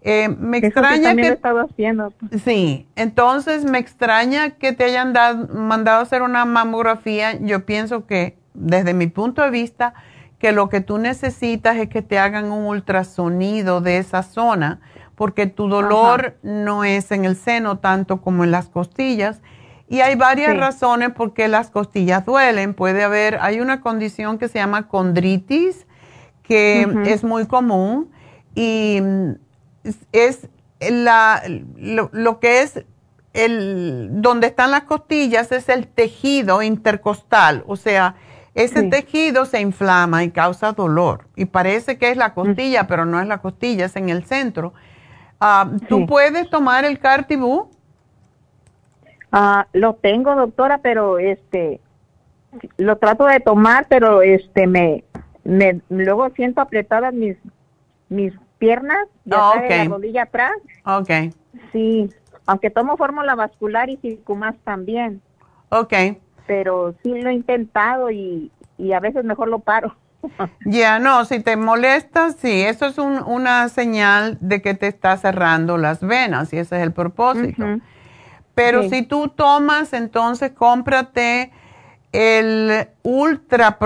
Eh, 0.00 0.28
me 0.28 0.58
extraña 0.58 1.14
que... 1.14 1.28
estado 1.28 1.60
haciendo. 1.60 2.12
Sí, 2.44 2.88
entonces 2.96 3.64
me 3.64 3.78
extraña 3.78 4.50
que 4.50 4.72
te 4.72 4.84
hayan 4.84 5.12
dado, 5.12 5.48
mandado 5.54 6.00
a 6.00 6.02
hacer 6.02 6.22
una 6.22 6.44
mamografía. 6.46 7.38
Yo 7.40 7.66
pienso 7.66 8.06
que, 8.06 8.38
desde 8.54 8.94
mi 8.94 9.08
punto 9.08 9.42
de 9.42 9.50
vista, 9.50 9.92
que 10.38 10.52
lo 10.52 10.68
que 10.68 10.80
tú 10.80 10.98
necesitas 10.98 11.76
es 11.76 11.88
que 11.88 12.00
te 12.00 12.18
hagan 12.18 12.50
un 12.52 12.64
ultrasonido 12.64 13.80
de 13.80 13.98
esa 13.98 14.22
zona, 14.22 14.80
porque 15.14 15.46
tu 15.46 15.68
dolor 15.68 16.38
no 16.42 16.84
es 16.84 17.10
en 17.10 17.24
el 17.24 17.36
seno 17.36 17.78
tanto 17.78 18.22
como 18.22 18.44
en 18.44 18.52
las 18.52 18.68
costillas. 18.68 19.42
Y 19.88 20.00
hay 20.00 20.14
varias 20.14 20.56
razones 20.56 21.10
por 21.10 21.34
qué 21.34 21.48
las 21.48 21.70
costillas 21.70 22.24
duelen. 22.24 22.72
Puede 22.72 23.02
haber, 23.02 23.38
hay 23.40 23.60
una 23.60 23.80
condición 23.80 24.38
que 24.38 24.48
se 24.48 24.58
llama 24.58 24.86
condritis, 24.86 25.87
que 26.48 26.86
es 27.04 27.22
muy 27.22 27.46
común 27.46 28.10
y 28.54 29.00
es 30.12 30.48
la, 30.80 31.42
lo, 31.76 32.40
que 32.40 32.62
es 32.62 32.84
el, 33.34 34.08
donde 34.22 34.46
están 34.46 34.70
las 34.70 34.84
costillas 34.84 35.52
es 35.52 35.68
el 35.68 35.86
tejido 35.86 36.62
intercostal, 36.62 37.62
o 37.66 37.76
sea, 37.76 38.16
ese 38.54 38.84
tejido 38.84 39.44
se 39.44 39.60
inflama 39.60 40.24
y 40.24 40.30
causa 40.30 40.72
dolor 40.72 41.26
y 41.36 41.44
parece 41.44 41.98
que 41.98 42.10
es 42.10 42.16
la 42.16 42.34
costilla, 42.34 42.88
pero 42.88 43.04
no 43.04 43.20
es 43.20 43.28
la 43.28 43.38
costilla, 43.38 43.84
es 43.84 43.94
en 43.94 44.08
el 44.08 44.24
centro. 44.24 44.72
Ah, 45.38 45.70
¿Tú 45.88 46.06
puedes 46.06 46.50
tomar 46.50 46.84
el 46.84 46.98
Cartibú? 46.98 47.70
Ah, 49.30 49.68
lo 49.72 49.94
tengo, 49.94 50.34
doctora, 50.34 50.78
pero 50.78 51.18
este 51.18 51.80
lo 52.76 52.96
trato 52.96 53.26
de 53.26 53.40
tomar, 53.40 53.86
pero 53.88 54.22
este 54.22 54.66
me 54.66 55.04
me, 55.48 55.80
luego 55.88 56.28
siento 56.30 56.60
apretadas 56.60 57.14
mis, 57.14 57.36
mis 58.10 58.34
piernas, 58.58 59.08
de 59.24 59.36
la 59.36 59.84
rodilla 59.88 60.24
atrás. 60.24 60.52
Ok. 60.84 61.10
Sí, 61.72 62.10
aunque 62.46 62.68
tomo 62.70 62.98
fórmula 62.98 63.34
vascular 63.34 63.88
y 63.88 63.96
circumas 63.96 64.56
también. 64.64 65.22
Ok. 65.70 65.94
Pero 66.46 66.94
sí 67.02 67.20
lo 67.20 67.30
he 67.30 67.34
intentado 67.34 68.10
y, 68.10 68.50
y 68.76 68.92
a 68.92 69.00
veces 69.00 69.24
mejor 69.24 69.48
lo 69.48 69.60
paro. 69.60 69.96
Ya, 70.66 70.98
no, 70.98 71.24
si 71.24 71.40
te 71.40 71.56
molestas, 71.56 72.36
sí, 72.36 72.62
eso 72.62 72.86
es 72.86 72.98
un, 72.98 73.22
una 73.24 73.68
señal 73.68 74.36
de 74.40 74.60
que 74.60 74.74
te 74.74 74.88
está 74.88 75.16
cerrando 75.16 75.78
las 75.78 76.00
venas 76.00 76.52
y 76.52 76.58
ese 76.58 76.76
es 76.76 76.82
el 76.82 76.92
propósito. 76.92 77.64
Pero 78.54 78.82
si 78.90 79.02
tú 79.02 79.28
tomas, 79.28 79.92
entonces 79.92 80.50
cómprate 80.50 81.52
el 82.12 82.88
Ultra 83.02 83.78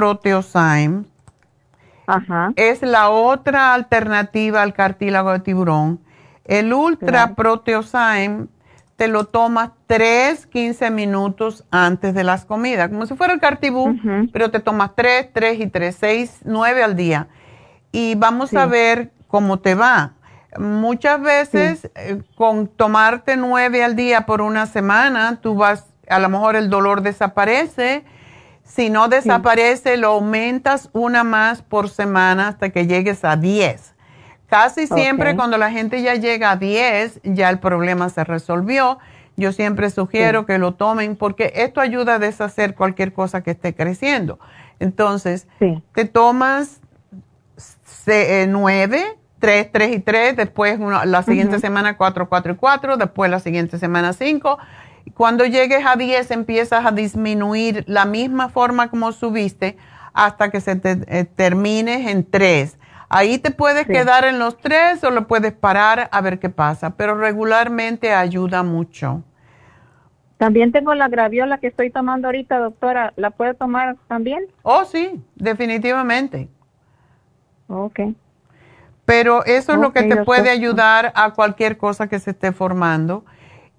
Es 2.57 2.83
la 2.83 3.11
otra 3.11 3.75
alternativa 3.75 4.63
al 4.63 4.75
cartílago 4.75 5.33
de 5.33 5.41
tiburón. 5.41 6.01
El 6.45 6.73
Ultra 6.73 7.35
Proteosyme 7.35 8.47
te 8.97 9.09
lo 9.09 9.25
tomas 9.25 9.71
3, 9.87 10.47
15 10.47 10.91
minutos 10.91 11.65
antes 11.71 12.15
de 12.15 12.25
las 12.25 12.45
comidas, 12.45 12.89
como 12.89 13.07
si 13.07 13.15
fuera 13.15 13.33
el 13.33 13.41
cartibú, 13.41 13.97
pero 14.33 14.51
te 14.51 14.61
tomas 14.61 14.93
3, 14.95 15.31
3 15.33 15.61
y 15.61 15.67
3, 15.67 15.97
6, 15.99 16.41
9 16.45 16.83
al 16.83 16.97
día. 16.97 17.29
Y 17.91 18.15
vamos 18.15 18.55
a 18.55 18.67
ver 18.67 19.11
cómo 19.29 19.61
te 19.61 19.75
va. 19.75 20.13
Muchas 20.59 21.21
veces 21.21 21.91
eh, 21.95 22.23
con 22.35 22.69
tomarte 22.69 23.37
9 23.37 23.83
al 23.83 23.97
día 23.97 24.27
por 24.27 24.43
una 24.43 24.67
semana, 24.67 25.41
tú 25.41 25.55
vas, 25.55 25.87
a 26.09 26.19
lo 26.19 26.29
mejor 26.29 26.57
el 26.57 26.69
dolor 26.69 27.01
desaparece 27.01 28.05
si 28.75 28.89
no 28.89 29.09
desaparece, 29.09 29.99
lo 29.99 30.09
aumentas 30.09 30.89
una 30.95 31.25
más 31.25 31.61
por 31.61 31.91
semana 31.91 32.49
hasta 32.49 32.71
que 32.71 32.87
llegues 32.87 33.23
a 33.23 33.37
10. 33.37 33.95
Casi 34.47 34.87
siempre 34.87 35.37
cuando 35.37 35.59
la 35.59 35.71
gente 35.71 36.01
ya 36.01 36.15
llega 36.15 36.53
a 36.53 36.57
10, 36.57 37.21
ya 37.23 37.51
el 37.51 37.59
problema 37.59 38.09
se 38.09 38.25
resolvió. 38.25 38.99
Yo 39.37 39.53
siempre 39.53 39.91
sugiero 39.91 40.47
que 40.47 40.57
lo 40.57 40.73
tomen 40.73 41.17
porque 41.17 41.53
esto 41.57 41.83
ayuda 41.83 42.15
a 42.15 42.19
deshacer 42.19 42.75
cualquier 42.75 43.13
cosa 43.13 43.43
que 43.43 43.51
esté 43.51 43.75
creciendo. 43.75 44.39
Entonces, 44.81 45.47
te 45.93 46.07
tomas 46.07 46.81
9, 48.07 49.19
3, 49.39 49.69
3 49.71 49.97
y 49.97 49.99
3, 49.99 50.37
después 50.37 50.79
la 51.05 51.23
siguiente 51.23 51.59
semana 51.59 51.99
4, 51.99 52.27
4 52.27 52.53
y 52.53 52.57
4, 52.57 52.97
después 52.97 53.31
la 53.31 53.39
siguiente 53.39 53.79
semana 53.79 54.15
5 54.15 54.59
cuando 55.15 55.45
llegues 55.45 55.85
a 55.87 55.97
10 55.97 56.31
empiezas 56.31 56.85
a 56.85 56.93
disminuir 56.93 57.85
la 57.87 58.05
misma 58.05 58.49
forma 58.49 58.89
como 58.91 59.13
subiste 59.13 59.77
hasta 60.13 60.51
que 60.51 60.61
se 60.61 60.77
te 60.77 60.99
eh, 61.07 61.25
termines 61.25 62.07
en 62.09 62.29
3. 62.29 62.79
Ahí 63.09 63.39
te 63.39 63.51
puedes 63.51 63.87
quedar 63.87 64.25
en 64.25 64.39
los 64.39 64.57
3 64.59 65.05
o 65.05 65.11
lo 65.11 65.27
puedes 65.27 65.53
parar 65.53 66.09
a 66.11 66.21
ver 66.23 66.39
qué 66.39 66.49
pasa, 66.49 66.97
pero 66.97 67.15
regularmente 67.17 68.15
ayuda 68.15 68.63
mucho. 68.63 69.23
También 70.39 70.73
tengo 70.73 70.95
la 70.95 71.09
graviola 71.09 71.59
que 71.59 71.69
estoy 71.69 71.91
tomando 71.91 72.27
ahorita, 72.29 72.59
doctora. 72.59 73.13
¿La 73.17 73.31
puedo 73.31 73.55
tomar 73.55 73.97
también? 74.09 74.47
Oh, 74.63 74.85
sí, 74.85 75.23
definitivamente. 75.37 76.49
Ok. 77.69 78.01
Pero 79.05 79.45
eso 79.45 79.73
es 79.73 79.79
lo 79.79 79.93
que 79.93 80.01
te 80.03 80.09
doctor. 80.09 80.25
puede 80.25 80.51
ayudar 80.51 81.13
a 81.15 81.31
cualquier 81.31 81.77
cosa 81.77 82.09
que 82.09 82.19
se 82.19 82.31
esté 82.31 82.51
formando. 82.53 83.25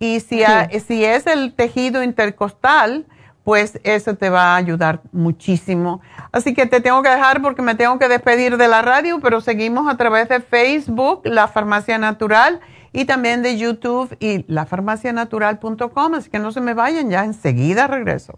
Y 0.03 0.19
si, 0.19 0.43
si 0.85 1.05
es 1.05 1.25
el 1.27 1.53
tejido 1.53 2.03
intercostal, 2.03 3.05
pues 3.45 3.79
eso 3.85 4.15
te 4.15 4.29
va 4.29 4.53
a 4.53 4.57
ayudar 4.57 4.99
muchísimo. 5.13 6.01
Así 6.33 6.53
que 6.53 6.65
te 6.65 6.81
tengo 6.81 7.01
que 7.01 7.07
dejar 7.07 7.41
porque 7.41 7.61
me 7.61 7.75
tengo 7.75 7.97
que 7.99 8.09
despedir 8.09 8.57
de 8.57 8.67
la 8.67 8.81
radio, 8.81 9.21
pero 9.21 9.39
seguimos 9.39 9.87
a 9.87 9.95
través 9.95 10.27
de 10.27 10.41
Facebook, 10.41 11.21
La 11.23 11.47
Farmacia 11.47 11.97
Natural, 11.97 12.59
y 12.91 13.05
también 13.05 13.43
de 13.43 13.57
YouTube 13.57 14.13
y 14.19 14.43
lafarmacianatural.com. 14.51 16.15
Así 16.15 16.29
que 16.29 16.39
no 16.39 16.51
se 16.51 16.59
me 16.59 16.73
vayan, 16.73 17.09
ya 17.09 17.23
enseguida 17.23 17.87
regreso. 17.87 18.37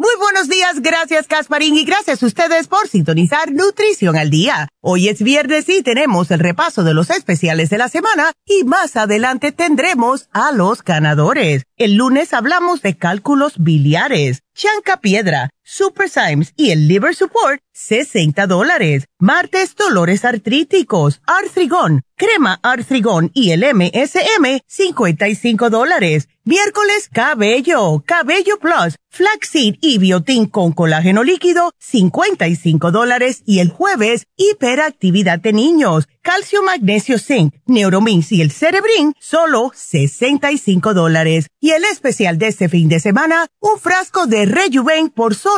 Muy 0.00 0.12
buenos 0.20 0.48
días, 0.48 0.80
gracias 0.80 1.26
Casparín 1.26 1.76
y 1.76 1.82
gracias 1.82 2.22
a 2.22 2.26
ustedes 2.26 2.68
por 2.68 2.86
sintonizar 2.86 3.50
Nutrición 3.50 4.16
al 4.16 4.30
Día. 4.30 4.68
Hoy 4.80 5.08
es 5.08 5.20
viernes 5.20 5.68
y 5.68 5.82
tenemos 5.82 6.30
el 6.30 6.38
repaso 6.38 6.84
de 6.84 6.94
los 6.94 7.10
especiales 7.10 7.68
de 7.68 7.78
la 7.78 7.88
semana 7.88 8.30
y 8.46 8.62
más 8.62 8.96
adelante 8.96 9.50
tendremos 9.50 10.28
a 10.30 10.52
los 10.52 10.84
ganadores. 10.84 11.64
El 11.76 11.94
lunes 11.94 12.32
hablamos 12.32 12.80
de 12.80 12.96
cálculos 12.96 13.54
biliares, 13.58 14.44
chanca 14.54 14.98
piedra, 14.98 15.50
super 15.68 16.08
Symes 16.08 16.54
y 16.56 16.70
el 16.70 16.88
liver 16.88 17.14
support, 17.14 17.60
60 17.72 18.46
dólares. 18.46 19.04
Martes, 19.18 19.76
dolores 19.76 20.24
artríticos, 20.24 21.20
artrigón, 21.26 22.02
crema 22.16 22.58
artrigón 22.62 23.30
y 23.34 23.50
el 23.50 23.62
MSM, 23.74 24.60
55 24.66 25.70
dólares. 25.70 26.28
Miércoles, 26.44 27.10
cabello, 27.12 28.02
cabello 28.06 28.58
plus, 28.58 28.96
flaxseed 29.10 29.74
y 29.82 29.98
biotín 29.98 30.46
con 30.46 30.72
colágeno 30.72 31.22
líquido, 31.22 31.72
55 31.78 32.90
dólares. 32.90 33.42
Y 33.44 33.58
el 33.58 33.68
jueves, 33.68 34.26
hiperactividad 34.36 35.40
de 35.40 35.52
niños, 35.52 36.08
calcio, 36.22 36.62
magnesio, 36.62 37.18
zinc, 37.18 37.54
neuromins 37.66 38.32
y 38.32 38.40
el 38.40 38.50
cerebrin, 38.50 39.14
solo 39.20 39.72
65 39.74 40.94
dólares. 40.94 41.48
Y 41.60 41.72
el 41.72 41.84
especial 41.84 42.38
de 42.38 42.46
este 42.46 42.70
fin 42.70 42.88
de 42.88 43.00
semana, 43.00 43.46
un 43.60 43.78
frasco 43.78 44.26
de 44.26 44.46
Rejuven 44.46 45.10
por 45.10 45.34
solo 45.34 45.57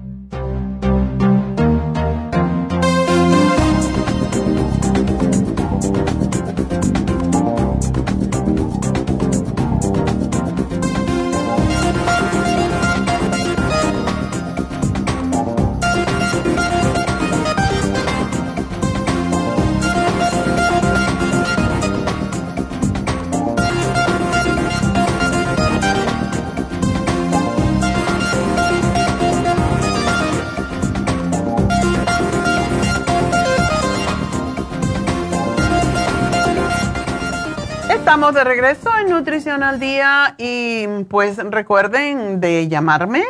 Estamos 38.11 38.35
de 38.35 38.43
regreso 38.43 38.89
en 38.99 39.09
Nutrición 39.09 39.63
al 39.63 39.79
Día 39.79 40.35
y 40.37 40.85
pues 41.05 41.37
recuerden 41.37 42.41
de 42.41 42.67
llamarme 42.67 43.23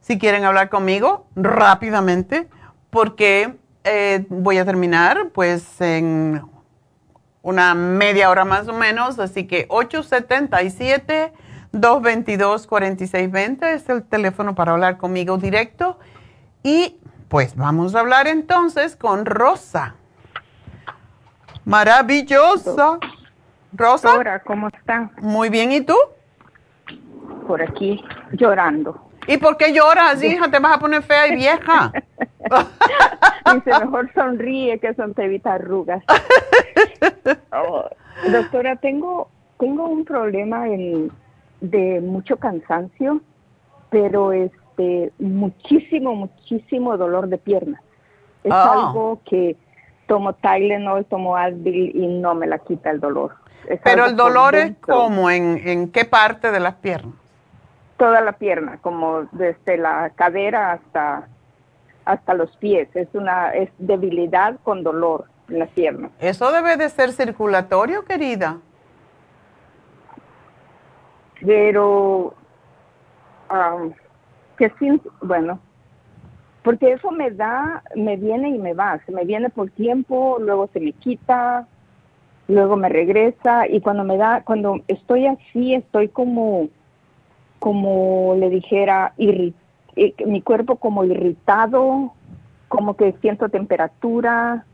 si 0.00 0.18
quieren 0.18 0.46
hablar 0.46 0.70
conmigo 0.70 1.26
rápidamente 1.36 2.48
porque 2.88 3.58
eh, 3.84 4.24
voy 4.30 4.56
a 4.56 4.64
terminar 4.64 5.28
pues 5.34 5.78
en 5.82 6.40
una 7.42 7.74
media 7.74 8.30
hora 8.30 8.46
más 8.46 8.66
o 8.66 8.72
menos, 8.72 9.18
así 9.18 9.46
que 9.46 9.66
877 9.68 11.34
222-4620 11.74 13.74
es 13.74 13.86
el 13.90 14.04
teléfono 14.04 14.54
para 14.54 14.72
hablar 14.72 14.96
conmigo 14.96 15.36
directo. 15.36 15.98
Y 16.62 16.98
pues 17.28 17.56
vamos 17.56 17.94
a 17.94 18.00
hablar 18.00 18.26
entonces 18.26 18.96
con 18.96 19.26
Rosa. 19.26 19.96
Maravillosa. 21.66 23.00
Rosa. 23.76 24.08
Doctora, 24.08 24.40
¿cómo 24.40 24.68
está? 24.68 25.10
Muy 25.20 25.48
bien, 25.50 25.72
¿y 25.72 25.80
tú? 25.80 25.96
Por 27.46 27.62
aquí, 27.62 28.02
llorando. 28.32 29.00
¿Y 29.26 29.38
por 29.38 29.56
qué 29.56 29.72
lloras, 29.72 30.22
hija? 30.22 30.50
Te 30.50 30.58
vas 30.58 30.76
a 30.76 30.78
poner 30.78 31.02
fea 31.02 31.28
y 31.28 31.36
vieja. 31.36 31.92
Dice, 33.54 33.70
mejor 33.80 34.10
sonríe 34.14 34.78
que 34.78 34.94
son 34.94 35.14
te 35.14 35.24
evita 35.24 35.54
arrugas. 35.54 36.02
Oh, 37.52 37.84
doctora, 38.32 38.76
tengo, 38.76 39.28
tengo 39.58 39.88
un 39.88 40.04
problema 40.04 40.68
en, 40.68 41.10
de 41.60 42.00
mucho 42.02 42.36
cansancio, 42.36 43.20
pero 43.90 44.32
este 44.32 45.12
muchísimo, 45.18 46.14
muchísimo 46.14 46.96
dolor 46.96 47.28
de 47.28 47.38
pierna. 47.38 47.80
Es 48.42 48.52
Ah. 48.52 48.72
algo 48.88 49.20
que 49.24 49.56
tomo 50.06 50.34
Tylenol, 50.34 51.06
tomo 51.06 51.36
Advil 51.36 51.92
y 51.94 52.06
no 52.06 52.34
me 52.34 52.46
la 52.46 52.58
quita 52.58 52.90
el 52.90 53.00
dolor. 53.00 53.36
Pero 53.82 54.06
el 54.06 54.16
dolor 54.16 54.54
es 54.54 54.76
como 54.80 55.30
en, 55.30 55.60
en 55.66 55.90
qué 55.90 56.04
parte 56.04 56.50
de 56.50 56.60
las 56.60 56.74
piernas. 56.76 57.14
toda 57.96 58.20
la 58.20 58.32
pierna, 58.32 58.78
como 58.82 59.28
desde 59.32 59.76
la 59.78 60.10
cadera 60.10 60.72
hasta 60.72 61.28
hasta 62.04 62.34
los 62.34 62.56
pies. 62.58 62.88
Es 62.94 63.08
una 63.14 63.50
es 63.54 63.70
debilidad 63.78 64.58
con 64.62 64.82
dolor 64.82 65.26
en 65.48 65.58
la 65.60 65.66
pierna. 65.66 66.10
Eso 66.18 66.52
debe 66.52 66.76
de 66.76 66.88
ser 66.90 67.12
circulatorio, 67.12 68.04
querida. 68.04 68.58
Pero 71.44 72.34
am, 73.48 73.94
que 74.56 74.72
bueno, 75.22 75.60
porque 76.62 76.92
eso 76.92 77.10
me 77.10 77.30
da, 77.30 77.82
me 77.94 78.16
viene 78.16 78.50
y 78.50 78.58
me 78.58 78.74
va. 78.74 79.00
Se 79.06 79.12
me 79.12 79.24
viene 79.24 79.50
por 79.50 79.70
tiempo, 79.70 80.38
luego 80.40 80.68
se 80.72 80.80
me 80.80 80.92
quita, 80.92 81.66
luego 82.48 82.76
me 82.76 82.88
regresa 82.88 83.66
y 83.68 83.80
cuando 83.80 84.04
me 84.04 84.16
da, 84.16 84.42
cuando 84.44 84.80
estoy 84.88 85.26
así, 85.26 85.74
estoy 85.74 86.08
como, 86.08 86.68
como 87.58 88.34
le 88.38 88.50
dijera, 88.50 89.14
irri- 89.18 89.54
eh, 89.96 90.14
mi 90.26 90.42
cuerpo 90.42 90.76
como 90.76 91.04
irritado, 91.04 92.12
como 92.68 92.96
que 92.96 93.12
siento 93.20 93.48
temperatura, 93.48 94.64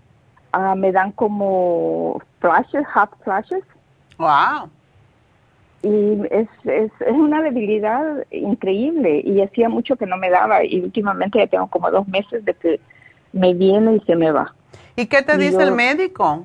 ah, 0.53 0.75
me 0.75 0.91
dan 0.93 1.12
como 1.12 2.21
flashes, 2.41 2.87
hot 2.95 3.11
flashes 3.23 3.62
Wow. 4.18 4.68
y 5.83 6.21
es, 6.31 6.49
es, 6.64 6.91
es 7.01 7.12
una 7.12 7.41
debilidad 7.43 8.03
increíble 8.31 9.23
y 9.25 9.41
hacía 9.41 9.68
mucho 9.68 9.97
que 9.97 10.07
no 10.07 10.16
me 10.16 10.29
daba 10.29 10.64
y 10.64 10.81
últimamente 10.81 11.39
ya 11.39 11.47
tengo 11.47 11.68
como 11.68 11.91
dos 11.91 12.07
meses 12.09 12.45
de 12.45 12.55
que 12.55 12.81
me 13.33 13.55
viene 13.55 13.97
y 13.97 14.01
se 14.01 14.16
me 14.16 14.31
va. 14.33 14.53
¿Y 14.97 15.07
qué 15.07 15.23
te 15.23 15.37
Y 15.37 15.39
dice 15.39 15.53
yo- 15.53 15.61
el 15.68 15.73
médico? 15.75 16.45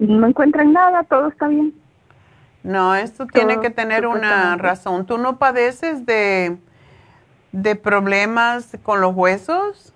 No 0.00 0.26
encuentran 0.26 0.72
nada, 0.72 1.04
todo 1.04 1.28
está 1.28 1.46
bien. 1.46 1.74
No, 2.62 2.94
esto 2.94 3.26
tiene 3.26 3.60
que 3.60 3.70
tener 3.70 4.06
una 4.06 4.56
razón. 4.56 5.04
¿Tú 5.06 5.18
no 5.18 5.38
padeces 5.38 6.04
de, 6.06 6.58
de 7.52 7.76
problemas 7.76 8.76
con 8.82 9.00
los 9.02 9.14
huesos? 9.14 9.92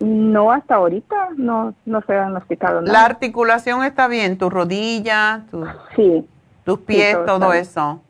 No 0.00 0.50
hasta 0.50 0.74
ahorita, 0.76 1.28
no, 1.36 1.74
no 1.84 2.00
se 2.02 2.12
ha 2.14 2.22
diagnosticado 2.22 2.80
La 2.80 2.92
nada. 2.92 3.04
articulación 3.06 3.84
está 3.84 4.08
bien, 4.08 4.36
tu 4.38 4.50
rodilla, 4.50 5.44
tu- 5.50 5.66
Sí, 5.94 6.26
tus 6.64 6.78
pies, 6.80 7.16
todo 7.26 7.52
eso. 7.52 8.00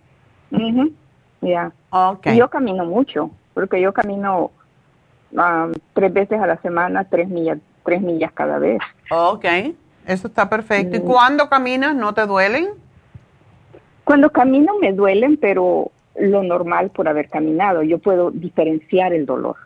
ya. 1.41 1.73
Ok. 1.91 2.27
Y 2.29 2.37
yo 2.37 2.49
camino 2.49 2.85
mucho, 2.85 3.31
porque 3.55 3.81
yo 3.81 3.93
camino 3.93 4.51
ah, 5.37 5.69
tres 5.95 6.13
veces 6.13 6.41
a 6.41 6.47
la 6.47 6.57
semana, 6.63 7.05
tres 7.05 7.29
millas, 7.29 7.59
tres 7.85 8.01
millas 8.01 8.33
cada 8.33 8.59
vez. 8.59 8.81
Ok, 9.11 9.45
eso 10.07 10.29
está 10.29 10.49
perfecto. 10.49 10.97
¿Y 10.97 11.01
cuando 11.01 11.49
caminas 11.49 11.95
no 11.95 12.13
te 12.15 12.27
duelen? 12.27 12.69
Cuando 14.05 14.31
camino 14.31 14.73
me 14.81 14.93
duelen, 14.93 15.37
pero 15.39 15.91
lo 16.17 16.43
normal 16.43 16.91
por 16.91 17.09
haber 17.09 17.29
caminado. 17.29 17.83
Yo 17.83 17.99
puedo 17.99 18.31
diferenciar 18.31 19.13
el 19.13 19.25
dolor. 19.27 19.57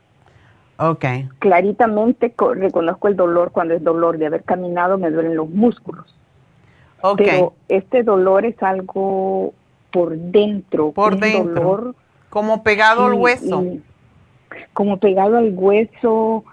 Ok. 0.79 1.05
Claritamente 1.41 2.33
co- 2.33 2.55
reconozco 2.55 3.09
el 3.09 3.17
dolor 3.17 3.51
cuando 3.51 3.75
es 3.75 3.83
dolor 3.83 4.17
de 4.19 4.27
haber 4.27 4.45
caminado, 4.45 4.97
me 4.97 5.11
duelen 5.11 5.35
los 5.35 5.51
músculos. 5.51 6.15
Ok. 7.03 7.19
Pero 7.19 7.55
este 7.69 8.03
dolor 8.05 8.45
es 8.45 8.63
algo 8.63 9.53
por 9.91 10.17
dentro. 10.17 10.93
Por 10.93 11.15
un 11.15 11.21
dentro. 11.21 11.55
dolor, 11.55 11.95
Como 12.31 12.63
pegado 12.63 13.07
al 13.07 13.15
hueso. 13.15 13.63
y 13.65 13.83
como 14.73 14.99
pegado 14.99 15.37
al 15.39 15.53
hueso, 15.55 16.45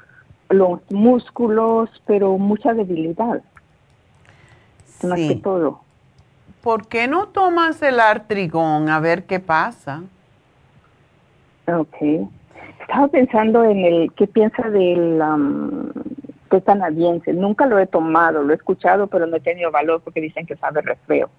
los 0.50 0.80
músculos, 0.90 1.90
pero 2.08 2.38
mucha 2.40 2.74
debilidad. 2.74 3.42
Más 5.04 5.18
que 5.20 5.28
Sí. 5.28 5.36
todo. 5.36 5.82
¿Por 6.62 6.88
qué 6.88 7.08
no 7.08 7.28
tomas 7.28 7.82
el 7.84 8.00
artrigón 8.00 8.89
a 8.89 9.00
ver 9.00 9.26
qué 9.26 9.39
pasa? 9.39 10.02
Ok. 11.68 11.96
Estaba 12.82 13.08
pensando 13.08 13.64
en 13.64 13.80
el, 13.80 14.14
¿qué 14.16 14.28
piensa 14.28 14.70
del 14.70 15.22
um, 15.22 15.91
té 16.50 16.62
canadiense? 16.62 17.34
Nunca 17.34 17.66
lo 17.66 17.80
he 17.80 17.88
tomado, 17.88 18.43
lo 18.43 18.54
he 18.54 18.56
escuchado, 18.56 19.08
pero 19.08 19.26
no 19.26 19.38
he 19.38 19.41
tenido 19.41 19.72
valor 19.72 20.02
porque 20.02 20.22
dicen 20.22 20.46
que 20.46 20.56
sabe 20.56 20.82
re 20.82 20.96
feo. 21.08 21.30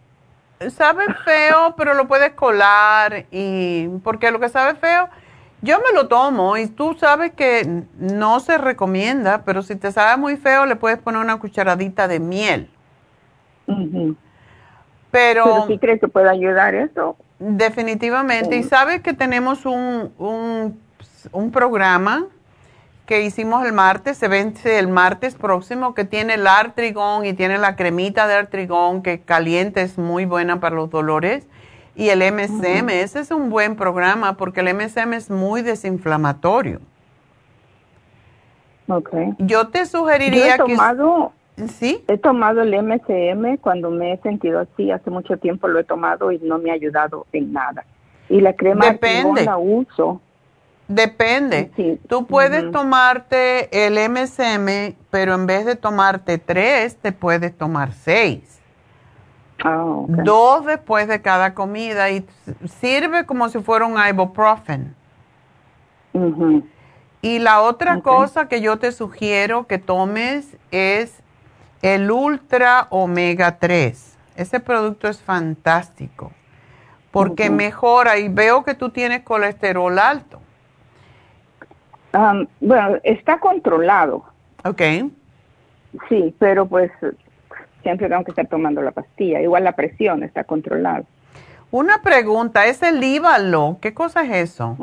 Sabe 0.70 1.04
feo, 1.24 1.74
pero 1.76 1.94
lo 1.94 2.08
puedes 2.08 2.32
colar 2.32 3.26
y 3.30 3.88
porque 4.02 4.30
lo 4.30 4.40
que 4.40 4.48
sabe 4.48 4.74
feo, 4.74 5.08
yo 5.60 5.78
me 5.78 5.92
lo 5.94 6.08
tomo 6.08 6.56
y 6.56 6.66
tú 6.66 6.94
sabes 6.98 7.32
que 7.32 7.82
no 7.98 8.40
se 8.40 8.58
recomienda, 8.58 9.42
pero 9.44 9.62
si 9.62 9.76
te 9.76 9.92
sabe 9.92 10.16
muy 10.16 10.36
feo 10.36 10.66
le 10.66 10.76
puedes 10.76 10.98
poner 10.98 11.20
una 11.20 11.38
cucharadita 11.38 12.08
de 12.08 12.20
miel. 12.20 12.70
Pero, 13.66 14.16
Pero 15.10 15.66
sí 15.66 15.78
crees 15.78 16.00
que 16.00 16.08
puede 16.08 16.28
ayudar 16.28 16.74
eso. 16.74 17.16
definitivamente, 17.38 18.56
y 18.56 18.62
sabes 18.62 19.00
que 19.02 19.12
tenemos 19.12 19.66
un, 19.66 20.12
un, 20.18 20.80
un 21.32 21.50
programa 21.50 22.26
que 23.06 23.22
hicimos 23.22 23.64
el 23.64 23.72
martes, 23.72 24.18
se 24.18 24.28
vence 24.28 24.78
el 24.78 24.88
martes 24.88 25.36
próximo, 25.36 25.94
que 25.94 26.04
tiene 26.04 26.34
el 26.34 26.46
artrigón 26.46 27.24
y 27.24 27.32
tiene 27.32 27.56
la 27.56 27.76
cremita 27.76 28.26
de 28.26 28.34
artrigón 28.34 29.02
que 29.02 29.20
caliente 29.20 29.82
es 29.82 29.96
muy 29.96 30.24
buena 30.26 30.58
para 30.60 30.74
los 30.74 30.90
dolores. 30.90 31.46
Y 31.94 32.10
el 32.10 32.18
MSM, 32.18 32.90
ese 32.90 33.20
es 33.20 33.30
un 33.30 33.48
buen 33.48 33.76
programa 33.76 34.36
porque 34.36 34.60
el 34.60 34.74
MSM 34.74 35.14
es 35.14 35.30
muy 35.30 35.62
desinflamatorio. 35.62 36.80
Okay. 38.88 39.34
Yo 39.38 39.68
te 39.68 39.78
Yo 39.78 39.84
he 39.84 39.86
sugeriría 39.86 40.58
que... 40.58 40.76
¿Sí? 41.56 42.04
he 42.06 42.18
tomado 42.18 42.60
el 42.60 42.74
MCM 42.74 43.56
cuando 43.58 43.90
me 43.90 44.12
he 44.12 44.18
sentido 44.18 44.60
así, 44.60 44.90
hace 44.90 45.10
mucho 45.10 45.38
tiempo 45.38 45.68
lo 45.68 45.78
he 45.78 45.84
tomado 45.84 46.30
y 46.30 46.38
no 46.38 46.58
me 46.58 46.70
ha 46.70 46.74
ayudado 46.74 47.26
en 47.32 47.52
nada. 47.52 47.84
Y 48.28 48.40
la 48.40 48.52
crema 48.54 48.90
Depende. 48.90 49.44
La 49.44 49.56
uso. 49.56 50.20
Depende. 50.88 51.70
Sí. 51.76 51.98
Tú 52.08 52.26
puedes 52.26 52.70
tomarte 52.70 53.86
el 53.86 53.94
MSM, 54.10 54.96
pero 55.10 55.34
en 55.34 55.46
vez 55.46 55.64
de 55.64 55.76
tomarte 55.76 56.38
tres, 56.38 56.96
te 56.96 57.12
puedes 57.12 57.56
tomar 57.56 57.92
seis. 57.92 58.60
Ah. 59.64 60.04
Dos 60.06 60.66
después 60.66 61.08
de 61.08 61.22
cada 61.22 61.54
comida 61.54 62.10
y 62.10 62.24
sirve 62.66 63.24
como 63.24 63.48
si 63.48 63.60
fuera 63.60 63.86
un 63.86 63.96
ibuprofen. 64.08 64.94
Y 67.20 67.38
la 67.38 67.62
otra 67.62 68.00
cosa 68.00 68.48
que 68.48 68.60
yo 68.60 68.78
te 68.78 68.92
sugiero 68.92 69.66
que 69.66 69.78
tomes 69.78 70.56
es 70.70 71.22
el 71.82 72.10
Ultra 72.10 72.86
Omega 72.90 73.58
3. 73.58 74.16
Ese 74.36 74.60
producto 74.60 75.08
es 75.08 75.20
fantástico 75.20 76.32
porque 77.10 77.48
mejora 77.48 78.18
y 78.18 78.28
veo 78.28 78.62
que 78.62 78.74
tú 78.74 78.90
tienes 78.90 79.22
colesterol 79.22 79.98
alto. 79.98 80.40
Bueno, 82.60 82.98
está 83.02 83.38
controlado, 83.40 84.24
¿Ok? 84.64 84.82
sí, 86.08 86.34
pero 86.38 86.66
pues 86.66 86.90
siempre 87.82 88.08
tengo 88.08 88.24
que 88.24 88.32
estar 88.32 88.46
tomando 88.46 88.82
la 88.82 88.90
pastilla. 88.90 89.40
Igual 89.40 89.64
la 89.64 89.72
presión 89.72 90.22
está 90.22 90.44
controlada. 90.44 91.04
Una 91.70 92.02
pregunta, 92.02 92.66
¿es 92.66 92.82
el 92.82 93.02
Ívalo? 93.02 93.78
¿Qué 93.80 93.94
cosa 93.94 94.22
es 94.22 94.50
eso? 94.50 94.76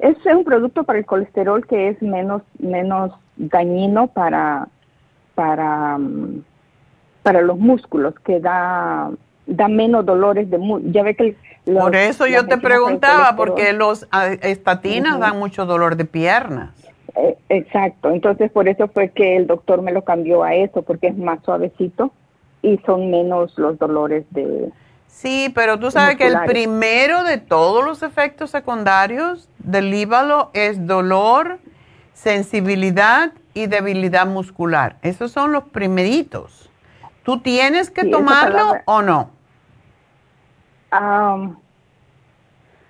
Es 0.00 0.16
un 0.26 0.44
producto 0.44 0.84
para 0.84 0.98
el 0.98 1.06
colesterol 1.06 1.66
que 1.66 1.88
es 1.90 2.02
menos 2.02 2.42
menos 2.58 3.12
dañino 3.36 4.08
para 4.08 4.68
para 5.34 5.98
para 7.22 7.40
los 7.40 7.58
músculos, 7.58 8.14
que 8.24 8.40
da 8.40 9.10
da 9.46 9.68
menos 9.68 10.04
dolores 10.06 10.50
de 10.50 10.58
ya 10.86 11.02
ve 11.02 11.14
que 11.14 11.36
los- 11.66 11.82
Por 11.82 11.96
eso 11.96 12.26
yo 12.26 12.46
te 12.46 12.58
preguntaba, 12.58 13.36
porque 13.36 13.72
los 13.72 14.06
estatinas 14.42 15.18
dan 15.20 15.38
mucho 15.38 15.66
dolor 15.66 15.96
de 15.96 16.04
piernas. 16.04 16.70
Eh, 17.16 17.36
exacto, 17.48 18.10
entonces 18.10 18.50
por 18.50 18.68
eso 18.68 18.88
fue 18.88 19.10
que 19.10 19.36
el 19.36 19.46
doctor 19.46 19.80
me 19.82 19.92
lo 19.92 20.02
cambió 20.02 20.42
a 20.42 20.54
eso, 20.54 20.82
porque 20.82 21.08
es 21.08 21.16
más 21.16 21.38
suavecito 21.44 22.12
y 22.62 22.78
son 22.86 23.10
menos 23.10 23.56
los 23.58 23.78
dolores 23.78 24.24
de, 24.30 24.70
Sí, 25.06 25.52
pero 25.54 25.78
tú 25.78 25.92
sabes 25.92 26.16
que 26.16 26.26
el 26.26 26.36
primero 26.44 27.22
de 27.22 27.38
todos 27.38 27.84
los 27.84 28.02
efectos 28.02 28.50
secundarios 28.50 29.48
del 29.58 29.90
líbalo 29.90 30.50
es 30.54 30.86
dolor, 30.88 31.58
sensibilidad 32.14 33.32
y 33.54 33.66
debilidad 33.66 34.26
muscular. 34.26 34.96
Esos 35.02 35.32
son 35.32 35.52
los 35.52 35.64
primeritos. 35.64 36.70
¿Tú 37.22 37.40
tienes 37.40 37.90
que 37.90 38.04
tomarlo 38.04 38.74
o 38.84 39.02
no? 39.02 39.30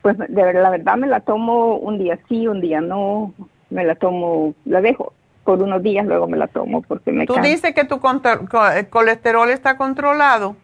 pues 0.03 0.19
de 0.19 0.53
la 0.53 0.69
verdad 0.69 0.97
me 0.99 1.07
la 1.07 1.21
tomo 1.21 1.77
un 1.77 1.99
día 1.99 2.19
sí, 2.29 2.47
un 2.47 2.61
día 2.61 2.83
no. 2.83 3.33
Me 3.71 3.85
la 3.85 3.95
tomo, 3.95 4.55
la 4.67 4.83
dejo 4.83 5.15
por 5.45 5.63
unos 5.63 5.83
días, 5.83 6.05
luego 6.07 6.27
me 6.27 6.37
la 6.37 6.47
tomo 6.49 6.83
porque 6.83 7.13
me 7.13 7.27
¿Tú 7.27 7.35
dices 7.37 7.75
que 7.75 7.85
tu 7.85 8.01
colesterol 8.01 9.49
está 9.51 9.77
controlado? 9.77 10.57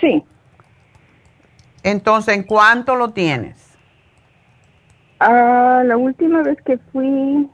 Sí. 0.00 0.24
Entonces, 1.82 2.36
¿en 2.36 2.42
cuánto 2.44 2.96
lo 2.96 3.10
tienes? 3.10 3.76
Ah, 5.20 5.82
la 5.84 5.96
última 5.96 6.42
vez 6.42 6.60
que 6.62 6.78
fui, 6.92 7.48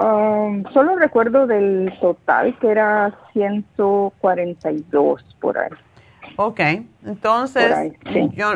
um, 0.00 0.64
solo 0.72 0.96
recuerdo 0.96 1.46
del 1.46 1.92
total 2.00 2.58
que 2.58 2.68
era 2.68 3.14
142 3.32 5.24
por 5.40 5.58
ahí. 5.58 5.70
Ok, 6.36 6.60
entonces 7.04 7.92
yo 8.32 8.52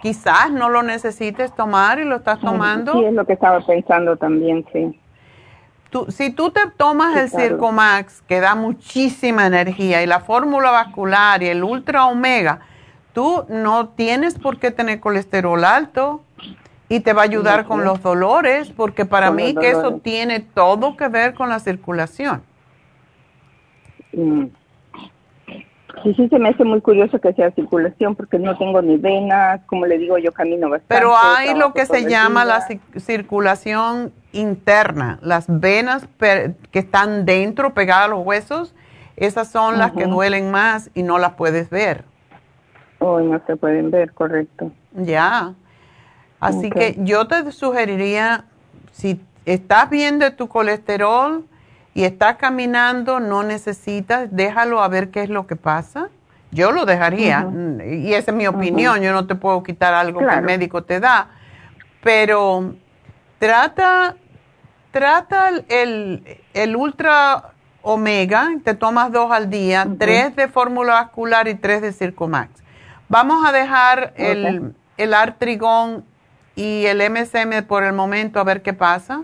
quizás 0.00 0.50
no 0.50 0.70
lo 0.70 0.82
necesites 0.82 1.54
tomar 1.54 1.98
y 1.98 2.04
lo 2.04 2.16
estás 2.16 2.40
tomando. 2.40 2.92
Sí, 2.92 3.04
es 3.04 3.12
lo 3.12 3.26
que 3.26 3.34
estaba 3.34 3.60
pensando 3.60 4.16
también, 4.16 4.64
sí. 4.72 4.98
Tú, 5.90 6.06
si 6.08 6.30
tú 6.30 6.50
te 6.50 6.60
tomas 6.76 7.16
el 7.16 7.28
Circomax, 7.28 8.22
que 8.22 8.40
da 8.40 8.54
muchísima 8.54 9.46
energía, 9.46 10.02
y 10.02 10.06
la 10.06 10.20
fórmula 10.20 10.70
vascular 10.70 11.42
y 11.42 11.48
el 11.48 11.64
Ultra 11.64 12.06
Omega, 12.06 12.60
tú 13.12 13.44
no 13.48 13.88
tienes 13.88 14.38
por 14.38 14.58
qué 14.58 14.70
tener 14.70 15.00
colesterol 15.00 15.64
alto 15.64 16.22
y 16.90 17.00
te 17.00 17.12
va 17.12 17.22
a 17.22 17.24
ayudar 17.24 17.66
con 17.66 17.84
los 17.84 18.02
dolores, 18.02 18.68
porque 18.70 19.06
para 19.06 19.30
mí 19.30 19.54
que 19.54 19.70
eso 19.70 20.00
tiene 20.02 20.40
todo 20.40 20.96
que 20.96 21.06
ver 21.06 21.34
con 21.34 21.48
la 21.48 21.60
circulación. 21.60 22.42
Mm. 24.12 24.46
Sí, 26.02 26.14
sí, 26.14 26.28
se 26.28 26.38
me 26.40 26.48
hace 26.48 26.64
muy 26.64 26.80
curioso 26.80 27.20
que 27.20 27.32
sea 27.34 27.52
circulación 27.52 28.16
porque 28.16 28.40
no 28.40 28.58
tengo 28.58 28.82
ni 28.82 28.96
venas, 28.96 29.60
como 29.66 29.86
le 29.86 29.98
digo, 29.98 30.18
yo 30.18 30.32
camino 30.32 30.68
bastante. 30.68 30.92
Pero 30.92 31.12
hay 31.16 31.54
lo 31.54 31.72
que 31.74 31.86
se 31.86 32.10
llama 32.10 32.44
la 32.44 32.66
circulación 32.96 34.12
interna, 34.32 35.20
las 35.22 35.46
venas 35.48 36.08
que 36.18 36.78
están 36.78 37.24
dentro, 37.24 37.72
pegadas 37.72 38.06
a 38.06 38.08
los 38.08 38.26
huesos, 38.26 38.74
esas 39.14 39.48
son 39.48 39.78
las 39.78 39.92
que 39.92 40.06
duelen 40.06 40.50
más 40.50 40.90
y 40.94 41.04
no 41.04 41.18
las 41.18 41.34
puedes 41.34 41.70
ver. 41.70 42.04
Oh, 42.98 43.20
no 43.20 43.40
se 43.46 43.56
pueden 43.56 43.92
ver, 43.92 44.12
correcto. 44.12 44.72
Ya. 44.92 45.54
Así 46.40 46.70
que 46.70 46.96
yo 46.98 47.28
te 47.28 47.52
sugeriría, 47.52 48.44
si 48.92 49.20
estás 49.44 49.90
bien 49.90 50.18
de 50.18 50.30
tu 50.30 50.48
colesterol 50.48 51.46
y 51.92 52.04
estás 52.04 52.36
caminando, 52.36 53.20
no 53.20 53.42
necesitas, 53.42 54.28
déjalo 54.34 54.82
a 54.82 54.88
ver 54.88 55.10
qué 55.10 55.22
es 55.22 55.28
lo 55.28 55.46
que 55.46 55.56
pasa. 55.56 56.08
Yo 56.50 56.72
lo 56.72 56.84
dejaría, 56.84 57.46
y 57.86 58.12
esa 58.14 58.32
es 58.32 58.36
mi 58.36 58.48
opinión, 58.48 59.00
yo 59.00 59.12
no 59.12 59.26
te 59.26 59.36
puedo 59.36 59.62
quitar 59.62 59.94
algo 59.94 60.18
que 60.18 60.34
el 60.34 60.42
médico 60.42 60.82
te 60.82 60.98
da, 60.98 61.28
pero 62.02 62.74
trata, 63.38 64.16
trata 64.90 65.50
el, 65.68 66.24
el 66.52 66.74
ultra 66.74 67.52
omega, 67.82 68.50
te 68.64 68.74
tomas 68.74 69.12
dos 69.12 69.30
al 69.30 69.48
día, 69.48 69.86
tres 69.96 70.34
de 70.34 70.48
fórmula 70.48 70.94
vascular 70.94 71.46
y 71.46 71.54
tres 71.54 71.82
de 71.82 71.92
Circomax. 71.92 72.50
Vamos 73.08 73.46
a 73.46 73.52
dejar 73.52 74.12
el, 74.16 74.74
el 74.96 75.14
artrigón 75.14 76.04
y 76.54 76.86
el 76.86 76.98
MSM 77.10 77.66
por 77.66 77.84
el 77.84 77.92
momento 77.92 78.40
a 78.40 78.44
ver 78.44 78.62
qué 78.62 78.72
pasa. 78.72 79.22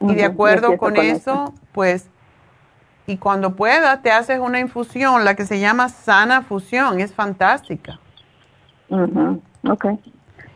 Y 0.00 0.14
de 0.14 0.24
acuerdo 0.24 0.76
con, 0.76 0.96
eso, 0.96 1.54
pues, 1.72 2.10
y 3.06 3.16
cuando 3.16 3.56
pueda, 3.56 4.02
te 4.02 4.10
haces 4.10 4.40
una 4.40 4.60
infusión, 4.60 5.24
la 5.24 5.34
que 5.34 5.46
se 5.46 5.58
llama 5.58 5.88
sana 5.88 6.42
fusión, 6.42 7.00
es 7.00 7.14
fantástica. 7.14 7.98
Ok. 8.88 9.86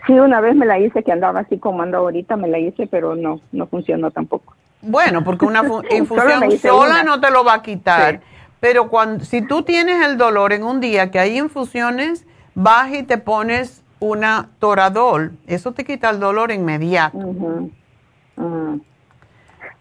Sí, 0.07 0.12
una 0.12 0.41
vez 0.41 0.57
me 0.57 0.66
la 0.66 0.78
hice, 0.78 1.03
que 1.03 1.12
andaba 1.12 1.41
así 1.41 1.59
como 1.59 1.82
ando 1.82 1.99
ahorita, 1.99 2.36
me 2.36 2.49
la 2.49 2.59
hice, 2.59 2.86
pero 2.86 3.14
no, 3.14 3.41
no 3.53 3.66
funcionó 3.66 4.11
tampoco. 4.11 4.55
Bueno, 4.82 5.22
porque 5.24 5.45
una 5.45 5.62
infusión 5.91 6.59
sola 6.59 7.03
no 7.03 7.20
te 7.20 7.30
lo 7.30 7.45
va 7.45 7.55
a 7.55 7.62
quitar. 7.62 8.20
Pero 8.61 8.88
cuando, 8.88 9.24
si 9.24 9.43
tú 9.43 9.62
tienes 9.62 10.05
el 10.07 10.18
dolor 10.18 10.53
en 10.53 10.64
un 10.64 10.80
día 10.80 11.11
que 11.11 11.18
hay 11.18 11.38
infusiones, 11.38 12.26
vas 12.55 12.93
y 12.93 13.03
te 13.03 13.18
pones 13.18 13.80
una 14.01 14.49
toradol. 14.59 15.33
Eso 15.47 15.73
te 15.73 15.85
quita 15.85 16.11
el 16.11 16.21
dolor 16.21 16.51
inmediato. 16.51 17.19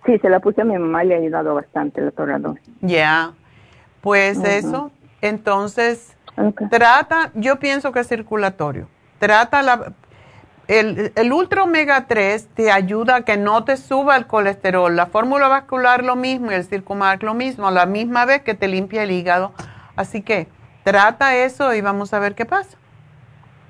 Sí, 0.05 0.17
se 0.19 0.29
la 0.29 0.39
puse 0.39 0.61
a 0.61 0.65
mi 0.65 0.77
mamá 0.77 1.03
le 1.03 1.15
ha 1.15 1.17
ayudado 1.17 1.55
bastante 1.55 2.01
la 2.01 2.11
toradol. 2.11 2.59
Ya, 2.81 3.33
pues 4.01 4.37
eso. 4.43 4.91
Entonces, 5.21 6.15
trata, 6.69 7.31
yo 7.33 7.57
pienso 7.57 7.91
que 7.91 8.01
es 8.01 8.07
circulatorio. 8.07 8.87
Trata 9.19 9.61
la... 9.61 9.93
El, 10.67 11.11
el 11.15 11.33
Ultra 11.33 11.63
Omega 11.63 12.05
3 12.05 12.49
te 12.53 12.71
ayuda 12.71 13.15
a 13.15 13.21
que 13.23 13.37
no 13.37 13.63
te 13.63 13.75
suba 13.75 14.15
el 14.15 14.27
colesterol. 14.27 14.95
La 14.95 15.07
fórmula 15.07 15.47
vascular 15.47 16.03
lo 16.03 16.15
mismo 16.15 16.51
y 16.51 16.53
el 16.53 16.63
Circumax 16.63 17.23
lo 17.23 17.33
mismo, 17.33 17.67
a 17.67 17.71
la 17.71 17.87
misma 17.87 18.25
vez 18.25 18.43
que 18.43 18.53
te 18.53 18.67
limpia 18.67 19.01
el 19.01 19.09
hígado. 19.09 19.51
Así 19.95 20.21
que 20.21 20.47
Trata 20.89 21.35
eso 21.35 21.75
y 21.75 21.81
vamos 21.81 22.15
a 22.15 22.19
ver 22.19 22.33
qué 22.33 22.45
pasa. 22.45 22.75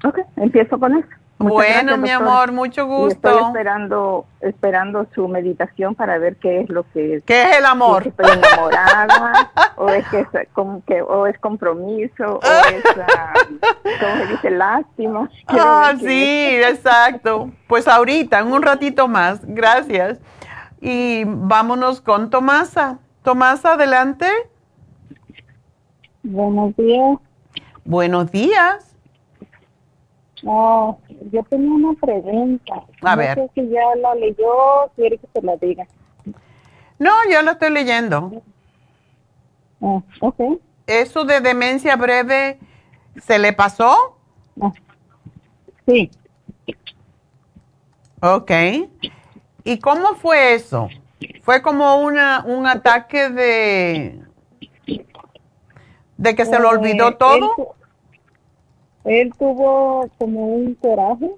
Ok, 0.03 0.19
empiezo 0.37 0.79
con 0.79 0.97
eso. 0.97 1.07
bueno, 1.37 1.97
mi 1.97 2.09
amor, 2.09 2.51
mucho 2.51 2.85
gusto. 2.85 3.29
estoy 3.29 3.43
esperando, 3.47 4.25
esperando 4.41 5.07
su 5.13 5.27
meditación 5.27 5.95
para 5.95 6.17
ver 6.17 6.37
qué 6.37 6.61
es 6.61 6.69
lo 6.69 6.83
que 6.91 7.21
¿Qué 7.25 7.43
es 7.43 7.57
el 7.57 7.65
amor? 7.65 8.03
Si 8.03 8.09
estoy 8.09 8.31
enamorada, 8.31 9.51
o 9.75 9.89
es 9.89 10.07
que 10.09 10.19
es, 10.19 10.27
como 10.53 10.83
que, 10.85 11.01
o 11.01 11.27
es 11.27 11.37
compromiso, 11.39 12.39
o 12.39 12.41
es, 12.41 12.83
como 12.83 14.15
se 14.17 14.27
dice, 14.27 14.51
lástima. 14.51 15.29
Ah, 15.47 15.93
sí, 15.99 16.59
exacto. 16.63 17.49
Pues 17.67 17.87
ahorita, 17.87 18.39
en 18.39 18.51
un 18.51 18.61
ratito 18.61 19.07
más, 19.07 19.41
gracias. 19.45 20.19
Y 20.81 21.23
vámonos 21.25 22.01
con 22.01 22.29
Tomasa. 22.29 22.99
Tomasa, 23.23 23.73
adelante. 23.73 24.27
Buenos 26.23 26.75
días. 26.75 27.17
Buenos 27.83 28.31
días. 28.31 28.88
No, 30.43 30.99
yo 31.31 31.43
tenía 31.43 31.69
una 31.69 31.99
pregunta. 31.99 32.83
A 33.01 33.15
ver. 33.15 33.35
Sé 33.35 33.49
si 33.55 33.69
ya 33.69 33.95
la 33.97 34.15
leyó, 34.15 34.89
quiere 34.95 35.17
que 35.17 35.27
te 35.27 35.41
la 35.41 35.57
diga. 35.57 35.87
No, 36.97 37.11
yo 37.31 37.41
la 37.41 37.51
estoy 37.51 37.71
leyendo. 37.71 38.41
Ah, 39.81 40.01
ok. 40.21 40.59
¿Eso 40.87 41.23
de 41.23 41.41
demencia 41.41 41.95
breve 41.95 42.59
se 43.21 43.39
le 43.39 43.53
pasó? 43.53 44.17
Sí. 45.87 46.09
Ok. 48.21 48.51
¿Y 49.63 49.79
cómo 49.79 50.15
fue 50.15 50.55
eso? 50.55 50.89
¿Fue 51.43 51.61
como 51.61 51.97
una, 51.97 52.43
un 52.45 52.65
ataque 52.65 53.29
de, 53.29 54.19
¿De 56.19 56.35
que 56.35 56.45
se 56.45 56.59
lo 56.59 56.69
olvidó 56.69 57.09
eh, 57.09 57.15
todo? 57.17 57.75
Él, 59.05 59.33
tuvo 59.37 60.07
como 60.17 60.47
un 60.47 60.75
coraje 60.75 61.31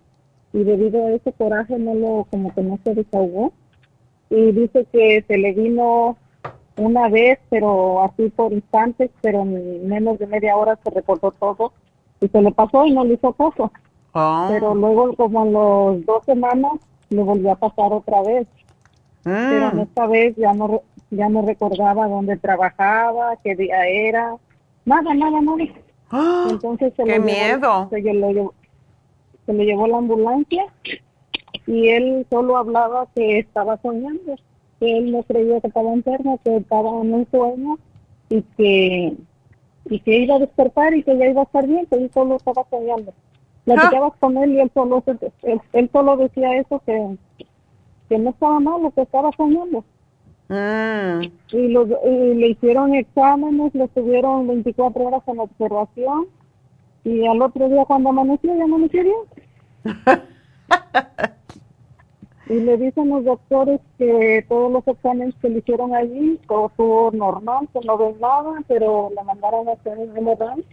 y 0.53 0.63
debido 0.63 1.05
a 1.05 1.11
ese 1.11 1.31
coraje 1.33 1.77
no 1.77 1.93
lo, 1.93 2.27
como 2.29 2.53
que 2.53 2.61
no 2.61 2.79
se 2.83 2.95
desahogó. 2.95 3.53
Y 4.29 4.51
dice 4.51 4.85
que 4.91 5.23
se 5.27 5.37
le 5.37 5.53
vino 5.53 6.17
una 6.77 7.09
vez, 7.09 7.39
pero 7.49 8.01
así 8.03 8.29
por 8.29 8.53
instantes, 8.53 9.11
pero 9.21 9.41
en 9.41 9.87
menos 9.87 10.19
de 10.19 10.27
media 10.27 10.55
hora 10.55 10.79
se 10.83 10.89
recordó 10.89 11.31
todo 11.31 11.73
y 12.19 12.27
se 12.27 12.41
le 12.41 12.51
pasó 12.51 12.85
y 12.85 12.91
no 12.91 13.03
le 13.03 13.15
hizo 13.15 13.33
caso. 13.33 13.71
Ah. 14.13 14.47
Pero 14.49 14.73
luego 14.73 15.15
como 15.15 15.45
en 15.45 15.53
los 15.53 16.05
dos 16.05 16.25
semanas 16.25 16.73
le 17.09 17.23
volvió 17.23 17.51
a 17.51 17.55
pasar 17.55 17.93
otra 17.93 18.21
vez. 18.21 18.47
Pero 19.23 19.69
en 19.69 19.77
mm. 19.77 19.81
esta 19.81 20.07
vez 20.07 20.35
ya 20.35 20.53
no 20.53 20.81
ya 21.11 21.27
no 21.27 21.41
recordaba 21.41 22.07
dónde 22.07 22.37
trabajaba, 22.37 23.35
qué 23.43 23.55
día 23.55 23.85
era, 23.85 24.37
Nada, 24.85 25.13
nada, 25.13 25.41
nada. 25.41 25.63
¡Ah! 26.11 26.47
Entonces 26.49 26.93
se 26.95 27.03
¡Qué 27.03 27.19
miedo! 27.19 27.87
se, 27.89 28.01
lo 28.01 28.31
llevó, 28.31 28.53
se 29.45 29.53
le 29.53 29.65
llevó 29.65 29.87
la 29.87 29.97
ambulancia 29.97 30.65
y 31.67 31.89
él 31.89 32.25
solo 32.29 32.57
hablaba 32.57 33.07
que 33.15 33.39
estaba 33.39 33.77
soñando, 33.81 34.35
que 34.79 34.97
él 34.97 35.11
no 35.11 35.23
creía 35.23 35.61
que 35.61 35.67
estaba 35.67 35.93
enfermo, 35.93 36.39
que 36.43 36.57
estaba 36.57 36.89
en 37.01 37.13
un 37.13 37.27
sueño 37.31 37.77
y 38.29 38.41
que 38.57 39.15
y 39.89 39.99
que 39.99 40.19
iba 40.19 40.35
a 40.35 40.39
despertar 40.39 40.93
y 40.95 41.03
que 41.03 41.17
ya 41.17 41.27
iba 41.27 41.41
a 41.41 41.45
estar 41.45 41.65
bien, 41.67 41.85
que 41.87 41.95
él 41.95 42.11
solo 42.13 42.35
estaba 42.35 42.65
soñando. 42.69 43.13
Platicabas 43.65 44.13
¡Ah! 44.13 44.17
con 44.19 44.37
él 44.37 44.53
y 44.53 44.59
él 44.59 44.71
solo, 44.73 45.03
él, 45.73 45.89
solo 45.91 46.17
decía 46.17 46.55
eso, 46.57 46.81
que, 46.85 47.17
que 48.09 48.17
no 48.17 48.29
estaba 48.29 48.59
mal, 48.59 48.81
lo 48.83 48.91
que 48.91 49.01
estaba 49.01 49.31
soñando. 49.35 49.83
Mm. 50.51 51.31
Y, 51.53 51.67
lo, 51.69 51.85
le 51.85 52.49
hicieron 52.49 52.93
exámenes, 52.93 53.73
le 53.73 53.85
estuvieron 53.85 54.47
24 54.47 55.01
horas 55.01 55.23
en 55.27 55.39
observación 55.39 56.27
Y 57.05 57.25
al 57.25 57.41
otro 57.41 57.69
día 57.69 57.85
cuando 57.85 58.09
amaneció, 58.09 58.53
ya 58.57 58.65
amaneció 58.65 59.01
bien. 59.01 59.15
y 62.49 62.59
le 62.59 62.75
dicen 62.75 63.07
los 63.07 63.23
doctores 63.23 63.79
que 63.97 64.45
todos 64.49 64.69
los 64.73 64.85
exámenes 64.89 65.33
que 65.41 65.47
le 65.47 65.59
hicieron 65.59 65.95
allí, 65.95 66.37
todo 66.49 66.67
estuvo 66.67 67.11
normal, 67.11 67.69
que 67.71 67.79
no 67.87 67.97
ven 67.97 68.19
nada, 68.19 68.61
pero 68.67 69.09
le 69.15 69.23
mandaron 69.23 69.69
a 69.69 69.71
hacer 69.71 69.97
un 69.97 70.11
MRI, 70.11 70.65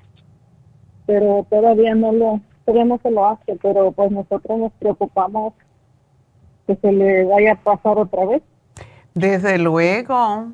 pero 1.07 1.47
todavía 1.49 1.95
no 1.95 2.11
lo, 2.11 2.41
todavía 2.65 2.85
no 2.85 2.99
se 3.01 3.13
lo 3.13 3.27
hace, 3.27 3.55
pero 3.63 3.93
pues 3.93 4.11
nosotros 4.11 4.59
nos 4.59 4.73
preocupamos 4.73 5.55
que 6.67 6.75
se 6.75 6.91
le 6.91 7.25
vaya 7.27 7.53
a 7.53 7.63
pasar 7.63 7.97
otra 7.97 8.27
vez. 8.27 8.43
Desde 9.19 9.59
luego. 9.59 10.53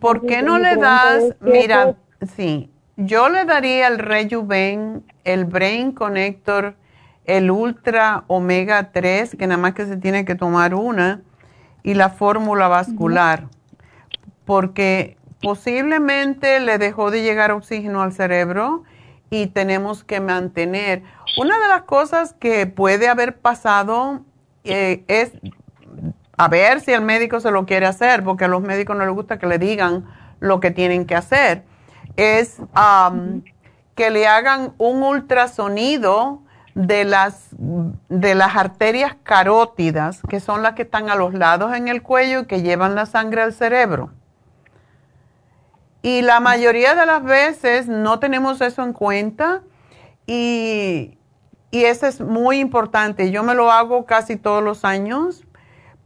¿Por 0.00 0.24
qué 0.26 0.42
no 0.42 0.58
le 0.58 0.76
das, 0.76 1.34
mira, 1.40 1.96
sí, 2.36 2.70
yo 2.96 3.28
le 3.28 3.44
daría 3.44 3.88
el 3.88 3.98
Rejuven, 3.98 5.04
el 5.24 5.46
Brain 5.46 5.92
Connector, 5.92 6.76
el 7.24 7.50
Ultra 7.50 8.24
Omega 8.28 8.92
3, 8.92 9.36
que 9.36 9.46
nada 9.46 9.60
más 9.60 9.72
que 9.72 9.86
se 9.86 9.96
tiene 9.96 10.24
que 10.24 10.34
tomar 10.34 10.74
una, 10.74 11.22
y 11.82 11.94
la 11.94 12.10
fórmula 12.10 12.68
vascular, 12.68 13.48
porque 14.44 15.16
posiblemente 15.42 16.60
le 16.60 16.78
dejó 16.78 17.10
de 17.10 17.22
llegar 17.22 17.50
oxígeno 17.50 18.02
al 18.02 18.12
cerebro 18.12 18.84
y 19.30 19.46
tenemos 19.48 20.04
que 20.04 20.20
mantener. 20.20 21.02
Una 21.38 21.58
de 21.58 21.68
las 21.68 21.82
cosas 21.82 22.34
que 22.34 22.66
puede 22.66 23.08
haber 23.08 23.38
pasado 23.38 24.20
eh, 24.64 25.04
es 25.08 25.32
a 26.40 26.48
ver 26.48 26.80
si 26.80 26.90
el 26.90 27.02
médico 27.02 27.38
se 27.38 27.50
lo 27.50 27.66
quiere 27.66 27.84
hacer, 27.84 28.24
porque 28.24 28.46
a 28.46 28.48
los 28.48 28.62
médicos 28.62 28.96
no 28.96 29.04
les 29.04 29.12
gusta 29.14 29.38
que 29.38 29.46
le 29.46 29.58
digan 29.58 30.06
lo 30.38 30.58
que 30.58 30.70
tienen 30.70 31.04
que 31.04 31.14
hacer, 31.14 31.64
es 32.16 32.62
que 33.94 34.10
le 34.10 34.26
hagan 34.26 34.72
un 34.78 35.02
ultrasonido 35.02 36.40
de 36.74 37.04
las, 37.04 37.48
de 37.50 38.34
las 38.34 38.56
arterias 38.56 39.16
carótidas, 39.22 40.22
que 40.30 40.40
son 40.40 40.62
las 40.62 40.72
que 40.72 40.82
están 40.82 41.10
a 41.10 41.14
los 41.14 41.34
lados 41.34 41.74
en 41.74 41.88
el 41.88 42.00
cuello 42.00 42.40
y 42.40 42.46
que 42.46 42.62
llevan 42.62 42.94
la 42.94 43.04
sangre 43.04 43.42
al 43.42 43.52
cerebro. 43.52 44.10
Y 46.00 46.22
la 46.22 46.40
mayoría 46.40 46.94
de 46.94 47.04
las 47.04 47.22
veces 47.22 47.86
no 47.86 48.18
tenemos 48.18 48.62
eso 48.62 48.82
en 48.82 48.94
cuenta 48.94 49.60
y, 50.26 51.18
y 51.70 51.84
eso 51.84 52.06
es 52.06 52.22
muy 52.22 52.60
importante. 52.60 53.30
Yo 53.30 53.42
me 53.42 53.54
lo 53.54 53.70
hago 53.70 54.06
casi 54.06 54.36
todos 54.36 54.64
los 54.64 54.86
años 54.86 55.44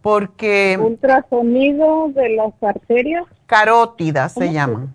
porque... 0.04 0.78
Ultrasonido 0.78 2.10
de 2.10 2.36
las 2.36 2.52
arterias. 2.62 3.24
Carótidas 3.46 4.32
se 4.32 4.52
llaman. 4.52 4.94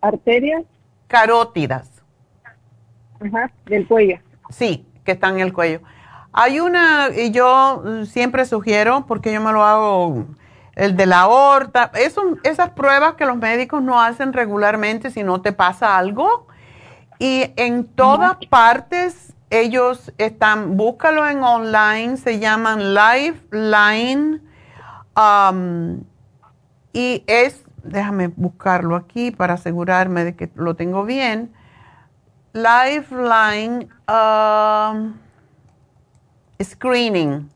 ¿Arterias? 0.00 0.62
Carótidas. 1.08 1.90
Ajá, 3.18 3.50
del 3.66 3.88
cuello. 3.88 4.20
Sí, 4.50 4.86
que 5.04 5.10
están 5.10 5.34
en 5.34 5.40
el 5.40 5.52
cuello. 5.52 5.80
Hay 6.32 6.60
una, 6.60 7.08
y 7.08 7.32
yo 7.32 7.82
siempre 8.06 8.44
sugiero, 8.44 9.04
porque 9.08 9.32
yo 9.32 9.40
me 9.40 9.50
lo 9.50 9.64
hago, 9.64 10.26
el 10.76 10.96
de 10.96 11.06
la 11.06 11.22
aorta, 11.22 11.90
eso, 11.96 12.36
esas 12.44 12.70
pruebas 12.70 13.14
que 13.14 13.26
los 13.26 13.36
médicos 13.36 13.82
no 13.82 14.00
hacen 14.00 14.32
regularmente 14.32 15.10
si 15.10 15.24
no 15.24 15.42
te 15.42 15.50
pasa 15.50 15.98
algo. 15.98 16.46
Y 17.18 17.52
en 17.56 17.84
todas 17.84 18.36
partes 18.48 19.31
ellos 19.52 20.12
están, 20.16 20.78
búscalo 20.78 21.28
en 21.28 21.42
online, 21.42 22.16
se 22.16 22.38
llaman 22.38 22.94
Lifeline. 22.94 24.40
Um, 25.14 26.04
y 26.94 27.22
es, 27.26 27.62
déjame 27.84 28.28
buscarlo 28.28 28.96
aquí 28.96 29.30
para 29.30 29.54
asegurarme 29.54 30.24
de 30.24 30.34
que 30.34 30.50
lo 30.54 30.74
tengo 30.74 31.04
bien. 31.04 31.52
Lifeline 32.54 33.88
um, 34.08 35.18
Screening. 36.62 37.50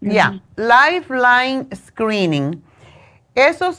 Ya, 0.00 0.40
Lifeline 0.56 1.66
Screening. 1.74 2.62
Esos 3.48 3.78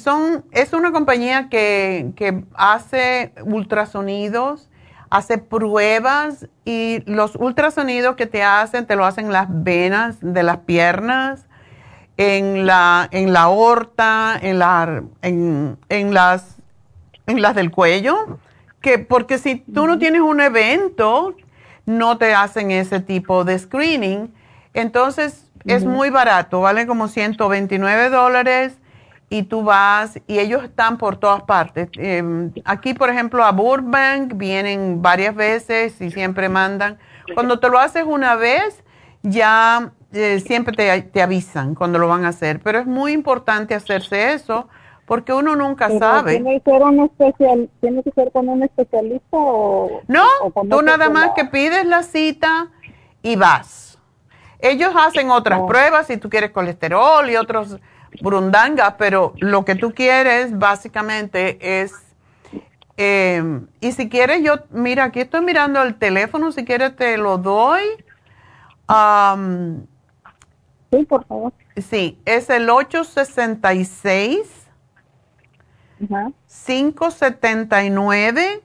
son, 0.00 0.44
es 0.50 0.72
una 0.74 0.92
compañía 0.92 1.48
que, 1.48 2.12
que 2.14 2.44
hace 2.54 3.32
ultrasonidos, 3.42 4.68
hace 5.08 5.38
pruebas 5.38 6.46
y 6.66 7.02
los 7.06 7.36
ultrasonidos 7.36 8.16
que 8.16 8.26
te 8.26 8.42
hacen, 8.42 8.86
te 8.86 8.94
lo 8.96 9.06
hacen 9.06 9.26
en 9.26 9.32
las 9.32 9.46
venas 9.48 10.16
de 10.20 10.42
las 10.42 10.58
piernas, 10.58 11.46
en 12.18 12.66
la, 12.66 13.08
en 13.12 13.32
la 13.32 13.42
aorta, 13.42 14.38
en, 14.40 14.58
la, 14.58 15.02
en, 15.22 15.78
en, 15.88 16.12
las, 16.12 16.56
en 17.26 17.40
las 17.40 17.54
del 17.54 17.70
cuello. 17.70 18.38
Que, 18.82 18.98
porque 18.98 19.38
si 19.38 19.56
tú 19.56 19.86
no 19.86 19.98
tienes 19.98 20.20
un 20.20 20.40
evento, 20.40 21.34
no 21.86 22.18
te 22.18 22.34
hacen 22.34 22.70
ese 22.70 23.00
tipo 23.00 23.44
de 23.44 23.58
screening. 23.58 24.34
Entonces, 24.74 25.50
es 25.64 25.84
muy 25.84 26.10
barato, 26.10 26.60
vale 26.60 26.86
como 26.86 27.08
129 27.08 28.10
dólares 28.10 28.76
y 29.32 29.44
tú 29.44 29.62
vas 29.62 30.20
y 30.26 30.40
ellos 30.40 30.62
están 30.62 30.98
por 30.98 31.16
todas 31.16 31.42
partes. 31.44 31.88
Em, 31.96 32.52
aquí, 32.66 32.92
por 32.92 33.08
ejemplo, 33.08 33.42
a 33.42 33.50
Burbank 33.50 34.34
vienen 34.36 35.00
varias 35.00 35.34
veces 35.34 35.98
y 36.02 36.10
siempre 36.10 36.50
mandan. 36.50 36.98
Cuando 37.32 37.58
te 37.58 37.70
lo 37.70 37.78
haces 37.78 38.04
una 38.06 38.36
vez, 38.36 38.84
ya 39.22 39.92
eh, 40.12 40.38
siempre 40.40 40.76
te, 40.76 41.22
avisan 41.22 41.74
cuando 41.74 41.98
lo 41.98 42.08
van 42.08 42.26
a 42.26 42.28
hacer. 42.28 42.60
Pero 42.60 42.80
es 42.80 42.86
muy 42.86 43.12
importante 43.12 43.74
hacerse 43.74 44.34
eso 44.34 44.68
porque 45.06 45.32
uno 45.32 45.56
nunca 45.56 45.88
sabe. 45.98 46.32
¿Tiene 46.32 46.60
que, 46.60 46.70
ser 46.70 46.82
un 46.82 47.00
especial, 47.00 47.70
¿Tiene 47.80 48.02
que 48.02 48.10
ser 48.10 48.30
con 48.32 48.50
un 48.50 48.62
especialista 48.64 49.28
o...? 49.38 50.02
No, 50.08 50.26
tú 50.68 50.82
nada 50.82 51.08
más 51.08 51.30
que 51.30 51.46
pides 51.46 51.86
la 51.86 52.02
cita 52.02 52.68
y 53.22 53.36
vas. 53.36 53.98
Ellos 54.58 54.92
hacen 54.94 55.30
otras 55.30 55.60
oh. 55.62 55.66
pruebas 55.66 56.06
si 56.06 56.18
tú 56.18 56.28
quieres 56.28 56.50
colesterol 56.50 57.30
y 57.30 57.36
otros 57.36 57.78
burundanga, 58.20 58.96
pero 58.96 59.34
lo 59.38 59.64
que 59.64 59.74
tú 59.74 59.92
quieres 59.94 60.58
básicamente 60.58 61.82
es, 61.82 61.92
em, 62.96 63.66
y 63.80 63.92
si 63.92 64.08
quieres 64.08 64.42
yo, 64.42 64.56
mira, 64.70 65.04
aquí 65.04 65.20
estoy 65.20 65.42
mirando 65.42 65.82
el 65.82 65.94
teléfono, 65.94 66.52
si 66.52 66.64
quieres 66.64 66.96
te 66.96 67.16
lo 67.16 67.38
doy. 67.38 67.82
sí, 70.90 71.04
por 71.06 71.24
favor. 71.26 71.52
Sí, 71.76 72.18
es 72.26 72.50
el 72.50 72.68
866 72.68 74.66
579 76.66 78.62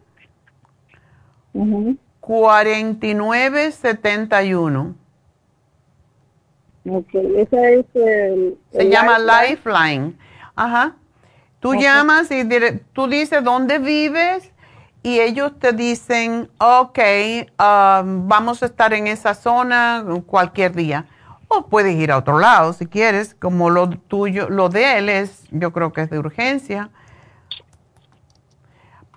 4971 2.20 4.96
esa 7.36 7.70
es 7.70 7.86
el, 7.94 8.58
Se 8.72 8.90
llama 8.90 9.18
Lifeline. 9.20 10.14
Ajá. 10.56 10.96
Tú 11.60 11.76
llamas 11.76 12.30
y 12.32 12.48
tú 12.94 13.08
dices 13.08 13.44
dónde 13.44 13.80
vives 13.80 14.52
y 15.04 15.20
ellos 15.20 15.54
te 15.60 15.74
dicen, 15.74 16.50
ok, 16.60 17.00
um, 17.60 18.28
vamos 18.28 18.62
a 18.62 18.66
estar 18.68 18.94
en 18.94 19.08
esa 19.08 19.34
zona 19.34 20.06
cualquier 20.26 20.74
día. 20.74 21.06
O 21.48 21.68
puedes 21.68 21.96
ir 21.96 22.12
a 22.12 22.18
otro 22.18 22.40
lado 22.40 22.74
si 22.74 22.88
quieres, 22.88 23.34
como 23.34 23.70
lo 23.70 23.90
tuyo, 23.90 24.50
lo 24.50 24.70
de 24.70 24.98
él 24.98 25.10
es, 25.10 25.46
yo 25.52 25.72
creo 25.72 25.94
que 25.94 26.02
es 26.02 26.10
de 26.10 26.20
urgencia. 26.20 26.90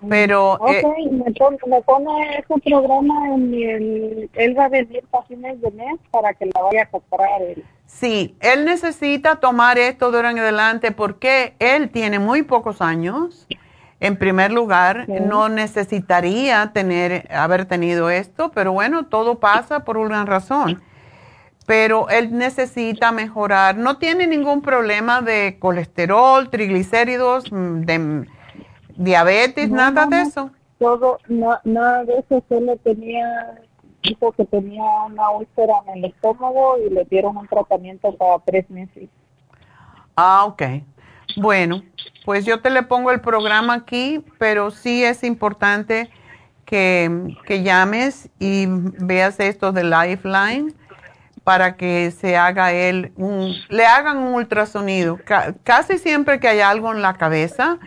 Pero... 0.08 0.54
Ok, 0.54 0.70
eh, 0.70 0.84
me, 1.10 1.80
pone, 1.82 2.38
ese 2.38 2.60
programa 2.64 3.34
en 3.34 3.54
el... 3.54 4.30
Él 4.34 4.58
va 4.58 4.64
a 4.64 4.68
venir 4.68 5.04
para 5.10 5.24
fines 5.26 5.60
de 5.60 5.70
mes 5.72 5.98
para 6.10 6.32
que 6.34 6.46
la 6.46 6.62
vaya 6.62 6.82
a 6.84 6.86
comprar 6.86 7.42
él. 7.42 7.64
Sí, 7.86 8.36
él 8.40 8.64
necesita 8.64 9.36
tomar 9.36 9.78
esto 9.78 10.10
de 10.10 10.18
ahora 10.18 10.30
en 10.30 10.38
adelante 10.38 10.92
porque 10.92 11.54
él 11.58 11.90
tiene 11.90 12.18
muy 12.18 12.42
pocos 12.42 12.80
años. 12.80 13.46
En 13.98 14.16
primer 14.16 14.50
lugar, 14.50 15.06
no 15.08 15.50
necesitaría 15.50 16.70
tener, 16.72 17.28
haber 17.30 17.66
tenido 17.66 18.08
esto, 18.08 18.50
pero 18.54 18.72
bueno, 18.72 19.06
todo 19.06 19.38
pasa 19.38 19.80
por 19.80 19.98
una 19.98 20.24
razón. 20.24 20.80
Pero 21.66 22.08
él 22.08 22.36
necesita 22.36 23.12
mejorar. 23.12 23.76
No 23.76 23.98
tiene 23.98 24.26
ningún 24.26 24.62
problema 24.62 25.20
de 25.20 25.58
colesterol, 25.58 26.48
triglicéridos, 26.48 27.52
mm, 27.52 27.80
de 27.82 28.26
diabetes, 29.00 29.70
nada 29.70 30.06
de 30.06 30.20
eso. 30.22 30.50
Todo, 30.78 31.18
nada 31.64 32.04
de 32.04 32.18
eso, 32.18 32.42
solo 32.48 32.76
tenía, 32.76 33.58
dijo 34.02 34.32
que 34.32 34.44
tenía 34.44 34.84
una 35.06 35.30
úlcera 35.30 35.74
en 35.86 35.98
el 35.98 36.04
estómago 36.10 36.76
y 36.78 36.90
le 36.90 37.04
dieron 37.04 37.36
un 37.36 37.48
tratamiento 37.48 38.14
cada 38.18 38.38
tres 38.40 38.68
meses. 38.70 39.08
Ah, 40.16 40.44
ok. 40.44 40.62
Bueno, 41.36 41.82
pues 42.24 42.44
yo 42.44 42.60
te 42.60 42.70
le 42.70 42.82
pongo 42.82 43.10
el 43.10 43.20
programa 43.20 43.74
aquí, 43.74 44.24
pero 44.38 44.70
sí 44.70 45.04
es 45.04 45.22
importante 45.22 46.10
que, 46.64 47.36
que 47.46 47.62
llames 47.62 48.28
y 48.38 48.66
veas 48.68 49.40
esto 49.40 49.72
de 49.72 49.84
Lifeline 49.84 50.74
para 51.44 51.76
que 51.76 52.10
se 52.10 52.36
haga 52.36 52.72
él, 52.72 53.12
un, 53.16 53.54
le 53.70 53.86
hagan 53.86 54.18
un 54.18 54.34
ultrasonido. 54.34 55.18
casi 55.64 55.98
siempre 55.98 56.38
que 56.38 56.48
hay 56.48 56.60
algo 56.60 56.92
en 56.92 57.02
la 57.02 57.14
cabeza, 57.14 57.78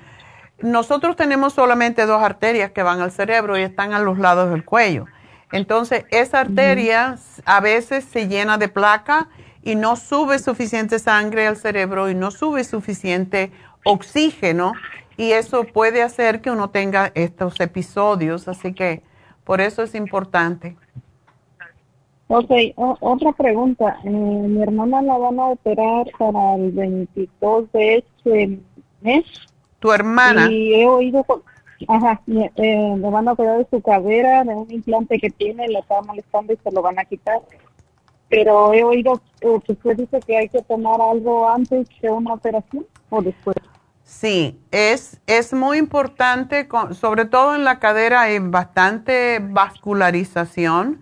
nosotros 0.63 1.17
tenemos 1.17 1.53
solamente 1.53 2.05
dos 2.05 2.23
arterias 2.23 2.71
que 2.71 2.83
van 2.83 3.01
al 3.01 3.11
cerebro 3.11 3.57
y 3.57 3.61
están 3.61 3.93
a 3.93 3.99
los 3.99 4.17
lados 4.17 4.49
del 4.49 4.63
cuello. 4.63 5.05
Entonces, 5.51 6.05
esa 6.09 6.39
arteria 6.39 7.17
a 7.45 7.59
veces 7.59 8.05
se 8.05 8.27
llena 8.27 8.57
de 8.57 8.69
placa 8.69 9.27
y 9.61 9.75
no 9.75 9.97
sube 9.97 10.39
suficiente 10.39 10.99
sangre 10.99 11.47
al 11.47 11.57
cerebro 11.57 12.09
y 12.09 12.15
no 12.15 12.31
sube 12.31 12.63
suficiente 12.63 13.51
oxígeno 13.83 14.71
y 15.17 15.33
eso 15.33 15.65
puede 15.65 16.01
hacer 16.01 16.41
que 16.41 16.49
uno 16.49 16.69
tenga 16.69 17.11
estos 17.13 17.59
episodios, 17.59 18.47
así 18.47 18.73
que 18.73 19.03
por 19.43 19.61
eso 19.61 19.83
es 19.83 19.93
importante. 19.93 20.75
Ok, 22.27 22.49
otra 22.77 23.33
pregunta. 23.33 23.97
Eh, 24.05 24.09
mi 24.09 24.63
hermana 24.63 25.01
la 25.01 25.17
van 25.17 25.39
a 25.39 25.47
operar 25.47 26.07
para 26.17 26.55
el 26.55 26.71
22 26.71 27.71
de 27.73 27.97
este 27.97 28.59
mes. 29.01 29.25
¿Tu 29.83 29.91
hermana? 29.91 30.49
Y 30.49 30.75
he 30.75 30.87
oído, 30.87 31.25
ajá, 31.89 32.21
eh, 32.25 32.95
le 32.97 33.09
van 33.09 33.27
a 33.27 33.33
operar 33.33 33.57
de 33.57 33.67
su 33.69 33.81
cadera, 33.81 34.45
de 34.45 34.55
un 34.55 34.71
implante 34.71 35.19
que 35.19 35.29
tiene, 35.29 35.67
le 35.67 35.79
está 35.79 36.01
molestando 36.03 36.53
y 36.53 36.57
se 36.63 36.71
lo 36.71 36.81
van 36.81 36.99
a 36.99 37.03
quitar. 37.03 37.41
Pero 38.29 38.73
he 38.73 38.81
oído 38.81 39.21
eh, 39.41 39.59
que 39.65 39.73
usted 39.73 39.97
dice 39.97 40.21
que 40.25 40.37
hay 40.37 40.47
que 40.47 40.61
tomar 40.61 41.01
algo 41.01 41.49
antes 41.49 41.85
de 42.01 42.09
una 42.09 42.35
operación 42.35 42.85
o 43.09 43.21
después. 43.21 43.57
Sí, 44.05 44.57
es, 44.71 45.19
es 45.27 45.51
muy 45.51 45.79
importante, 45.79 46.65
sobre 46.93 47.25
todo 47.25 47.53
en 47.53 47.65
la 47.65 47.79
cadera 47.79 48.21
hay 48.21 48.39
bastante 48.39 49.39
vascularización, 49.41 51.01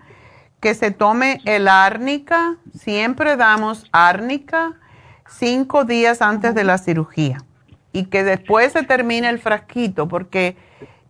que 0.60 0.74
se 0.74 0.90
tome 0.90 1.40
el 1.46 1.68
árnica, 1.68 2.58
siempre 2.74 3.38
damos 3.38 3.86
árnica 3.92 4.80
cinco 5.28 5.86
días 5.86 6.24
antes 6.24 6.56
de 6.56 6.64
la 6.64 6.80
cirugía 6.80 7.46
y 7.94 8.06
que 8.06 8.24
después 8.24 8.74
se 8.74 8.84
termine 8.84 9.30
el 9.30 9.40
frasquito, 9.40 10.08
porque 10.08 10.56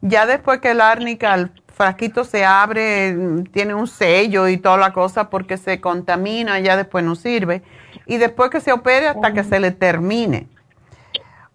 ya 0.01 0.25
después 0.25 0.59
que 0.59 0.71
el 0.71 0.81
árnica, 0.81 1.33
el 1.35 1.51
frasquito 1.67 2.23
se 2.23 2.43
abre, 2.43 3.15
tiene 3.51 3.73
un 3.75 3.87
sello 3.87 4.47
y 4.47 4.57
toda 4.57 4.77
la 4.77 4.93
cosa 4.93 5.29
porque 5.29 5.57
se 5.57 5.79
contamina, 5.79 6.59
ya 6.59 6.75
después 6.75 7.03
no 7.03 7.15
sirve. 7.15 7.61
Y 8.05 8.17
después 8.17 8.49
que 8.49 8.61
se 8.61 8.71
opere 8.71 9.07
hasta 9.07 9.33
que 9.33 9.43
se 9.43 9.59
le 9.59 9.71
termine. 9.71 10.47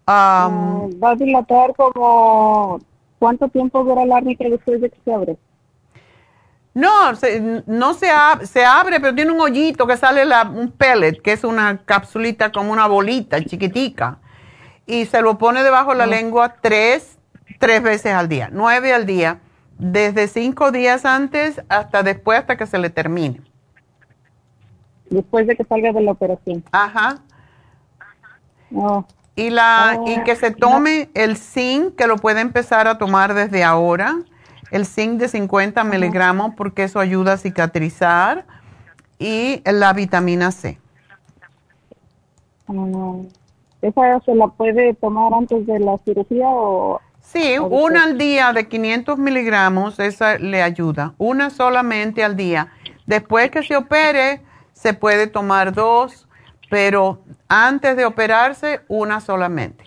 Um, 0.08 0.90
¿Va 1.02 1.10
a 1.10 1.14
dilatar 1.16 1.74
como 1.74 2.78
cuánto 3.18 3.48
tiempo 3.48 3.82
dura 3.82 4.04
el 4.04 4.12
árnica 4.12 4.44
después 4.48 4.80
de 4.80 4.90
que 4.90 4.98
se 5.04 5.12
abre? 5.12 5.36
No, 6.72 7.14
se, 7.16 7.62
no 7.66 7.94
se, 7.94 8.08
se 8.44 8.64
abre, 8.64 9.00
pero 9.00 9.14
tiene 9.14 9.32
un 9.32 9.40
hoyito 9.40 9.86
que 9.86 9.96
sale 9.96 10.24
la, 10.24 10.42
un 10.42 10.70
pellet, 10.70 11.20
que 11.22 11.32
es 11.32 11.42
una 11.42 11.78
capsulita 11.78 12.52
como 12.52 12.70
una 12.70 12.86
bolita 12.86 13.42
chiquitica 13.42 14.18
y 14.86 15.06
se 15.06 15.20
lo 15.20 15.38
pone 15.38 15.62
debajo 15.62 15.90
de 15.92 15.98
la 15.98 16.06
lengua 16.06 16.56
tres, 16.60 17.18
tres 17.58 17.82
veces 17.82 18.12
al 18.12 18.28
día, 18.28 18.48
nueve 18.52 18.94
al 18.94 19.04
día, 19.04 19.40
desde 19.78 20.28
cinco 20.28 20.70
días 20.70 21.04
antes 21.04 21.60
hasta 21.68 22.02
después, 22.02 22.38
hasta 22.38 22.56
que 22.56 22.66
se 22.66 22.78
le 22.78 22.90
termine. 22.90 23.40
Después 25.10 25.46
de 25.46 25.56
que 25.56 25.64
salga 25.64 25.92
de 25.92 26.00
la 26.00 26.12
operación. 26.12 26.64
Ajá. 26.72 27.18
Oh. 28.74 29.04
Y, 29.34 29.50
la, 29.50 30.00
y 30.06 30.22
que 30.22 30.34
se 30.34 30.50
tome 30.50 31.10
el 31.14 31.36
zinc, 31.36 31.94
que 31.94 32.06
lo 32.06 32.16
puede 32.16 32.40
empezar 32.40 32.88
a 32.88 32.96
tomar 32.96 33.34
desde 33.34 33.62
ahora, 33.62 34.16
el 34.70 34.86
zinc 34.86 35.20
de 35.20 35.28
50 35.28 35.84
miligramos, 35.84 36.54
porque 36.56 36.84
eso 36.84 36.98
ayuda 36.98 37.34
a 37.34 37.36
cicatrizar, 37.36 38.46
y 39.18 39.62
la 39.64 39.92
vitamina 39.92 40.50
C. 40.50 40.78
¿Esa 43.82 44.20
se 44.20 44.34
la 44.34 44.48
puede 44.48 44.94
tomar 44.94 45.32
antes 45.34 45.66
de 45.66 45.78
la 45.78 45.98
cirugía 46.04 46.48
o...? 46.48 47.00
Sí, 47.20 47.58
una 47.58 48.04
al 48.04 48.18
día 48.18 48.52
de 48.52 48.68
500 48.68 49.18
miligramos, 49.18 49.98
esa 49.98 50.38
le 50.38 50.62
ayuda. 50.62 51.14
Una 51.18 51.50
solamente 51.50 52.22
al 52.22 52.36
día. 52.36 52.68
Después 53.06 53.50
que 53.50 53.64
se 53.64 53.76
opere, 53.76 54.42
se 54.72 54.94
puede 54.94 55.26
tomar 55.26 55.72
dos, 55.72 56.28
pero 56.70 57.18
antes 57.48 57.96
de 57.96 58.04
operarse, 58.04 58.80
una 58.86 59.20
solamente. 59.20 59.84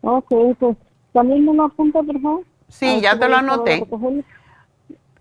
Ok, 0.00 0.34
pues 0.58 0.76
también 1.12 1.44
me 1.44 1.54
lo 1.54 1.64
apunta, 1.64 2.02
por 2.02 2.20
favor. 2.20 2.44
Sí, 2.68 3.00
ya 3.00 3.18
te 3.18 3.28
lo 3.28 3.36
anoté. 3.36 3.86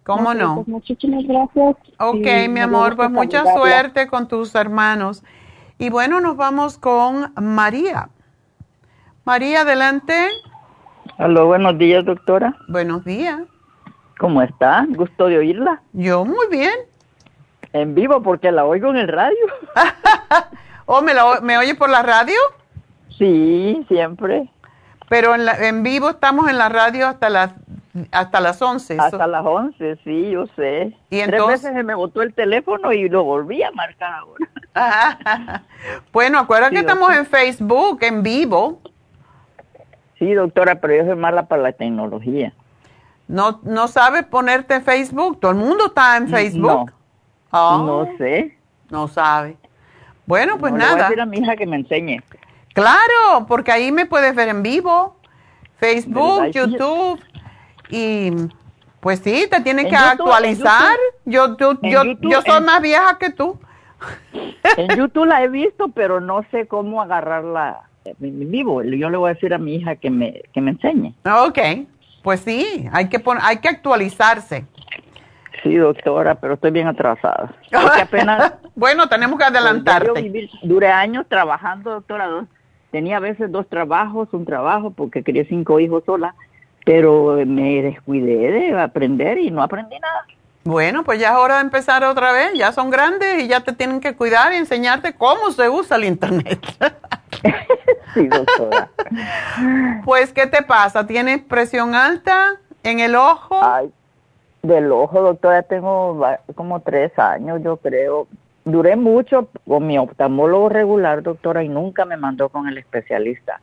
¿Cómo 0.03 0.33
no? 0.33 0.55
Pues, 0.55 0.67
muchísimas 0.67 1.23
gracias. 1.23 1.75
Ok, 1.99 2.25
mi 2.49 2.59
amor, 2.59 2.95
pues 2.95 3.11
mucha 3.11 3.43
suerte 3.53 4.07
con 4.07 4.27
tus 4.27 4.55
hermanos. 4.55 5.23
Y 5.81 5.89
bueno, 5.89 6.21
nos 6.21 6.37
vamos 6.37 6.77
con 6.77 7.33
María. 7.41 8.09
María, 9.25 9.61
adelante. 9.61 10.13
Aló, 11.17 11.47
buenos 11.47 11.75
días, 11.79 12.05
doctora. 12.05 12.55
Buenos 12.67 13.03
días. 13.03 13.41
¿Cómo 14.19 14.43
está? 14.43 14.85
Gusto 14.89 15.25
de 15.25 15.39
oírla. 15.39 15.81
Yo 15.93 16.23
muy 16.23 16.45
bien. 16.51 16.71
En 17.73 17.95
vivo, 17.95 18.21
porque 18.21 18.51
la 18.51 18.63
oigo 18.63 18.91
en 18.91 18.97
el 18.97 19.07
radio. 19.07 19.39
¿O 20.85 20.99
oh, 20.99 21.01
me, 21.01 21.13
me 21.41 21.57
oye 21.57 21.73
por 21.73 21.89
la 21.89 22.03
radio? 22.03 22.37
Sí, 23.17 23.83
siempre. 23.87 24.51
Pero 25.09 25.33
en, 25.33 25.49
en 25.49 25.81
vivo 25.81 26.11
estamos 26.11 26.47
en 26.47 26.59
la 26.59 26.69
radio 26.69 27.07
hasta 27.07 27.27
las 27.31 27.53
hasta 28.11 28.39
las 28.39 28.61
11. 28.61 28.97
Hasta 28.99 29.27
las 29.27 29.45
11, 29.45 29.97
sí, 30.03 30.31
yo 30.31 30.45
sé. 30.55 30.95
¿Y 31.09 31.19
entonces? 31.19 31.29
Tres 31.29 31.47
veces 31.47 31.73
se 31.73 31.83
me 31.83 31.95
botó 31.95 32.21
el 32.21 32.33
teléfono 32.33 32.93
y 32.93 33.09
lo 33.09 33.23
volví 33.23 33.61
a 33.63 33.71
marcar 33.71 34.13
ahora. 34.13 35.63
bueno, 36.13 36.39
acuérdate 36.39 36.75
que 36.75 36.79
estamos 36.79 37.11
en 37.13 37.25
Facebook, 37.25 37.99
en 38.01 38.23
vivo. 38.23 38.79
Sí, 40.17 40.33
doctora, 40.33 40.79
pero 40.79 40.95
yo 40.95 41.05
soy 41.05 41.15
mala 41.15 41.47
para 41.47 41.63
la 41.63 41.71
tecnología. 41.73 42.53
¿No, 43.27 43.59
no 43.63 43.87
sabes 43.87 44.23
ponerte 44.25 44.75
en 44.75 44.83
Facebook? 44.83 45.39
¿Todo 45.39 45.51
el 45.51 45.57
mundo 45.57 45.87
está 45.87 46.17
en 46.17 46.29
Facebook? 46.29 46.91
No, 47.51 47.85
no 47.85 48.17
sé. 48.17 48.57
No 48.89 49.07
sabe. 49.07 49.57
Bueno, 50.25 50.57
pues 50.57 50.73
nada. 50.73 50.89
Le 50.89 50.93
voy 50.93 51.01
a 51.01 51.03
decir 51.05 51.21
a 51.21 51.25
mi 51.25 51.37
hija 51.39 51.55
que 51.55 51.65
me 51.65 51.77
enseñe. 51.77 52.21
Claro, 52.73 53.45
porque 53.47 53.71
ahí 53.71 53.91
me 53.91 54.05
puedes 54.05 54.35
ver 54.35 54.49
en 54.49 54.63
vivo. 54.63 55.15
Facebook, 55.77 56.51
YouTube. 56.51 57.19
Y 57.91 58.31
pues 59.01 59.19
sí, 59.19 59.47
te 59.49 59.59
tienes 59.61 59.87
que 59.87 59.95
actualizar. 59.95 60.95
yo, 61.25 61.57
yo, 61.57 61.73
yo, 61.81 62.41
soy 62.41 62.61
más 62.61 62.81
vieja 62.81 63.17
que 63.19 63.31
tú. 63.31 63.59
En 64.77 64.95
YouTube 64.97 65.25
la 65.25 65.43
he 65.43 65.47
visto, 65.47 65.89
pero 65.89 66.21
no 66.21 66.45
sé 66.51 66.67
cómo 66.67 67.01
agarrarla 67.01 67.81
en 68.05 68.51
vivo. 68.51 68.81
Yo 68.83 69.09
le 69.09 69.17
voy 69.17 69.31
a 69.31 69.33
decir 69.33 69.53
a 69.53 69.57
mi 69.57 69.75
hija 69.75 69.95
que 69.95 70.09
me, 70.09 70.41
que 70.53 70.61
me 70.61 70.71
enseñe. 70.71 71.13
Ok, 71.25 71.59
pues 72.23 72.39
sí, 72.41 72.87
hay 72.91 73.09
que, 73.09 73.21
hay 73.41 73.57
que 73.57 73.69
actualizarse. 73.69 74.65
Sí, 75.63 75.75
doctora, 75.75 76.35
pero 76.35 76.55
estoy 76.55 76.71
bien 76.71 76.87
atrasada. 76.87 77.53
apenas, 78.01 78.53
bueno, 78.75 79.07
tenemos 79.09 79.37
que 79.37 79.45
adelantarte. 79.45 80.31
Yo 80.31 80.67
duré 80.67 80.87
años 80.87 81.25
trabajando, 81.27 81.91
doctora. 81.91 82.45
tenía 82.91 83.17
a 83.17 83.19
veces 83.19 83.51
dos 83.51 83.67
trabajos, 83.67 84.29
un 84.31 84.45
trabajo, 84.45 84.91
porque 84.91 85.23
quería 85.23 85.45
cinco 85.45 85.79
hijos 85.79 86.03
sola 86.05 86.35
pero 86.85 87.37
me 87.45 87.81
descuidé 87.81 88.51
de 88.51 88.79
aprender 88.79 89.37
y 89.37 89.51
no 89.51 89.61
aprendí 89.61 89.99
nada. 89.99 90.25
Bueno, 90.63 91.03
pues 91.03 91.19
ya 91.19 91.31
es 91.31 91.37
hora 91.37 91.55
de 91.55 91.61
empezar 91.61 92.03
otra 92.03 92.31
vez, 92.31 92.53
ya 92.53 92.71
son 92.71 92.91
grandes 92.91 93.43
y 93.43 93.47
ya 93.47 93.61
te 93.61 93.73
tienen 93.73 93.99
que 93.99 94.15
cuidar 94.15 94.53
y 94.53 94.57
enseñarte 94.57 95.13
cómo 95.13 95.51
se 95.51 95.67
usa 95.69 95.97
el 95.97 96.05
Internet. 96.05 96.59
sí, 98.13 98.27
doctora. 98.27 98.89
pues, 100.05 100.31
¿qué 100.31 100.45
te 100.45 100.61
pasa? 100.61 101.07
¿Tienes 101.07 101.41
presión 101.41 101.95
alta 101.95 102.57
en 102.83 102.99
el 102.99 103.15
ojo? 103.15 103.59
Ay, 103.63 103.91
del 104.61 104.91
ojo, 104.91 105.21
doctora, 105.21 105.63
tengo 105.63 106.21
como 106.53 106.79
tres 106.81 107.17
años, 107.17 107.61
yo 107.63 107.77
creo. 107.77 108.27
Duré 108.63 108.95
mucho 108.95 109.47
con 109.67 109.87
mi 109.87 109.97
oftalmólogo 109.97 110.69
regular, 110.69 111.23
doctora, 111.23 111.63
y 111.63 111.69
nunca 111.69 112.05
me 112.05 112.17
mandó 112.17 112.49
con 112.49 112.67
el 112.67 112.77
especialista. 112.77 113.59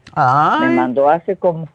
Me 0.61 0.71
mandó 0.71 1.09
hace 1.09 1.37
como 1.37 1.69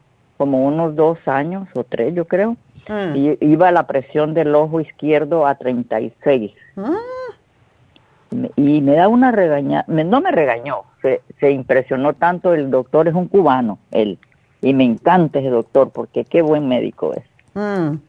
como 0.44 0.66
unos 0.66 0.94
dos 0.98 1.18
años 1.26 1.70
o 1.74 1.86
tres, 1.86 2.14
yo 2.14 2.26
creo. 2.26 2.58
Mm. 2.90 3.16
Y 3.16 3.38
iba 3.40 3.72
la 3.72 3.88
presión 3.88 4.34
del 4.34 4.54
ojo 4.54 4.82
izquierdo 4.82 5.48
a 5.48 5.56
36. 5.56 6.52
Mm. 6.76 8.46
Y 8.58 8.82
me 8.82 8.96
da 8.96 9.08
una 9.08 9.32
regaña, 9.32 9.86
no 9.88 10.20
me 10.20 10.32
regañó, 10.32 10.82
se, 11.02 11.22
se 11.40 11.52
impresionó 11.52 12.12
tanto, 12.12 12.54
el 12.54 12.70
doctor 12.70 13.08
es 13.08 13.14
un 13.14 13.30
cubano, 13.30 13.80
él, 13.92 14.20
y 14.62 14.74
me 14.74 14.84
encanta 14.84 15.40
ese 15.40 15.50
doctor 15.50 15.92
porque 15.92 16.26
qué 16.26 16.42
buen 16.42 16.68
médico 16.68 17.14
es. 17.14 17.24
Mm. 17.54 18.00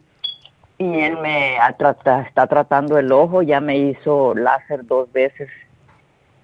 Y 0.79 1.01
él 1.03 1.17
me 1.19 1.57
está 1.57 2.47
tratando 2.49 2.99
el 2.99 3.13
ojo, 3.13 3.43
ya 3.43 3.61
me 3.61 3.79
hizo 3.79 4.35
láser 4.35 4.85
dos 4.85 5.13
veces 5.13 5.49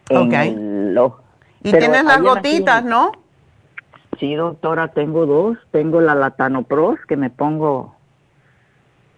en 0.08 0.32
el 0.32 0.96
ojo. 0.96 1.20
Y 1.64 1.72
tienes 1.72 2.04
las 2.04 2.22
gotitas, 2.22 2.84
¿no? 2.84 3.10
Sí, 4.20 4.34
doctora, 4.34 4.88
tengo 4.88 5.26
dos. 5.26 5.58
Tengo 5.72 6.00
la 6.00 6.14
Latanopros 6.14 7.00
que 7.08 7.16
me 7.16 7.30
pongo 7.30 7.96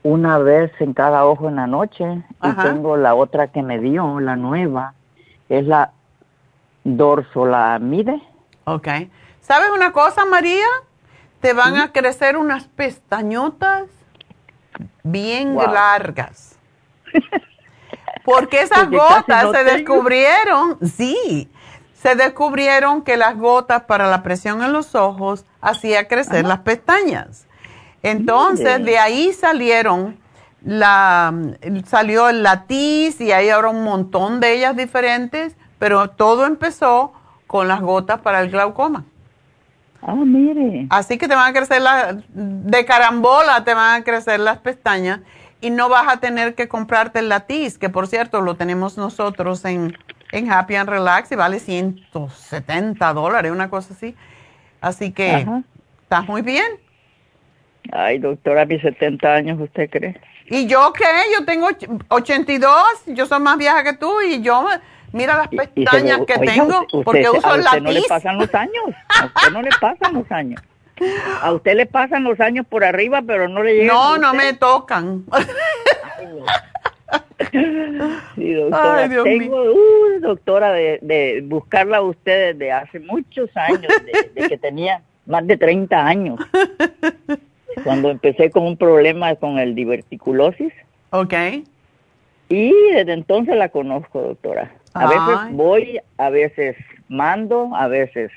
una 0.02 0.38
vez 0.38 0.72
en 0.80 0.94
cada 0.94 1.26
ojo 1.26 1.48
en 1.48 1.56
la 1.56 1.66
noche 1.66 2.24
y 2.42 2.52
tengo 2.62 2.96
la 2.96 3.14
otra 3.14 3.48
que 3.48 3.62
me 3.62 3.78
dio, 3.78 4.18
la 4.20 4.36
nueva, 4.36 4.94
es 5.48 5.66
la 5.66 5.92
dorsolamide. 6.84 8.22
Ok. 8.64 8.88
¿Sabes 9.40 9.70
una 9.70 9.92
cosa, 9.92 10.24
María? 10.24 10.66
te 11.42 11.52
van 11.52 11.76
a 11.76 11.92
crecer 11.92 12.36
unas 12.36 12.68
pestañotas 12.68 13.88
bien 15.02 15.56
largas. 15.56 16.56
Porque 18.24 18.62
esas 18.62 18.88
gotas 18.88 19.50
se 19.50 19.64
descubrieron, 19.64 20.78
sí, 20.80 21.50
se 22.02 22.16
descubrieron 22.16 23.02
que 23.02 23.16
las 23.16 23.38
gotas 23.38 23.84
para 23.84 24.08
la 24.08 24.22
presión 24.22 24.62
en 24.62 24.72
los 24.72 24.94
ojos 24.96 25.44
hacía 25.60 26.08
crecer 26.08 26.44
las 26.44 26.60
pestañas. 26.60 27.46
Entonces, 28.02 28.84
de 28.84 28.98
ahí 28.98 29.32
salieron 29.32 30.20
la 30.64 31.34
salió 31.86 32.28
el 32.28 32.44
latiz 32.44 33.20
y 33.20 33.32
hay 33.32 33.50
ahora 33.50 33.70
un 33.70 33.82
montón 33.82 34.40
de 34.40 34.54
ellas 34.54 34.76
diferentes, 34.76 35.56
pero 35.78 36.10
todo 36.10 36.46
empezó 36.46 37.12
con 37.46 37.68
las 37.68 37.80
gotas 37.80 38.20
para 38.20 38.40
el 38.40 38.50
glaucoma. 38.50 39.04
Ah, 40.00 40.14
mire. 40.14 40.86
Así 40.90 41.18
que 41.18 41.28
te 41.28 41.34
van 41.34 41.50
a 41.50 41.52
crecer 41.52 41.82
las, 41.82 42.16
de 42.28 42.84
carambola 42.84 43.62
te 43.64 43.74
van 43.74 44.00
a 44.00 44.04
crecer 44.04 44.40
las 44.40 44.58
pestañas 44.58 45.20
y 45.60 45.70
no 45.70 45.88
vas 45.88 46.08
a 46.08 46.18
tener 46.18 46.56
que 46.56 46.66
comprarte 46.66 47.20
el 47.20 47.28
latiz, 47.28 47.78
que 47.78 47.88
por 47.88 48.08
cierto 48.08 48.40
lo 48.40 48.56
tenemos 48.56 48.96
nosotros 48.96 49.64
en, 49.64 49.96
en 50.32 50.50
Happy 50.50 50.74
and 50.74 50.88
Relax 50.88 51.30
y 51.30 51.36
vale 51.36 51.60
170 51.60 53.12
dólares, 53.12 53.52
una 53.52 53.70
cosa 53.70 53.94
así. 53.94 54.16
Así 54.80 55.12
que 55.12 55.46
estás 56.02 56.26
muy 56.26 56.42
bien. 56.42 56.66
Ay, 57.92 58.18
doctora, 58.18 58.62
a 58.62 58.64
mis 58.64 58.80
70 58.82 59.32
años, 59.32 59.60
¿usted 59.60 59.88
cree? 59.90 60.20
¿Y 60.46 60.66
yo 60.66 60.92
qué? 60.92 61.04
Yo 61.38 61.44
tengo 61.44 61.68
82, 62.08 62.74
yo 63.06 63.26
soy 63.26 63.40
más 63.40 63.58
vieja 63.58 63.84
que 63.84 63.92
tú 63.92 64.20
y 64.20 64.42
yo 64.42 64.66
Mira 65.12 65.36
las 65.36 65.48
pestañas 65.48 66.20
que 66.26 66.38
tengo 66.38 66.86
porque 67.04 67.28
uso 67.28 67.46
a 67.46 67.56
usted 67.56 67.82
no 67.82 67.90
le 67.90 68.02
pasan 68.08 68.38
los 68.38 68.54
años. 68.54 68.84
A 69.08 69.26
usted 69.26 69.52
no 69.52 69.62
le 69.62 69.70
pasan 69.78 70.14
los 70.14 70.32
años. 70.32 70.62
A 71.42 71.52
usted 71.52 71.74
le 71.74 71.86
pasan 71.86 72.24
los 72.24 72.40
años 72.40 72.66
por 72.66 72.84
arriba, 72.84 73.22
pero 73.26 73.48
no 73.48 73.62
le 73.62 73.74
llegan. 73.74 73.94
No, 73.94 74.18
no 74.18 74.34
me 74.34 74.54
tocan. 74.54 75.24
Sí, 78.34 78.54
doctora. 78.54 79.08
tengo, 79.08 79.62
uh, 79.62 80.20
doctora, 80.20 80.72
de, 80.72 80.98
de, 81.02 81.42
buscarla 81.44 81.98
a 81.98 82.02
usted 82.02 82.54
desde 82.54 82.72
hace 82.72 83.00
muchos 83.00 83.50
años, 83.56 83.92
de, 84.34 84.48
que 84.48 84.58
tenía 84.58 85.02
más 85.26 85.46
de 85.46 85.56
30 85.56 86.06
años. 86.06 86.40
Cuando 87.84 88.10
empecé 88.10 88.50
con 88.50 88.64
un 88.64 88.76
problema 88.76 89.34
con 89.36 89.58
el 89.58 89.74
diverticulosis. 89.74 90.72
Ok. 91.10 91.34
Y 92.48 92.72
desde 92.92 93.12
entonces 93.12 93.56
la 93.56 93.70
conozco, 93.70 94.20
doctora. 94.20 94.72
A 94.94 95.06
veces 95.06 95.56
voy, 95.56 96.00
a 96.18 96.28
veces 96.30 96.76
mando, 97.08 97.70
a 97.74 97.88
veces 97.88 98.30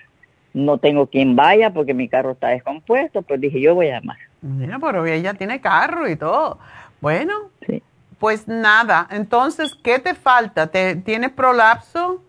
no 0.54 0.78
tengo 0.78 1.08
quien 1.08 1.36
vaya 1.36 1.72
porque 1.72 1.94
mi 1.94 2.08
carro 2.08 2.32
está 2.32 2.50
descompuesto, 2.50 3.22
pues 3.24 3.42
dije 3.42 3.60
yo 3.60 3.76
voy 3.76 3.88
a 3.88 4.00
llamar. 4.00 4.18
Mira, 4.42 4.80
pero 4.80 5.06
ella 5.06 5.34
tiene 5.34 5.60
carro 5.60 6.08
y 6.08 6.16
todo. 6.16 6.60
Bueno, 7.02 7.50
pues 8.20 8.48
nada. 8.48 9.08
Entonces, 9.12 9.76
¿qué 9.84 10.00
te 10.00 10.14
falta? 10.14 10.68
¿Te, 10.68 10.96
¿Tienes 10.96 11.32
prolapso? 11.32 12.22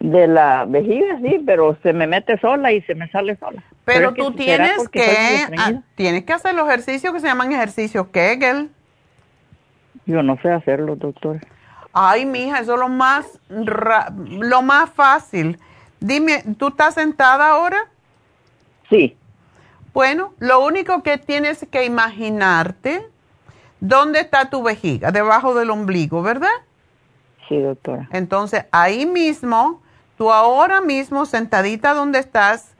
De 0.00 0.26
la 0.26 0.64
vejiga, 0.66 1.18
sí, 1.20 1.42
pero 1.44 1.76
se 1.82 1.92
me 1.92 2.06
mete 2.06 2.38
sola 2.38 2.72
y 2.72 2.80
se 2.82 2.94
me 2.94 3.08
sale 3.10 3.36
sola. 3.36 3.62
Pero, 3.84 4.14
tú 4.14 4.32
tienes 4.32 4.88
que, 4.88 5.46
ah, 5.58 5.82
tienes 5.94 6.24
que 6.24 6.32
hacer 6.32 6.54
los 6.54 6.66
ejercicios 6.68 7.12
que 7.12 7.20
se 7.20 7.26
llaman 7.26 7.52
ejercicios 7.52 8.06
Kegel. 8.08 8.70
Yo 10.06 10.22
no 10.22 10.38
sé 10.40 10.50
hacerlo, 10.50 10.96
doctor. 10.96 11.40
Ay, 11.92 12.24
mija, 12.24 12.60
eso 12.60 12.74
es 12.74 12.80
lo 12.80 12.88
más, 12.88 13.40
lo 13.48 14.62
más 14.62 14.90
fácil. 14.90 15.58
Dime, 15.98 16.44
¿tú 16.56 16.68
estás 16.68 16.94
sentada 16.94 17.50
ahora? 17.50 17.78
Sí. 18.88 19.16
Bueno, 19.92 20.34
lo 20.38 20.64
único 20.64 21.02
que 21.02 21.18
tienes 21.18 21.66
que 21.70 21.84
imaginarte, 21.84 23.06
¿dónde 23.80 24.20
está 24.20 24.50
tu 24.50 24.62
vejiga? 24.62 25.10
Debajo 25.10 25.54
del 25.54 25.70
ombligo, 25.70 26.22
¿verdad? 26.22 26.48
Sí, 27.48 27.58
doctora. 27.60 28.08
Entonces, 28.12 28.66
ahí 28.70 29.06
mismo, 29.06 29.82
tú 30.16 30.32
ahora 30.32 30.80
mismo, 30.80 31.26
sentadita 31.26 31.94
donde 31.94 32.18
estás, 32.18 32.74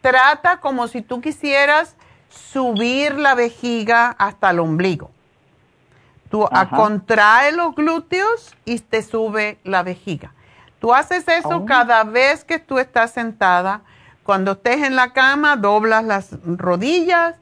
trata 0.00 0.60
como 0.60 0.88
si 0.88 1.02
tú 1.02 1.20
quisieras 1.20 1.96
subir 2.28 3.18
la 3.18 3.34
vejiga 3.34 4.10
hasta 4.18 4.50
el 4.50 4.60
ombligo. 4.60 5.10
Tú 6.30 6.48
contrae 6.74 7.52
los 7.52 7.74
glúteos 7.76 8.56
y 8.64 8.80
te 8.80 9.02
sube 9.02 9.58
la 9.62 9.82
vejiga. 9.82 10.32
Tú 10.80 10.92
haces 10.92 11.28
eso 11.28 11.58
oh. 11.58 11.64
cada 11.64 12.02
vez 12.02 12.44
que 12.44 12.58
tú 12.58 12.78
estás 12.78 13.12
sentada. 13.12 13.82
Cuando 14.24 14.52
estés 14.52 14.82
en 14.82 14.96
la 14.96 15.12
cama, 15.12 15.56
doblas 15.56 16.04
las 16.04 16.30
rodillas 16.44 17.36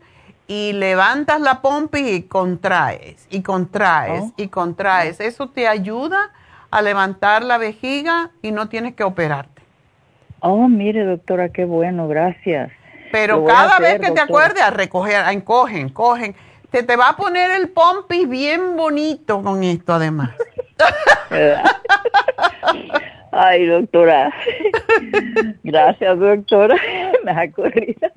y 0.52 0.74
levantas 0.74 1.40
la 1.40 1.62
pompa 1.62 1.98
y 1.98 2.24
contraes, 2.24 3.26
y 3.30 3.40
contraes, 3.40 4.24
oh. 4.24 4.34
y 4.36 4.48
contraes. 4.48 5.18
Eso 5.18 5.48
te 5.48 5.66
ayuda 5.66 6.30
a 6.70 6.82
levantar 6.82 7.42
la 7.42 7.56
vejiga 7.56 8.32
y 8.42 8.52
no 8.52 8.68
tienes 8.68 8.94
que 8.94 9.02
operarte. 9.02 9.62
Oh, 10.40 10.68
mire, 10.68 11.04
doctora, 11.04 11.48
qué 11.48 11.64
bueno, 11.64 12.06
gracias. 12.06 12.70
Pero 13.10 13.46
cada 13.46 13.78
vez 13.78 13.98
que 13.98 14.10
te 14.10 14.20
acuerdes 14.20 14.62
a 14.62 14.68
recoger, 14.68 15.16
a 15.16 15.32
encogen, 15.32 15.88
cogen 15.88 16.36
te, 16.70 16.82
te 16.82 16.96
va 16.96 17.08
a 17.10 17.16
poner 17.16 17.50
el 17.52 17.70
pompis 17.70 18.28
bien 18.28 18.76
bonito 18.76 19.42
con 19.42 19.62
esto 19.62 19.94
además. 19.94 20.32
Ay, 23.32 23.64
doctora. 23.64 24.30
Gracias, 25.62 26.18
doctora. 26.18 26.76
Me 27.24 27.32
ha 27.32 27.50
corrido. 27.50 28.10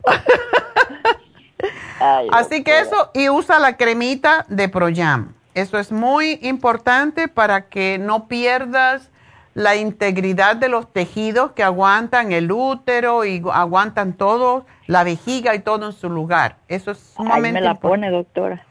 Así 2.32 2.64
que 2.64 2.80
eso, 2.80 3.12
y 3.14 3.30
usa 3.30 3.60
la 3.60 3.78
cremita 3.78 4.46
de 4.50 4.70
Proyam. 4.70 5.34
Eso 5.54 5.80
es 5.80 5.92
muy 5.92 6.40
importante 6.42 7.28
para 7.28 7.70
que 7.70 7.98
no 7.98 8.28
pierdas 8.28 9.10
la 9.54 9.78
integridad 9.78 10.58
de 10.58 10.68
los 10.68 10.92
tejidos 10.92 11.54
que 11.54 11.64
aguantan 11.64 12.34
el 12.34 12.52
útero 12.52 13.24
y 13.24 13.42
aguantan 13.54 14.14
todo, 14.14 14.66
la 14.86 15.06
vejiga 15.06 15.56
y 15.56 15.60
todo 15.60 15.86
en 15.86 15.94
su 15.94 16.10
lugar. 16.10 16.58
Eso 16.68 16.92
es 16.92 16.98
sumamente 17.16 17.48
Ahí 17.48 17.54
me 17.54 17.62
la 17.62 17.76
pone, 17.76 18.12
doctora. 18.12 18.66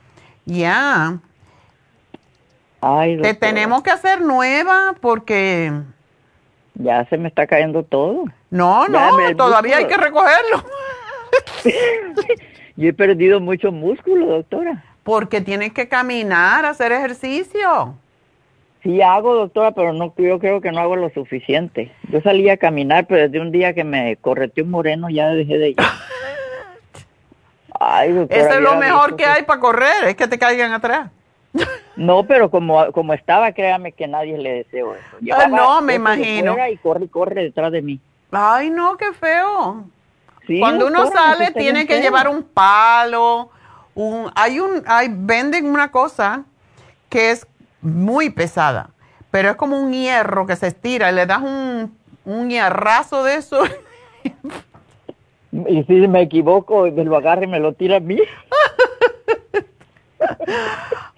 Ya. 0.45 1.19
Te 3.23 3.33
tenemos 3.33 3.83
que 3.83 3.91
hacer 3.91 4.21
nueva 4.21 4.95
porque... 5.01 5.73
Ya 6.75 7.07
se 7.07 7.17
me 7.17 7.29
está 7.29 7.47
cayendo 7.47 7.83
todo. 7.83 8.25
No, 8.51 8.89
no, 8.89 9.17
todavía 9.37 9.79
hay 9.79 9.87
que 9.87 9.97
recogerlo. 9.97 10.65
Yo 12.77 12.89
he 12.89 12.93
perdido 12.93 13.41
mucho 13.41 13.71
músculo, 13.71 14.27
doctora. 14.27 14.83
Porque 15.05 15.41
tienes 15.41 15.73
que 15.73 15.89
caminar, 15.89 16.65
hacer 16.65 16.93
ejercicio. 16.93 17.95
Sí 18.83 19.01
hago, 19.01 19.35
doctora, 19.35 19.73
pero 19.73 19.93
no, 19.93 20.13
yo 20.17 20.39
creo 20.39 20.61
que 20.61 20.73
no 20.73 20.81
hago 20.81 20.97
lo 20.97 21.11
suficiente. 21.11 21.93
Yo 22.11 22.21
salí 22.21 22.49
a 22.49 22.57
caminar, 22.57 23.07
pero 23.07 23.23
desde 23.23 23.41
un 23.41 23.53
día 23.53 23.75
que 23.75 23.85
me 23.85 24.17
correteó 24.17 24.65
un 24.65 24.71
moreno 24.71 25.09
ya 25.09 25.29
dejé 25.29 25.59
de 25.59 25.69
ir. 25.71 25.77
Ay, 27.81 28.13
doctora, 28.13 28.41
Eso 28.41 28.55
es 28.55 28.61
lo 28.61 28.77
mejor 28.77 29.17
que 29.17 29.25
hay 29.25 29.43
para 29.43 29.61
correr, 29.61 30.05
es 30.07 30.17
que 30.17 30.29
te 30.29 30.39
caigan 30.39 30.73
atrás. 30.73 31.11
No, 31.97 32.25
pero 32.25 32.51
como, 32.51 32.91
como 32.91 33.15
estaba, 33.15 33.53
créame 33.53 33.93
que 33.93 34.09
nadie 34.09 34.37
le 34.37 34.65
deseo 34.65 34.97
eso. 34.97 35.33
Ah, 35.33 35.47
no, 35.47 35.81
me 35.81 35.95
imagino. 35.95 36.57
Y 36.69 36.77
corre, 36.79 37.07
corre 37.07 37.45
detrás 37.45 37.71
de 37.71 37.83
mí. 37.83 38.01
Ay, 38.33 38.71
no, 38.71 38.97
qué 38.97 39.13
feo. 39.13 39.85
Cuando 40.59 40.87
uno 40.87 41.11
sale, 41.11 41.51
tiene 41.53 41.87
que 41.87 42.01
llevar 42.01 42.29
un 42.29 42.43
palo. 42.43 43.51
Un, 43.95 44.31
hay 44.35 44.61
un, 44.61 44.83
hay, 44.87 45.09
venden 45.11 45.67
una 45.67 45.91
cosa 45.91 46.45
que 47.09 47.31
es 47.31 47.47
muy 47.81 48.31
pesada, 48.31 48.91
pero 49.31 49.51
es 49.51 49.57
como 49.57 49.79
un 49.79 49.93
hierro 49.93 50.47
que 50.47 50.57
se 50.57 50.67
estira 50.67 51.11
y 51.11 51.15
le 51.15 51.27
das 51.27 51.43
un, 51.43 51.97
un 52.25 52.51
hierrazo 52.51 53.23
de 53.23 53.37
eso. 53.37 53.63
y 55.53 55.85
si 55.85 55.93
me 56.09 56.23
equivoco, 56.23 56.91
me 56.91 57.05
lo 57.05 57.17
agarre 57.17 57.45
y 57.45 57.49
me 57.49 57.61
lo 57.61 57.73
tira 57.73 57.97
a 57.97 58.01
mí. 58.01 58.19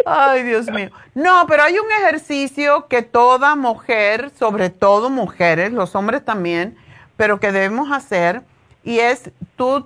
Ay, 0.05 0.43
Dios 0.43 0.71
mío. 0.71 0.91
No, 1.15 1.47
pero 1.49 1.63
hay 1.65 1.79
un 1.79 1.91
ejercicio 2.03 2.87
que 2.89 3.03
toda 3.03 3.57
mujer, 3.57 4.31
sobre 4.39 4.71
todo 4.71 5.11
mujeres, 5.11 5.73
los 5.73 5.95
hombres 5.95 6.25
también, 6.25 6.77
pero 7.17 7.41
que 7.41 7.53
debemos 7.53 7.91
hacer, 7.91 8.43
y 8.87 9.01
es 9.01 9.31
tú 9.57 9.85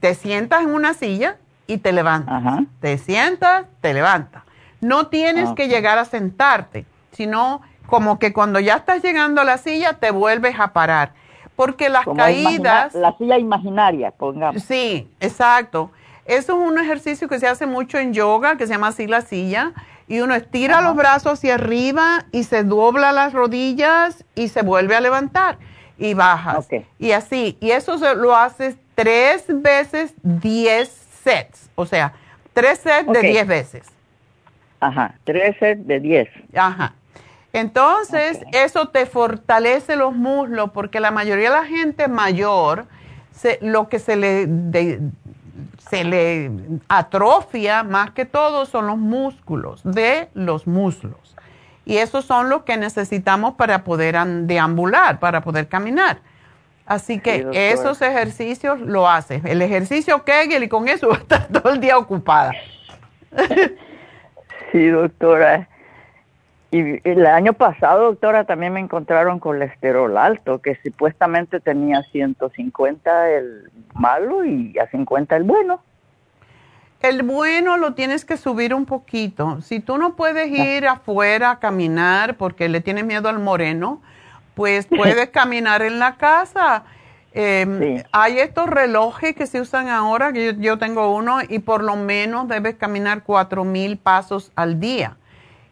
te 0.00 0.14
sientas 0.14 0.62
en 0.62 0.74
una 0.74 0.92
silla 0.94 1.36
y 1.68 1.78
te 1.78 1.92
levantas. 1.92 2.64
Te 2.80 2.98
sientas, 2.98 3.66
te 3.80 3.94
levantas. 3.94 4.42
No 4.80 5.06
tienes 5.06 5.50
que 5.50 5.68
llegar 5.68 5.96
a 5.96 6.04
sentarte, 6.04 6.84
sino 7.12 7.62
como 7.86 8.18
que 8.18 8.32
cuando 8.32 8.58
ya 8.58 8.74
estás 8.74 9.02
llegando 9.02 9.40
a 9.40 9.44
la 9.44 9.58
silla 9.58 9.94
te 9.94 10.10
vuelves 10.10 10.58
a 10.58 10.72
parar. 10.72 11.12
Porque 11.54 11.88
las 11.88 12.04
caídas... 12.04 12.94
La 12.94 13.16
silla 13.16 13.38
imaginaria, 13.38 14.10
pongamos. 14.10 14.62
Sí, 14.62 15.08
exacto. 15.20 15.90
Eso 16.24 16.60
es 16.60 16.68
un 16.68 16.78
ejercicio 16.78 17.28
que 17.28 17.38
se 17.38 17.46
hace 17.46 17.66
mucho 17.66 17.98
en 17.98 18.12
yoga, 18.12 18.56
que 18.56 18.66
se 18.66 18.72
llama 18.72 18.88
así 18.88 19.06
la 19.06 19.22
silla. 19.22 19.72
Y 20.08 20.20
uno 20.20 20.34
estira 20.34 20.80
los 20.80 20.96
brazos 20.96 21.34
hacia 21.34 21.54
arriba 21.54 22.24
y 22.32 22.44
se 22.44 22.64
dobla 22.64 23.12
las 23.12 23.32
rodillas 23.32 24.24
y 24.34 24.48
se 24.48 24.62
vuelve 24.62 24.96
a 24.96 25.00
levantar. 25.00 25.58
Y 25.98 26.14
bajas. 26.14 26.68
Y 26.98 27.12
así, 27.12 27.56
y 27.60 27.70
eso 27.70 27.96
lo 28.14 28.34
haces 28.34 28.76
tres 28.94 29.44
veces 29.48 30.14
diez 30.22 30.88
sets, 31.22 31.68
o 31.74 31.84
sea, 31.86 32.12
tres 32.52 32.78
sets 32.78 33.10
de 33.12 33.20
diez 33.20 33.46
veces. 33.46 33.86
Ajá, 34.80 35.14
tres 35.24 35.56
sets 35.58 35.86
de 35.86 36.00
diez. 36.00 36.28
Ajá. 36.54 36.94
Entonces, 37.52 38.40
eso 38.52 38.88
te 38.88 39.06
fortalece 39.06 39.96
los 39.96 40.14
muslos 40.14 40.70
porque 40.70 41.00
la 41.00 41.10
mayoría 41.10 41.50
de 41.50 41.56
la 41.56 41.64
gente 41.64 42.06
mayor, 42.06 42.86
lo 43.60 43.88
que 43.88 43.98
se 43.98 44.16
le, 44.16 44.46
se 45.90 46.04
le 46.04 46.50
atrofia 46.88 47.82
más 47.82 48.10
que 48.10 48.26
todo 48.26 48.66
son 48.66 48.86
los 48.86 48.98
músculos 48.98 49.80
de 49.82 50.28
los 50.34 50.66
muslos. 50.66 51.34
Y 51.88 51.96
esos 51.96 52.26
son 52.26 52.50
los 52.50 52.64
que 52.64 52.76
necesitamos 52.76 53.54
para 53.54 53.82
poder 53.82 54.14
deambular, 54.42 55.18
para 55.20 55.40
poder 55.40 55.68
caminar. 55.68 56.18
Así 56.84 57.18
que 57.18 57.48
esos 57.54 58.02
ejercicios 58.02 58.78
lo 58.78 59.08
haces. 59.08 59.42
El 59.46 59.62
ejercicio 59.62 60.22
Kegel 60.22 60.64
y 60.64 60.68
con 60.68 60.86
eso 60.86 61.08
va 61.08 61.14
a 61.14 61.18
estar 61.18 61.48
todo 61.52 61.72
el 61.72 61.80
día 61.80 61.96
ocupada. 61.96 62.52
sí, 64.70 64.86
doctora. 64.88 65.66
Y 66.70 67.08
el 67.08 67.24
año 67.24 67.54
pasado, 67.54 68.04
doctora, 68.04 68.44
también 68.44 68.74
me 68.74 68.80
encontraron 68.80 69.40
colesterol 69.40 70.14
alto, 70.18 70.60
que 70.60 70.78
supuestamente 70.84 71.58
tenía 71.58 72.02
150 72.02 73.30
el 73.30 73.70
malo 73.94 74.44
y 74.44 74.78
a 74.78 74.90
50 74.90 75.36
el 75.36 75.44
bueno. 75.44 75.80
El 77.00 77.22
bueno 77.22 77.76
lo 77.76 77.94
tienes 77.94 78.24
que 78.24 78.36
subir 78.36 78.74
un 78.74 78.84
poquito. 78.84 79.60
Si 79.62 79.78
tú 79.80 79.98
no 79.98 80.16
puedes 80.16 80.50
ah. 80.52 80.64
ir 80.64 80.86
afuera 80.86 81.52
a 81.52 81.58
caminar 81.60 82.36
porque 82.36 82.68
le 82.68 82.80
tienes 82.80 83.04
miedo 83.04 83.28
al 83.28 83.38
moreno, 83.38 84.02
pues 84.54 84.86
puedes 84.86 85.28
caminar 85.28 85.82
en 85.82 85.98
la 86.00 86.16
casa. 86.16 86.82
Em, 87.32 88.02
hay 88.10 88.40
estos 88.40 88.68
relojes 88.68 89.36
que 89.36 89.46
se 89.46 89.60
usan 89.60 89.88
ahora, 89.88 90.32
que 90.32 90.56
yo, 90.58 90.78
tengo 90.78 91.14
uno, 91.14 91.38
y 91.48 91.60
por 91.60 91.84
lo 91.84 91.94
menos 91.94 92.48
debes 92.48 92.74
caminar 92.74 93.22
cuatro 93.22 93.64
mil 93.64 93.96
pasos 93.96 94.50
al 94.56 94.80
día. 94.80 95.16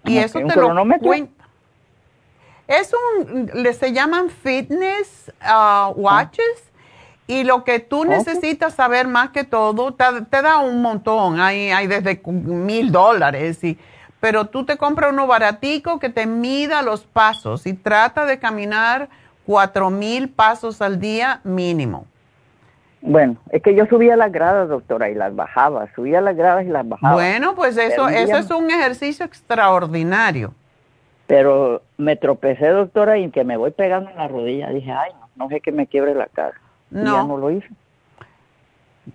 Y 0.05 0.19
eso 0.19 0.39
te 0.39 0.55
lo 0.55 0.85
cuenta. 1.01 1.48
Es 2.69 2.93
un, 2.93 3.51
le 3.55 3.73
se 3.73 3.93
llaman 3.93 4.28
fitness 4.31 5.32
uh, 5.43 5.90
watches. 5.97 6.70
Y 7.27 7.43
lo 7.43 7.65
que 7.65 7.81
tú 7.81 8.05
necesitas 8.05 8.74
saber 8.74 9.09
más 9.09 9.31
que 9.31 9.43
todo, 9.43 9.94
te, 9.94 10.43
da 10.43 10.59
un 10.59 10.81
montón, 10.81 11.40
hay, 11.40 11.70
hay 11.70 11.89
desde 11.89 12.20
mil 12.24 12.93
dólares, 12.93 13.62
y, 13.65 13.77
pero 14.20 14.47
tú 14.47 14.65
te 14.65 14.77
compras 14.77 15.12
uno 15.12 15.27
baratico 15.27 15.98
que 15.98 16.09
te 16.09 16.27
mida 16.27 16.82
los 16.82 17.05
pasos 17.05 17.66
y 17.66 17.74
trata 17.74 18.27
de 18.27 18.39
caminar 18.39 19.09
cuatro 19.44 19.90
mil 19.90 20.28
pasos 20.28 20.81
al 20.81 21.01
día 21.01 21.40
mínimo. 21.43 22.07
Bueno, 23.01 23.36
es 23.51 23.62
que 23.62 23.74
yo 23.74 23.86
subía 23.86 24.16
las 24.16 24.32
gradas, 24.32 24.69
doctora, 24.69 25.11
y 25.11 25.15
las 25.15 25.35
bajaba, 25.35 25.89
subía 25.94 26.20
las 26.20 26.36
gradas 26.36 26.65
y 26.65 26.69
las 26.69 26.89
bajaba. 26.89 27.15
Bueno, 27.15 27.55
pues 27.55 27.77
eso, 27.77 28.09
eso 28.09 28.36
es 28.36 28.51
un 28.51 28.70
ejercicio 28.70 29.24
extraordinario. 29.24 30.55
Pero 31.27 31.82
me 31.98 32.16
tropecé, 32.16 32.69
doctora, 32.69 33.19
y 33.19 33.31
que 33.31 33.44
me 33.44 33.57
voy 33.57 33.70
pegando 33.70 34.11
en 34.11 34.16
la 34.16 34.28
rodilla. 34.28 34.70
Dije, 34.70 34.93
ay, 34.93 35.12
no, 35.12 35.28
no 35.36 35.48
sé 35.48 35.61
que 35.61 35.73
me 35.73 35.86
quiebre 35.86 36.15
la 36.15 36.27
cara. 36.27 36.55
No. 36.90 37.14
ya 37.14 37.22
no 37.24 37.36
lo 37.36 37.50
hice. 37.50 37.68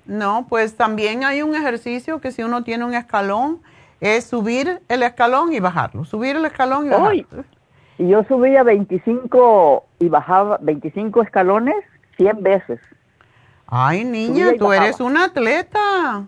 No, 0.05 0.45
pues 0.47 0.75
también 0.75 1.23
hay 1.23 1.41
un 1.41 1.55
ejercicio 1.55 2.21
que 2.21 2.31
si 2.31 2.43
uno 2.43 2.63
tiene 2.63 2.85
un 2.85 2.93
escalón, 2.93 3.61
es 3.99 4.25
subir 4.25 4.81
el 4.87 5.03
escalón 5.03 5.53
y 5.53 5.59
bajarlo, 5.59 6.05
subir 6.05 6.35
el 6.35 6.45
escalón 6.45 6.87
y 6.87 6.89
bajarlo. 6.89 7.43
Y 7.97 8.07
yo 8.07 8.23
subía 8.23 8.63
25 8.63 9.85
y 9.99 10.09
bajaba 10.09 10.57
25 10.61 11.21
escalones 11.21 11.75
100 12.17 12.41
veces. 12.41 12.79
Ay, 13.67 14.03
niña, 14.03 14.53
tú 14.57 14.73
eres 14.73 14.99
un 14.99 15.17
atleta. 15.17 16.25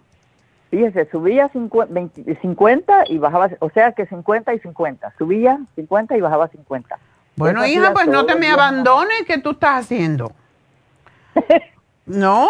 Fíjese, 0.70 1.08
subía 1.12 1.50
50, 1.50 3.04
y 3.08 3.18
bajaba, 3.18 3.50
o 3.60 3.70
sea 3.70 3.92
que 3.92 4.08
50 4.08 4.54
y 4.54 4.60
50. 4.60 5.14
Subía 5.18 5.60
50 5.76 6.18
y 6.18 6.22
bajaba 6.22 6.48
50. 6.48 6.98
Bueno, 7.36 7.66
hija, 7.66 7.94
pues 7.94 8.08
no 8.08 8.26
te 8.26 8.36
me 8.36 8.50
abandones, 8.50 9.24
¿qué 9.28 9.38
tú 9.40 9.52
estás 9.52 9.86
haciendo? 9.86 10.32
No, 12.06 12.50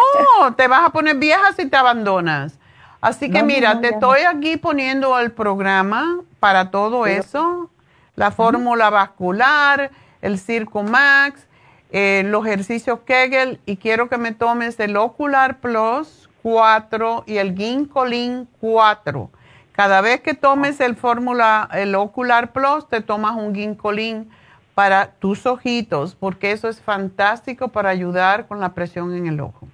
te 0.55 0.67
vas 0.67 0.87
a 0.87 0.89
poner 0.91 1.17
vieja 1.17 1.53
si 1.55 1.67
te 1.67 1.77
abandonas. 1.77 2.57
Así 3.01 3.29
que 3.29 3.43
mira, 3.43 3.81
te 3.81 3.89
estoy 3.89 4.21
aquí 4.21 4.55
poniendo 4.55 5.19
el 5.19 5.31
programa 5.33 6.21
para 6.39 6.71
todo 6.71 7.05
eso, 7.05 7.69
la 8.15 8.31
fórmula 8.31 8.89
vascular, 8.89 9.91
el 10.21 10.39
Circo 10.39 10.83
Max, 10.83 11.45
eh, 11.91 12.23
los 12.25 12.45
ejercicios 12.45 12.99
Kegel 13.05 13.59
y 13.65 13.75
quiero 13.75 14.07
que 14.07 14.17
me 14.17 14.31
tomes 14.31 14.79
el 14.79 14.95
Ocular 14.95 15.59
Plus 15.59 16.29
4 16.43 17.23
y 17.27 17.37
el 17.37 17.55
Ginkolin 17.55 18.47
4. 18.59 19.29
Cada 19.73 20.01
vez 20.01 20.21
que 20.21 20.33
tomes 20.33 20.79
el 20.79 20.95
fórmula, 20.95 21.69
el 21.73 21.95
Ocular 21.95 22.53
Plus, 22.53 22.87
te 22.87 23.01
tomas 23.01 23.35
un 23.35 23.53
Ginkolin 23.53 24.29
para 24.75 25.11
tus 25.19 25.45
ojitos, 25.45 26.15
porque 26.15 26.51
eso 26.51 26.67
es 26.67 26.81
fantástico 26.81 27.67
para 27.69 27.89
ayudar 27.89 28.47
con 28.47 28.59
la 28.59 28.73
presión 28.73 29.15
en 29.15 29.27
el 29.27 29.39
ojo. 29.39 29.67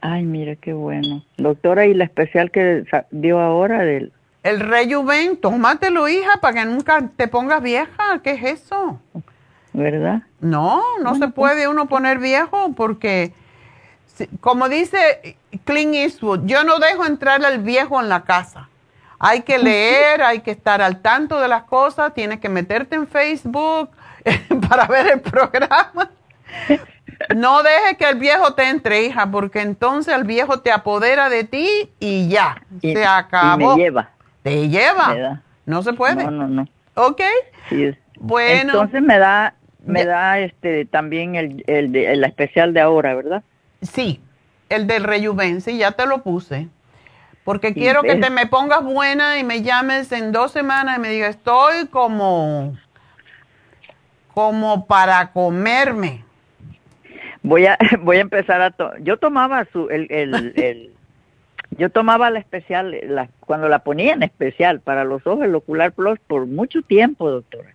Ay, 0.00 0.24
mira 0.24 0.56
qué 0.56 0.72
bueno. 0.72 1.22
Doctora, 1.36 1.86
¿y 1.86 1.94
la 1.94 2.04
especial 2.04 2.50
que 2.50 2.84
dio 3.10 3.40
ahora 3.40 3.82
del... 3.82 4.12
El 4.42 4.60
Rejuven, 4.60 5.36
tómatelo, 5.36 6.08
hija, 6.08 6.38
para 6.40 6.62
que 6.62 6.64
nunca 6.64 7.10
te 7.14 7.28
pongas 7.28 7.62
vieja. 7.62 8.20
¿Qué 8.22 8.30
es 8.30 8.62
eso? 8.62 8.98
¿verdad? 9.72 10.22
No, 10.40 10.82
no 11.02 11.14
se 11.16 11.28
puede 11.28 11.68
uno 11.68 11.86
poner 11.86 12.18
viejo 12.18 12.72
porque, 12.76 13.32
como 14.40 14.68
dice 14.68 15.36
Clint 15.64 15.94
Eastwood, 15.94 16.44
yo 16.44 16.64
no 16.64 16.78
dejo 16.78 17.04
entrar 17.04 17.44
al 17.44 17.58
viejo 17.58 18.00
en 18.00 18.08
la 18.08 18.24
casa. 18.24 18.68
Hay 19.18 19.42
que 19.42 19.58
leer, 19.58 20.22
hay 20.22 20.40
que 20.40 20.50
estar 20.50 20.80
al 20.80 21.02
tanto 21.02 21.40
de 21.40 21.48
las 21.48 21.64
cosas, 21.64 22.14
tienes 22.14 22.40
que 22.40 22.48
meterte 22.48 22.96
en 22.96 23.06
Facebook 23.06 23.90
para 24.68 24.86
ver 24.86 25.06
el 25.08 25.20
programa. 25.20 26.10
No 27.34 27.62
deje 27.62 27.96
que 27.98 28.08
el 28.08 28.18
viejo 28.18 28.54
te 28.54 28.68
entre, 28.68 29.04
hija, 29.04 29.30
porque 29.30 29.60
entonces 29.60 30.14
el 30.14 30.24
viejo 30.24 30.60
te 30.60 30.72
apodera 30.72 31.28
de 31.28 31.44
ti 31.44 31.90
y 31.98 32.28
ya, 32.28 32.62
se 32.80 33.04
acabó. 33.04 33.74
Y 33.74 33.76
me 33.76 33.82
lleva. 33.82 34.10
Te 34.42 34.68
lleva. 34.68 35.42
No 35.66 35.82
se 35.82 35.92
puede. 35.92 36.24
No, 36.24 36.30
no, 36.30 36.48
no. 36.48 36.68
¿Ok? 36.94 37.20
Sí. 37.68 37.94
Bueno. 38.18 38.72
Entonces 38.72 39.02
me 39.02 39.18
da 39.18 39.54
me 39.84 40.04
da 40.04 40.38
este 40.40 40.84
también 40.84 41.36
el, 41.36 41.64
el 41.66 42.24
especial 42.24 42.74
de 42.74 42.80
ahora, 42.80 43.14
¿verdad? 43.14 43.42
Sí, 43.82 44.20
el 44.68 44.86
del 44.86 45.04
Rejuven, 45.04 45.60
sí, 45.60 45.78
ya 45.78 45.92
te 45.92 46.06
lo 46.06 46.22
puse. 46.22 46.68
Porque 47.44 47.72
quiero 47.72 48.02
que 48.02 48.16
te 48.16 48.30
me 48.30 48.46
pongas 48.46 48.84
buena 48.84 49.38
y 49.38 49.44
me 49.44 49.62
llames 49.62 50.12
en 50.12 50.30
dos 50.30 50.52
semanas 50.52 50.98
y 50.98 51.00
me 51.00 51.08
digas, 51.08 51.36
estoy 51.36 51.86
como, 51.86 52.76
como 54.40 54.86
para 54.86 55.32
comerme. 55.32 56.24
Voy 57.42 57.66
a, 57.66 57.76
voy 58.00 58.16
a 58.16 58.20
empezar 58.20 58.62
a, 58.62 58.74
yo 59.00 59.18
tomaba 59.18 59.66
su, 59.72 59.88
el, 59.90 60.06
el, 60.10 60.52
el 60.56 60.94
yo 61.72 61.90
tomaba 61.90 62.30
la 62.30 62.38
especial, 62.38 62.96
la, 63.04 63.28
cuando 63.40 63.68
la 63.68 63.80
ponía 63.80 64.14
en 64.14 64.22
especial 64.22 64.80
para 64.80 65.04
los 65.04 65.26
ojos, 65.26 65.44
el 65.44 65.54
Ocular 65.54 65.92
Plus, 65.92 66.18
por 66.26 66.46
mucho 66.46 66.82
tiempo, 66.82 67.30
doctora. 67.30 67.74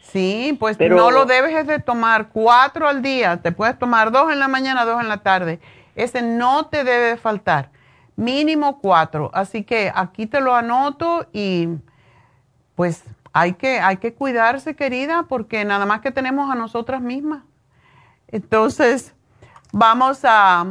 Sí, 0.00 0.56
pues 0.58 0.78
no 0.80 1.10
lo 1.10 1.26
debes 1.26 1.66
de 1.66 1.78
tomar 1.78 2.28
cuatro 2.28 2.88
al 2.88 3.02
día. 3.02 3.38
Te 3.42 3.52
puedes 3.52 3.78
tomar 3.78 4.10
dos 4.10 4.32
en 4.32 4.38
la 4.38 4.48
mañana, 4.48 4.84
dos 4.84 5.00
en 5.00 5.08
la 5.08 5.18
tarde. 5.18 5.60
Ese 5.96 6.22
no 6.22 6.66
te 6.66 6.84
debe 6.84 7.16
faltar. 7.16 7.70
Mínimo 8.14 8.80
cuatro. 8.80 9.30
Así 9.34 9.64
que 9.64 9.92
aquí 9.94 10.26
te 10.26 10.40
lo 10.40 10.54
anoto 10.54 11.26
y 11.32 11.68
pues 12.74 13.04
hay 13.38 13.52
que, 13.52 13.80
hay 13.80 13.98
que 13.98 14.14
cuidarse, 14.14 14.74
querida, 14.74 15.24
porque 15.28 15.62
nada 15.66 15.84
más 15.84 16.00
que 16.00 16.10
tenemos 16.10 16.50
a 16.50 16.54
nosotras 16.54 17.02
mismas. 17.02 17.42
Entonces, 18.28 19.14
vamos 19.72 20.20
a, 20.24 20.64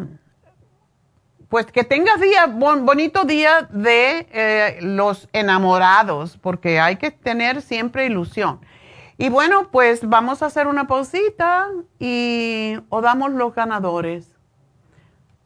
pues 1.47 1.67
que 1.67 1.83
tengas 1.83 2.19
día, 2.19 2.47
bonito 2.47 3.23
día 3.23 3.69
de 3.69 4.27
eh, 4.31 4.79
los 4.81 5.29
enamorados, 5.31 6.37
porque 6.37 6.79
hay 6.79 6.95
que 6.95 7.11
tener 7.11 7.61
siempre 7.61 8.07
ilusión. 8.07 8.59
Y 9.19 9.29
bueno, 9.29 9.69
pues 9.69 10.09
vamos 10.09 10.41
a 10.41 10.47
hacer 10.47 10.65
una 10.65 10.87
pausita 10.87 11.67
y 11.99 12.79
o 12.89 13.01
damos 13.01 13.31
los 13.31 13.53
ganadores. 13.53 14.31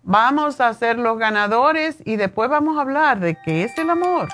Vamos 0.04 0.62
a 0.62 0.70
hacer 0.70 0.98
los 0.98 1.18
ganadores 1.18 1.98
y 2.06 2.16
después 2.16 2.50
vamos 2.50 2.78
a 2.78 2.82
hablar 2.82 3.20
de 3.20 3.38
qué 3.44 3.66
es 3.66 3.78
el 3.78 3.90
amor. 3.90 4.30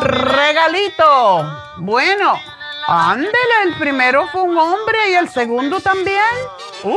Regalito. 0.00 1.44
Bueno, 1.78 2.34
ándele, 2.88 3.62
el 3.64 3.74
primero 3.78 4.26
fue 4.28 4.42
un 4.42 4.56
hombre 4.56 5.10
y 5.10 5.14
el 5.14 5.28
segundo 5.28 5.80
también. 5.80 6.20
¡Uh! 6.84 6.96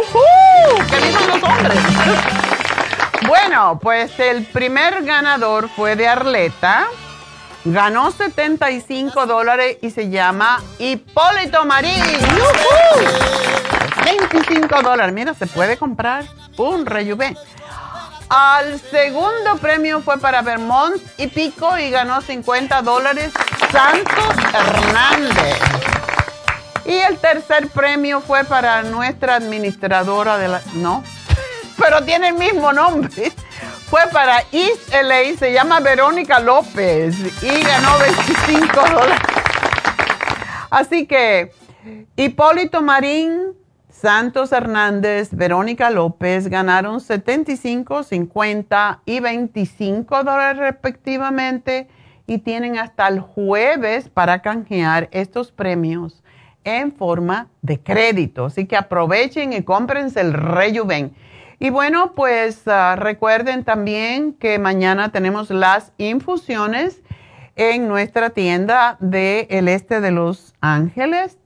¿Qué 0.90 0.98
dicen 0.98 1.28
los 1.28 1.44
hombres? 1.44 1.80
bueno, 3.28 3.80
pues 3.82 4.20
el 4.20 4.46
primer 4.46 5.04
ganador 5.04 5.70
fue 5.70 5.96
de 5.96 6.08
Arleta 6.08 6.88
ganó 7.66 8.12
75 8.12 9.26
dólares 9.26 9.78
y 9.82 9.90
se 9.92 10.10
llama 10.10 10.62
Hipólito 10.78 11.66
Marín. 11.66 12.04
25 14.06 14.82
dólares. 14.82 15.14
Mira, 15.14 15.34
se 15.34 15.48
puede 15.48 15.78
comprar 15.78 16.26
un 16.58 16.86
rejuven. 16.86 17.38
Al 18.30 18.80
segundo 18.80 19.58
premio 19.58 20.02
fue 20.02 20.20
para 20.20 20.42
Vermont 20.42 21.02
y 21.18 21.28
Pico 21.28 21.78
y 21.78 21.90
ganó 21.90 22.22
50 22.22 22.82
dólares 22.84 23.32
Santos 23.72 24.36
Hernández. 24.54 25.58
Y 26.86 26.94
el 26.94 27.18
tercer 27.18 27.70
premio 27.70 28.22
fue 28.22 28.44
para 28.44 28.84
nuestra 28.84 29.36
administradora 29.36 30.38
de 30.38 30.48
la... 30.48 30.62
No, 30.76 31.04
pero 31.78 32.04
tiene 32.04 32.30
el 32.30 32.36
mismo 32.36 32.72
nombre 32.72 33.34
fue 33.90 34.02
para 34.12 34.44
East 34.52 34.94
LA, 34.94 35.36
se 35.38 35.52
llama 35.52 35.80
Verónica 35.80 36.40
López 36.40 37.16
y 37.42 37.64
ganó 37.64 37.98
25 37.98 38.82
dólares. 38.82 39.20
Así 40.70 41.08
que 41.08 41.52
Hipólito 42.16 42.84
Marín, 42.84 43.56
Santos 44.02 44.54
Hernández, 44.54 45.34
Verónica 45.34 45.90
López 45.90 46.48
ganaron 46.48 47.02
75, 47.02 48.04
50 48.04 49.02
y 49.06 49.20
25 49.20 50.24
dólares 50.24 50.58
respectivamente 50.58 51.90
y 52.26 52.38
tienen 52.38 52.78
hasta 52.78 53.10
el 53.10 53.20
jueves 53.20 54.08
para 54.08 54.42
canjear 54.42 55.10
estos 55.12 55.52
premios 55.52 56.24
en 56.64 56.94
forma 56.94 57.50
de 57.62 57.82
crédito. 57.82 58.46
Así 58.46 58.68
que 58.68 58.78
aprovechen 58.78 59.52
y 59.52 59.64
cómprense 59.64 60.22
el 60.22 60.32
Rejuven. 60.32 61.14
Y 61.60 61.70
bueno, 61.70 62.14
pues 62.16 62.70
ah, 62.70 62.96
recuerden 62.98 63.66
también 63.66 64.32
que 64.32 64.60
mañana 64.60 65.12
tenemos 65.12 65.50
las 65.50 65.92
infusiones 65.98 67.02
en 67.58 67.90
nuestra 67.90 68.30
tienda 68.30 68.96
del 69.02 69.46
el 69.50 69.68
este 69.68 70.00
de 70.00 70.12
Los 70.12 70.54
Ángeles, 70.62 71.38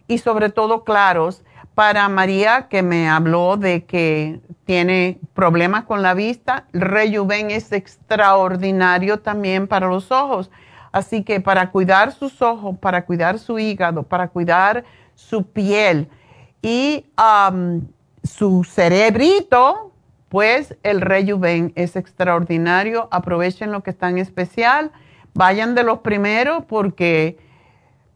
y 0.09 0.19
sobre 0.19 0.51
todo 0.51 0.85
claros. 0.85 1.45
Para 1.81 2.11
María, 2.11 2.69
que 2.69 2.83
me 2.83 3.09
habló 3.09 3.57
de 3.57 3.87
que 3.87 4.41
tiene 4.67 5.19
problemas 5.33 5.85
con 5.85 6.03
la 6.03 6.13
vista, 6.13 6.67
Rejuven 6.75 7.51
es 7.51 7.73
extraordinario 7.73 9.21
también 9.21 9.67
para 9.67 9.89
los 9.89 10.13
ojos. 10.13 10.51
Así 10.93 11.25
que 11.25 11.41
para 11.41 11.71
cuidar 11.71 12.13
sus 12.13 12.43
ojos, 12.43 12.77
para 12.77 13.07
cuidar 13.07 13.39
su 13.39 13.59
hígado, 13.59 14.03
para 14.03 14.29
cuidar 14.29 14.85
su 15.15 15.47
piel 15.47 16.11
y 16.61 17.07
su 18.25 18.63
cerebrito, 18.65 19.95
pues 20.29 20.77
el 20.83 21.01
Rejuven 21.01 21.73
es 21.77 21.97
extraordinario. 21.97 23.09
Aprovechen 23.11 23.73
lo 23.73 23.83
que 23.83 23.89
está 23.89 24.11
en 24.11 24.19
especial. 24.19 24.93
Vayan 25.33 25.75
de 25.75 25.85
los 25.85 26.01
primeros 26.01 26.63
porque 26.67 27.39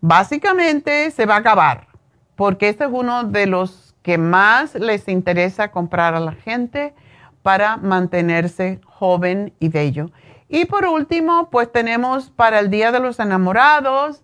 básicamente 0.03 1.11
se 1.12 1.24
va 1.24 1.36
a 1.36 1.39
acabar. 1.39 1.94
Porque 2.36 2.69
este 2.69 2.85
es 2.85 2.90
uno 2.93 3.24
de 3.24 3.47
los 3.47 3.94
que 4.02 4.19
más 4.19 4.74
les 4.74 5.09
interesa 5.09 5.70
comprar 5.70 6.15
a 6.15 6.20
la 6.20 6.32
gente 6.32 6.94
para 7.43 7.77
mantenerse 7.77 8.81
joven 8.86 9.52
y 9.61 9.69
bello. 9.69 10.11
Y 10.48 10.66
por 10.66 10.85
último, 10.86 11.48
pues 11.51 11.70
tenemos 11.73 12.31
para 12.31 12.61
el 12.61 12.70
Día 12.70 12.93
de 12.93 13.01
los 13.01 13.19
Enamorados 13.19 14.23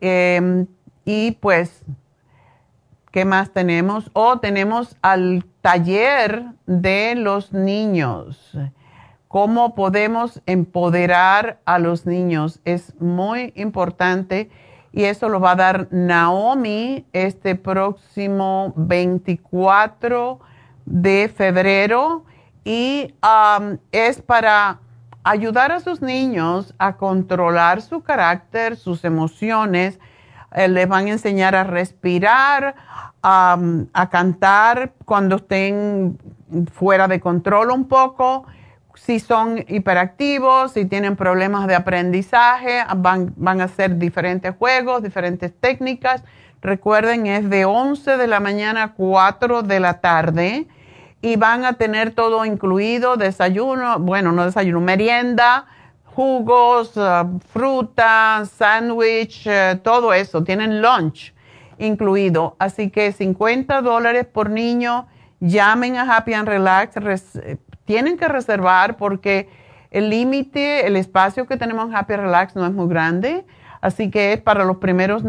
Em, 0.00 0.68
y 1.04 1.32
pues, 1.32 1.84
¿qué 3.10 3.24
más 3.24 3.52
tenemos? 3.52 4.10
O 4.12 4.28
oh, 4.28 4.38
tenemos 4.40 4.96
al 5.02 5.44
taller 5.60 6.44
de 6.66 7.14
los 7.16 7.52
niños. 7.52 8.56
¿Cómo 9.28 9.74
podemos 9.74 10.42
empoderar 10.46 11.58
a 11.64 11.78
los 11.78 12.04
niños? 12.04 12.60
Es 12.64 13.00
muy 13.00 13.52
importante 13.56 14.50
y 14.92 15.04
eso 15.04 15.30
lo 15.30 15.40
va 15.40 15.52
a 15.52 15.56
dar 15.56 15.88
Naomi 15.90 17.06
este 17.14 17.54
próximo 17.54 18.74
24 18.76 20.38
de 20.84 21.32
febrero 21.34 22.24
y 22.64 23.14
es 23.90 24.20
para 24.20 24.80
ayudar 25.24 25.72
a 25.72 25.80
sus 25.80 26.02
niños 26.02 26.74
a 26.78 26.96
controlar 26.96 27.80
su 27.80 28.02
carácter, 28.02 28.76
sus 28.76 29.04
emociones. 29.04 29.98
Eh, 30.54 30.68
les 30.68 30.88
van 30.88 31.06
a 31.06 31.10
enseñar 31.10 31.54
a 31.54 31.64
respirar, 31.64 32.74
a 33.22 34.08
cantar 34.10 34.92
cuando 35.04 35.36
estén 35.36 36.18
fuera 36.72 37.06
de 37.06 37.20
control 37.20 37.70
un 37.70 37.86
poco 37.86 38.46
si 38.94 39.20
son 39.20 39.64
hiperactivos, 39.68 40.72
si 40.72 40.84
tienen 40.84 41.16
problemas 41.16 41.66
de 41.66 41.74
aprendizaje, 41.74 42.84
van, 42.96 43.60
a 43.60 43.64
hacer 43.64 43.98
diferentes 43.98 44.54
juegos, 44.56 45.02
diferentes 45.02 45.52
técnicas. 45.58 46.22
Recuerden, 46.60 47.26
es 47.26 47.48
de 47.48 47.64
11 47.64 48.16
de 48.16 48.26
la 48.26 48.40
mañana 48.40 48.82
a 48.82 48.92
4 48.92 49.62
de 49.62 49.80
la 49.80 50.00
tarde 50.00 50.66
y 51.20 51.36
van 51.36 51.64
a 51.64 51.74
tener 51.74 52.12
todo 52.12 52.44
incluido, 52.44 53.16
desayuno, 53.16 53.98
bueno, 53.98 54.32
no 54.32 54.44
desayuno, 54.44 54.80
merienda, 54.80 55.66
jugos, 56.14 56.96
uh, 56.96 57.38
fruta, 57.52 58.44
sándwich, 58.44 59.46
uh, 59.46 59.78
todo 59.78 60.12
eso. 60.12 60.42
Tienen 60.44 60.82
lunch 60.82 61.34
incluido. 61.78 62.56
Así 62.58 62.90
que 62.90 63.12
50 63.12 63.82
dólares 63.82 64.26
por 64.26 64.50
niño. 64.50 65.06
Llamen 65.40 65.96
a 65.96 66.16
Happy 66.16 66.34
and 66.34 66.48
Relax 66.48 66.94
tienen 67.84 68.16
que 68.16 68.28
reservar 68.28 68.96
porque 68.96 69.48
El 69.92 70.08
límite, 70.08 70.86
el 70.86 70.96
espacio 70.96 71.46
que 71.46 71.58
tenemos 71.58 71.86
en 71.86 71.94
Happy 71.94 72.16
Relax 72.16 72.56
no 72.56 72.64
es 72.64 72.72
muy 72.72 72.88
grande, 72.88 73.44
así 73.82 74.10
que 74.10 74.32
es 74.32 74.40
para 74.40 74.64
los 74.64 74.78
primeros 74.78 75.22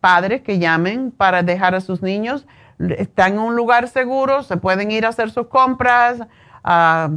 padres 0.00 0.40
que 0.40 0.58
llamen 0.58 1.10
para 1.10 1.42
dejar 1.42 1.74
a 1.74 1.82
sus 1.82 2.00
niños. 2.00 2.46
Están 2.78 3.34
en 3.34 3.40
un 3.40 3.56
lugar 3.56 3.88
seguro, 3.88 4.42
se 4.42 4.56
pueden 4.56 4.90
ir 4.90 5.04
a 5.04 5.10
hacer 5.10 5.30
sus 5.30 5.48
compras, 5.48 6.20
a, 6.64 7.10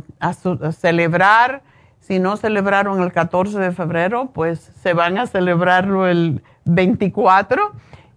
celebrar. 0.78 1.62
Si 2.00 2.20
no 2.20 2.38
celebraron 2.38 3.02
el 3.02 3.12
14 3.12 3.60
de 3.60 3.72
febrero, 3.72 4.32
pues 4.34 4.72
se 4.82 4.94
van 4.94 5.18
a 5.18 5.28
celebrarlo 5.28 6.08
el 6.08 6.44
24 6.66 7.74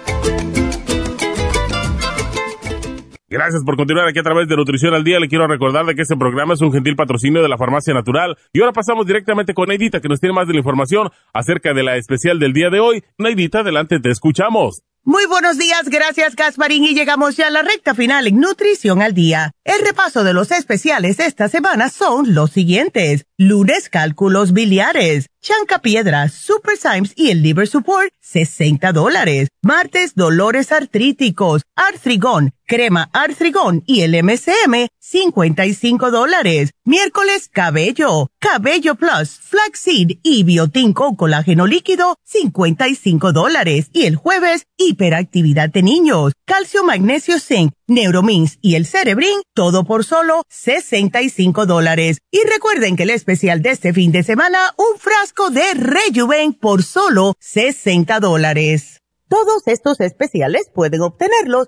Gracias 3.31 3.63
por 3.63 3.77
continuar 3.77 4.09
aquí 4.09 4.19
a 4.19 4.23
través 4.23 4.49
de 4.49 4.57
Nutrición 4.57 4.93
al 4.93 5.05
Día. 5.05 5.17
Le 5.17 5.29
quiero 5.29 5.47
recordar 5.47 5.85
de 5.85 5.95
que 5.95 6.01
este 6.01 6.17
programa 6.17 6.53
es 6.53 6.59
un 6.59 6.73
gentil 6.73 6.97
patrocinio 6.97 7.41
de 7.41 7.47
la 7.47 7.57
Farmacia 7.57 7.93
Natural. 7.93 8.37
Y 8.51 8.59
ahora 8.59 8.73
pasamos 8.73 9.07
directamente 9.07 9.53
con 9.53 9.69
Neidita, 9.69 10.01
que 10.01 10.09
nos 10.09 10.19
tiene 10.19 10.35
más 10.35 10.47
de 10.47 10.53
la 10.53 10.59
información 10.59 11.09
acerca 11.33 11.73
de 11.73 11.81
la 11.81 11.95
especial 11.95 12.39
del 12.39 12.51
día 12.51 12.69
de 12.69 12.81
hoy. 12.81 13.05
Neidita, 13.17 13.59
adelante, 13.59 14.01
te 14.01 14.09
escuchamos. 14.09 14.83
Muy 15.03 15.25
buenos 15.25 15.57
días, 15.57 15.89
gracias 15.89 16.35
Gasparín 16.35 16.85
y 16.85 16.93
llegamos 16.93 17.35
ya 17.35 17.47
a 17.47 17.49
la 17.49 17.63
recta 17.63 17.95
final 17.95 18.27
en 18.27 18.39
Nutrición 18.39 19.01
al 19.01 19.15
Día. 19.15 19.51
El 19.63 19.83
repaso 19.83 20.23
de 20.23 20.33
los 20.33 20.51
especiales 20.51 21.19
esta 21.19 21.49
semana 21.49 21.89
son 21.89 22.35
los 22.35 22.51
siguientes. 22.51 23.25
Lunes, 23.35 23.89
cálculos 23.89 24.53
biliares, 24.53 25.25
chanca 25.41 25.79
piedras, 25.79 26.33
super 26.33 26.77
Symes 26.77 27.13
y 27.15 27.31
el 27.31 27.41
liver 27.41 27.67
support, 27.67 28.13
60 28.19 28.91
dólares. 28.91 29.49
Martes, 29.63 30.13
dolores 30.13 30.71
artríticos, 30.71 31.63
artrigón, 31.75 32.53
crema 32.71 33.09
artrigón 33.11 33.83
y 33.85 34.03
el 34.03 34.15
MCM, 34.23 34.87
55 34.97 36.09
dólares. 36.09 36.71
Miércoles, 36.85 37.49
cabello, 37.51 38.29
cabello 38.39 38.95
plus, 38.95 39.39
flaxseed 39.41 40.19
y 40.23 40.43
biotin 40.43 40.93
con 40.93 41.17
colágeno 41.17 41.67
líquido, 41.67 42.15
55 42.23 43.33
dólares. 43.33 43.89
Y 43.91 44.05
el 44.05 44.15
jueves, 44.15 44.67
hiperactividad 44.77 45.67
de 45.67 45.83
niños, 45.83 46.31
calcio, 46.45 46.85
magnesio, 46.85 47.41
zinc, 47.41 47.73
Neuromins 47.87 48.57
y 48.61 48.75
el 48.75 48.85
Cerebrin, 48.85 49.41
todo 49.53 49.83
por 49.83 50.05
solo 50.05 50.43
65 50.47 51.65
dólares. 51.65 52.19
Y 52.31 52.39
recuerden 52.47 52.95
que 52.95 53.03
el 53.03 53.09
especial 53.09 53.61
de 53.61 53.71
este 53.71 53.91
fin 53.91 54.13
de 54.13 54.23
semana, 54.23 54.59
un 54.77 54.97
frasco 54.97 55.49
de 55.49 55.73
Rejuven 55.73 56.53
por 56.53 56.83
solo 56.83 57.33
60 57.37 58.21
dólares. 58.21 59.01
Todos 59.27 59.63
estos 59.65 59.99
especiales 59.99 60.69
pueden 60.73 61.01
obtenerlos 61.01 61.67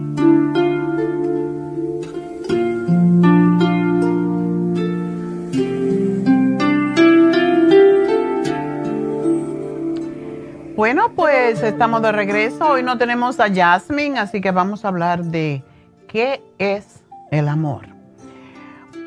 Bueno, 10.81 11.11
pues 11.15 11.61
estamos 11.61 12.01
de 12.01 12.11
regreso. 12.11 12.67
Hoy 12.67 12.81
no 12.81 12.97
tenemos 12.97 13.39
a 13.39 13.53
Jasmine, 13.53 14.17
así 14.17 14.41
que 14.41 14.49
vamos 14.49 14.83
a 14.83 14.87
hablar 14.87 15.25
de 15.25 15.63
qué 16.07 16.43
es 16.57 17.03
el 17.29 17.49
amor. 17.49 17.85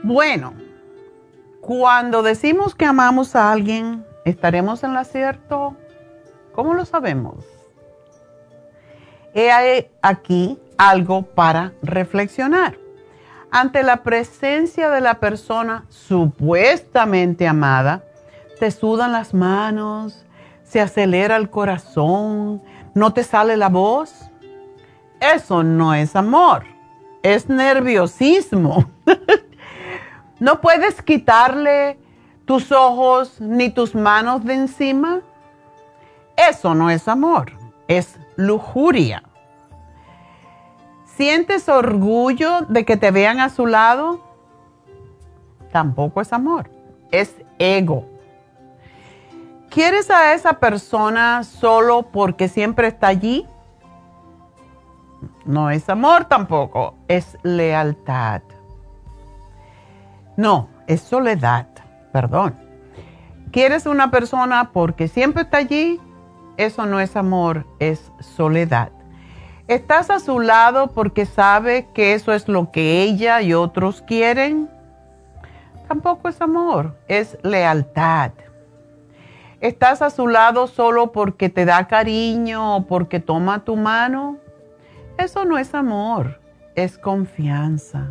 Bueno, 0.05 0.55
cuando 1.61 2.23
decimos 2.23 2.77
que 2.77 2.85
amamos 2.85 3.35
a 3.35 3.51
alguien, 3.51 4.07
¿estaremos 4.25 4.85
en 4.85 4.95
lo 4.95 5.03
cierto? 5.03 5.77
¿Cómo 6.53 6.75
lo 6.75 6.85
sabemos? 6.85 7.45
He 9.35 9.91
aquí 10.01 10.61
algo 10.79 11.23
para 11.23 11.73
reflexionar. 11.83 12.79
Ante 13.51 13.83
la 13.83 14.05
presencia 14.05 14.91
de 14.91 15.01
la 15.01 15.15
persona 15.19 15.87
supuestamente 15.89 17.49
amada, 17.49 18.05
te 18.61 18.71
sudan 18.71 19.11
las 19.11 19.35
manos, 19.35 20.25
se 20.65 20.81
acelera 20.81 21.37
el 21.37 21.51
corazón, 21.51 22.63
no 22.95 23.13
te 23.13 23.23
sale 23.23 23.57
la 23.57 23.69
voz. 23.69 24.31
Eso 25.21 25.63
no 25.63 25.95
es 25.95 26.17
amor, 26.17 26.65
es 27.23 27.49
nerviosismo. 27.49 28.91
¿No 30.41 30.61
puedes 30.61 31.01
quitarle 31.01 31.99
tus 32.45 32.73
ojos 32.73 33.41
ni 33.41 33.71
tus 33.71 33.95
manos 33.95 34.45
de 34.45 34.55
encima? 34.55 35.21
Eso 36.37 36.75
no 36.75 36.91
es 36.91 37.07
amor, 37.07 37.53
es 37.87 38.19
lujuria. 38.37 39.23
¿Sientes 41.05 41.69
orgullo 41.69 42.63
de 42.63 42.85
que 42.85 42.97
te 42.97 43.13
vean 43.13 43.39
a 43.39 43.49
su 43.49 43.67
lado? 43.67 44.21
Tampoco 45.71 46.21
es 46.21 46.33
amor, 46.33 46.71
es 47.13 47.37
ego. 47.59 48.14
¿Quieres 49.75 50.09
a 50.09 50.35
esa 50.35 50.61
persona 50.61 51.43
solo 51.43 52.03
porque 52.13 52.47
siempre 52.47 52.87
está 52.87 53.09
allí? 53.09 53.45
No 55.45 55.69
es 55.69 55.89
amor 55.89 56.27
tampoco, 56.27 56.95
es 57.09 57.37
lealtad. 57.43 58.43
No, 60.37 60.69
es 60.87 61.01
soledad, 61.01 61.67
perdón. 62.13 62.55
quieres 63.51 63.87
una 63.87 64.13
persona 64.13 64.71
porque 64.73 65.09
siempre 65.09 65.43
está 65.43 65.57
allí, 65.57 66.01
eso 66.57 66.87
no 66.87 67.01
es 67.01 67.17
amor, 67.17 67.67
es 67.81 68.13
soledad. 68.21 68.93
¿Estás 69.67 70.09
a 70.09 70.21
su 70.21 70.39
lado 70.39 70.93
porque 70.93 71.27
sabe 71.27 71.89
que 71.93 72.15
eso 72.15 72.33
es 72.33 72.47
lo 72.47 72.71
que 72.71 73.03
ella 73.03 73.43
y 73.43 73.55
otros 73.55 74.03
quieren? 74.03 74.71
Tampoco 75.89 76.29
es 76.29 76.41
amor, 76.41 76.97
es 77.09 77.37
lealtad. 77.43 78.31
¿Estás 79.65 80.03
a 80.03 80.11
su 80.11 80.29
lado 80.29 80.67
solo 80.67 81.11
porque 81.11 81.49
te 81.49 81.65
da 81.65 81.87
cariño 81.87 82.77
o 82.77 82.87
porque 82.87 83.19
toma 83.19 83.65
tu 83.65 83.77
mano? 83.77 84.37
Eso 85.17 85.47
no 85.47 85.57
es 85.57 85.75
amor, 85.75 86.39
es 86.75 86.99
confianza. 86.99 88.11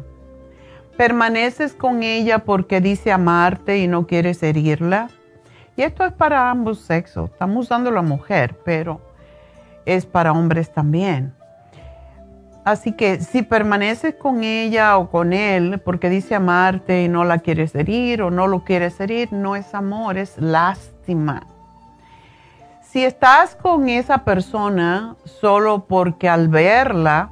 ¿Permaneces 0.97 1.75
con 1.75 2.01
ella 2.01 2.39
porque 2.39 2.81
dice 2.81 3.11
amarte 3.11 3.77
y 3.77 3.87
no 3.87 4.07
quieres 4.07 4.41
herirla? 4.41 5.09
Y 5.75 5.83
esto 5.83 6.03
es 6.03 6.11
para 6.13 6.49
ambos 6.49 6.79
sexos. 6.79 7.29
Estamos 7.29 7.65
usando 7.65 7.91
la 7.91 8.01
mujer, 8.01 8.57
pero 8.65 8.99
es 9.85 10.07
para 10.07 10.31
hombres 10.31 10.73
también. 10.73 11.35
Así 12.63 12.93
que 12.93 13.19
si 13.19 13.43
permaneces 13.43 14.15
con 14.15 14.43
ella 14.43 14.97
o 14.97 15.11
con 15.11 15.33
él 15.33 15.79
porque 15.85 16.09
dice 16.09 16.33
amarte 16.33 17.03
y 17.03 17.09
no 17.09 17.23
la 17.25 17.37
quieres 17.37 17.75
herir 17.75 18.23
o 18.23 18.31
no 18.31 18.47
lo 18.47 18.63
quieres 18.63 18.99
herir, 18.99 19.31
no 19.31 19.55
es 19.55 19.75
amor, 19.75 20.17
es 20.17 20.39
lástima. 20.39 20.92
Si 22.81 23.03
estás 23.03 23.55
con 23.55 23.89
esa 23.89 24.19
persona 24.19 25.15
solo 25.25 25.85
porque 25.85 26.29
al 26.29 26.47
verla 26.47 27.31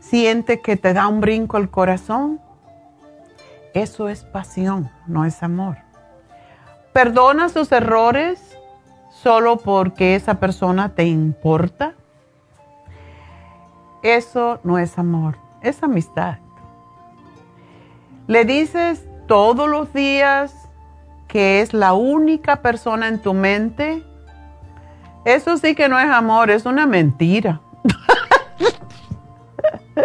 siente 0.00 0.60
que 0.60 0.76
te 0.76 0.92
da 0.92 1.06
un 1.06 1.20
brinco 1.20 1.56
el 1.56 1.70
corazón, 1.70 2.40
eso 3.74 4.08
es 4.08 4.24
pasión, 4.24 4.90
no 5.06 5.24
es 5.24 5.42
amor. 5.42 5.78
Perdona 6.92 7.48
sus 7.48 7.70
errores 7.70 8.58
solo 9.10 9.58
porque 9.58 10.16
esa 10.16 10.40
persona 10.40 10.90
te 10.90 11.04
importa 11.04 11.94
eso 14.02 14.60
no 14.64 14.78
es 14.78 14.98
amor, 14.98 15.36
es 15.60 15.82
amistad. 15.82 16.38
Le 18.26 18.44
dices 18.44 19.04
todos 19.26 19.68
los 19.68 19.92
días 19.92 20.59
que 21.30 21.60
es 21.60 21.72
la 21.72 21.92
única 21.92 22.56
persona 22.56 23.06
en 23.06 23.20
tu 23.20 23.34
mente. 23.34 24.02
Eso 25.24 25.56
sí 25.58 25.76
que 25.76 25.88
no 25.88 25.98
es 25.98 26.10
amor, 26.10 26.50
es 26.50 26.66
una 26.66 26.86
mentira. 26.86 27.60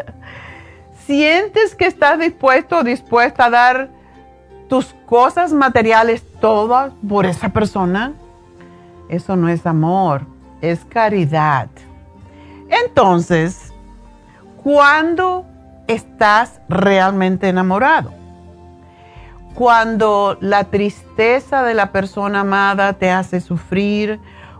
¿Sientes 1.05 1.75
que 1.75 1.87
estás 1.87 2.19
dispuesto 2.19 2.79
o 2.79 2.83
dispuesta 2.83 3.45
a 3.45 3.49
dar 3.49 3.89
tus 4.69 4.93
cosas 5.05 5.51
materiales 5.51 6.23
todas 6.39 6.93
por 7.07 7.25
esa 7.25 7.49
persona? 7.49 8.13
Eso 9.09 9.35
no 9.35 9.49
es 9.49 9.65
amor, 9.65 10.27
es 10.61 10.85
caridad. 10.85 11.69
Entonces, 12.69 13.73
cuando 14.63 15.45
estás 15.87 16.61
realmente 16.69 17.49
enamorado. 17.49 18.24
Cuando 19.55 20.37
la 20.41 20.65
tristeza 20.65 21.63
de 21.63 21.73
la 21.73 21.93
persona 21.93 22.41
amada 22.41 22.91
te 22.91 23.09
hace 23.09 23.39
sufrir, 23.39 24.19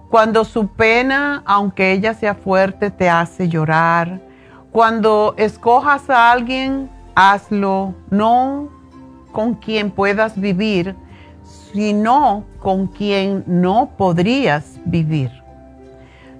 cuando 0.10 0.46
su 0.46 0.68
pena, 0.68 1.44
aunque 1.46 1.92
ella 1.92 2.14
sea 2.14 2.34
fuerte, 2.34 2.92
te 2.92 3.10
hace 3.10 3.50
llorar. 3.50 4.22
Cuando 4.72 5.34
escojas 5.38 6.10
a 6.10 6.32
alguien, 6.32 6.90
hazlo 7.14 7.94
no 8.10 8.70
con 9.34 9.56
quien 9.56 9.92
puedas 9.92 10.40
vivir, 10.40 10.96
sino 11.44 12.46
con 12.60 12.88
quien 12.88 13.44
no 13.48 13.90
podrías 13.98 14.80
vivir. 14.86 15.30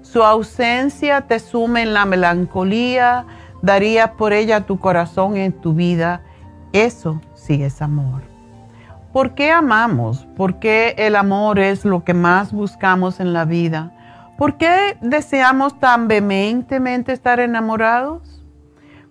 Su 0.00 0.22
ausencia 0.22 1.20
te 1.20 1.40
sume 1.40 1.82
en 1.82 1.92
la 1.92 2.06
melancolía, 2.06 3.26
darías 3.60 4.12
por 4.12 4.32
ella 4.32 4.62
tu 4.62 4.78
corazón 4.78 5.36
en 5.36 5.52
tu 5.52 5.74
vida, 5.74 6.22
eso 6.72 7.20
sí 7.34 7.62
es 7.62 7.82
amor. 7.82 8.25
¿Por 9.16 9.32
qué 9.32 9.50
amamos? 9.50 10.26
¿Por 10.36 10.58
qué 10.58 10.94
el 10.98 11.16
amor 11.16 11.58
es 11.58 11.86
lo 11.86 12.04
que 12.04 12.12
más 12.12 12.52
buscamos 12.52 13.18
en 13.18 13.32
la 13.32 13.46
vida? 13.46 13.94
¿Por 14.36 14.58
qué 14.58 14.98
deseamos 15.00 15.80
tan 15.80 16.06
vehementemente 16.06 17.14
estar 17.14 17.40
enamorados? 17.40 18.44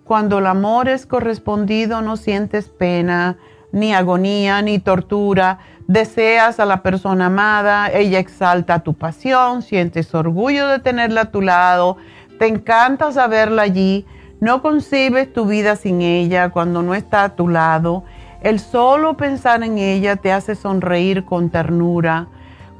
Cuando 0.04 0.38
el 0.38 0.46
amor 0.46 0.88
es 0.88 1.06
correspondido 1.06 2.02
no 2.02 2.16
sientes 2.16 2.68
pena, 2.68 3.36
ni 3.72 3.94
agonía, 3.94 4.62
ni 4.62 4.78
tortura. 4.78 5.58
Deseas 5.88 6.60
a 6.60 6.66
la 6.66 6.84
persona 6.84 7.26
amada, 7.26 7.90
ella 7.90 8.20
exalta 8.20 8.84
tu 8.84 8.94
pasión, 8.94 9.62
sientes 9.62 10.14
orgullo 10.14 10.68
de 10.68 10.78
tenerla 10.78 11.22
a 11.22 11.30
tu 11.32 11.42
lado, 11.42 11.96
te 12.38 12.46
encanta 12.46 13.10
saberla 13.10 13.62
allí 13.62 14.06
no 14.38 14.60
concibes 14.60 15.32
tu 15.32 15.46
vida 15.46 15.76
sin 15.76 16.02
ella 16.02 16.50
cuando 16.50 16.82
no 16.82 16.94
está 16.94 17.24
a 17.24 17.36
tu 17.36 17.48
lado. 17.48 18.04
El 18.40 18.60
solo 18.60 19.16
pensar 19.16 19.62
en 19.62 19.78
ella 19.78 20.16
te 20.16 20.32
hace 20.32 20.54
sonreír 20.54 21.24
con 21.24 21.50
ternura. 21.50 22.28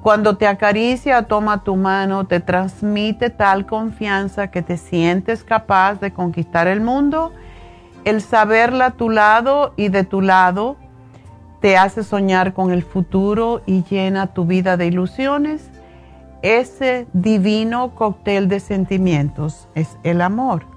Cuando 0.02 0.36
te 0.36 0.46
acaricia, 0.46 1.22
toma 1.22 1.64
tu 1.64 1.76
mano, 1.76 2.26
te 2.26 2.40
transmite 2.40 3.30
tal 3.30 3.66
confianza 3.66 4.50
que 4.50 4.62
te 4.62 4.76
sientes 4.76 5.42
capaz 5.42 6.00
de 6.00 6.12
conquistar 6.12 6.68
el 6.68 6.80
mundo. 6.80 7.32
El 8.04 8.20
saberla 8.20 8.86
a 8.86 8.90
tu 8.92 9.10
lado 9.10 9.72
y 9.76 9.88
de 9.88 10.04
tu 10.04 10.20
lado 10.20 10.76
te 11.60 11.76
hace 11.76 12.04
soñar 12.04 12.52
con 12.52 12.70
el 12.70 12.84
futuro 12.84 13.62
y 13.66 13.82
llena 13.82 14.28
tu 14.28 14.44
vida 14.44 14.76
de 14.76 14.86
ilusiones. 14.86 15.70
Ese 16.42 17.08
divino 17.12 17.94
cóctel 17.94 18.46
de 18.46 18.60
sentimientos 18.60 19.66
es 19.74 19.96
el 20.04 20.20
amor 20.20 20.76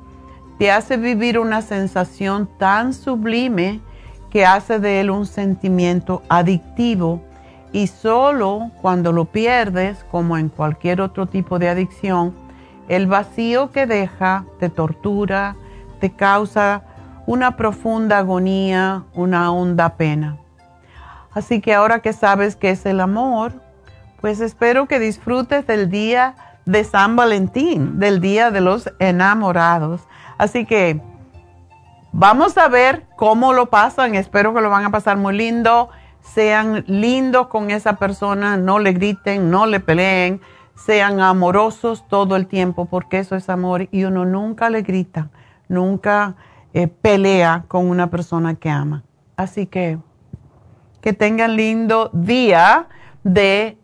te 0.59 0.71
hace 0.71 0.97
vivir 0.97 1.39
una 1.39 1.61
sensación 1.61 2.47
tan 2.57 2.93
sublime 2.93 3.79
que 4.29 4.45
hace 4.45 4.79
de 4.79 4.99
él 4.99 5.09
un 5.09 5.25
sentimiento 5.25 6.21
adictivo 6.29 7.21
y 7.71 7.87
solo 7.87 8.71
cuando 8.81 9.11
lo 9.11 9.25
pierdes, 9.25 10.03
como 10.11 10.37
en 10.37 10.49
cualquier 10.49 11.01
otro 11.01 11.27
tipo 11.27 11.59
de 11.59 11.69
adicción, 11.69 12.33
el 12.87 13.07
vacío 13.07 13.71
que 13.71 13.85
deja 13.85 14.45
te 14.59 14.69
tortura, 14.69 15.55
te 15.99 16.11
causa 16.11 16.83
una 17.27 17.55
profunda 17.55 18.19
agonía, 18.19 19.03
una 19.13 19.51
honda 19.51 19.95
pena. 19.97 20.37
Así 21.31 21.61
que 21.61 21.75
ahora 21.75 21.99
que 21.99 22.13
sabes 22.13 22.55
que 22.55 22.71
es 22.71 22.85
el 22.87 22.99
amor, 22.99 23.53
pues 24.19 24.41
espero 24.41 24.87
que 24.87 24.99
disfrutes 24.99 25.67
del 25.67 25.91
día 25.91 26.35
de 26.65 26.83
San 26.83 27.15
Valentín, 27.15 27.99
del 27.99 28.19
día 28.19 28.49
de 28.49 28.61
los 28.61 28.91
enamorados. 28.97 30.01
Así 30.39 30.65
que 30.65 31.01
vamos 32.11 32.57
a 32.57 32.67
ver 32.67 33.07
cómo 33.15 33.53
lo 33.53 33.69
pasan. 33.69 34.15
Espero 34.15 34.53
que 34.53 34.61
lo 34.61 34.69
van 34.69 34.85
a 34.85 34.91
pasar 34.91 35.17
muy 35.17 35.35
lindo. 35.35 35.89
Sean 36.21 36.83
lindos 36.87 37.47
con 37.47 37.71
esa 37.71 37.93
persona, 37.97 38.57
no 38.57 38.79
le 38.79 38.93
griten, 38.93 39.49
no 39.49 39.65
le 39.65 39.79
peleen, 39.79 40.41
sean 40.75 41.21
amorosos 41.21 42.07
todo 42.07 42.35
el 42.35 42.45
tiempo, 42.45 42.85
porque 42.85 43.19
eso 43.19 43.35
es 43.35 43.49
amor 43.49 43.87
y 43.91 44.03
uno 44.03 44.25
nunca 44.25 44.69
le 44.69 44.81
grita, 44.81 45.29
nunca 45.69 46.35
eh, 46.73 46.87
pelea 46.87 47.63
con 47.67 47.89
una 47.89 48.09
persona 48.11 48.55
que 48.55 48.69
ama. 48.69 49.03
Así 49.37 49.65
que 49.65 49.97
que 51.01 51.13
tengan 51.13 51.55
lindo 51.55 52.09
día 52.13 52.87
de 53.23 53.77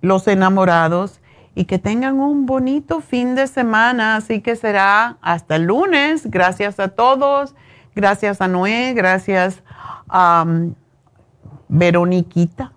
los 0.00 0.28
enamorados 0.28 1.20
y 1.54 1.66
que 1.66 1.78
tengan 1.78 2.20
un 2.20 2.46
bonito 2.46 3.00
fin 3.00 3.34
de 3.34 3.46
semana. 3.46 4.16
Así 4.16 4.40
que 4.40 4.56
será 4.56 5.18
hasta 5.22 5.56
el 5.56 5.64
lunes. 5.64 6.30
Gracias 6.30 6.80
a 6.80 6.88
todos. 6.88 7.54
Gracias 7.94 8.40
a 8.40 8.48
Noé. 8.48 8.92
Gracias 8.94 9.62
a 10.08 10.44
Veroniquita. 11.68 12.72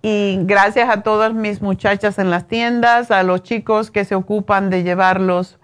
Y 0.00 0.38
gracias 0.42 0.88
a 0.88 1.02
todas 1.02 1.34
mis 1.34 1.60
muchachas 1.60 2.18
en 2.18 2.30
las 2.30 2.46
tiendas, 2.46 3.10
a 3.10 3.24
los 3.24 3.42
chicos 3.42 3.90
que 3.90 4.04
se 4.04 4.14
ocupan 4.14 4.70
de 4.70 4.84
llevar 4.84 5.20
los 5.20 5.58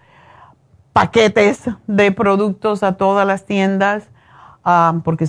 paquetes 0.91 1.63
de 1.87 2.11
productos 2.11 2.83
a 2.83 2.97
todas 2.97 3.25
las 3.25 3.45
tiendas, 3.45 4.09
porque 5.03 5.27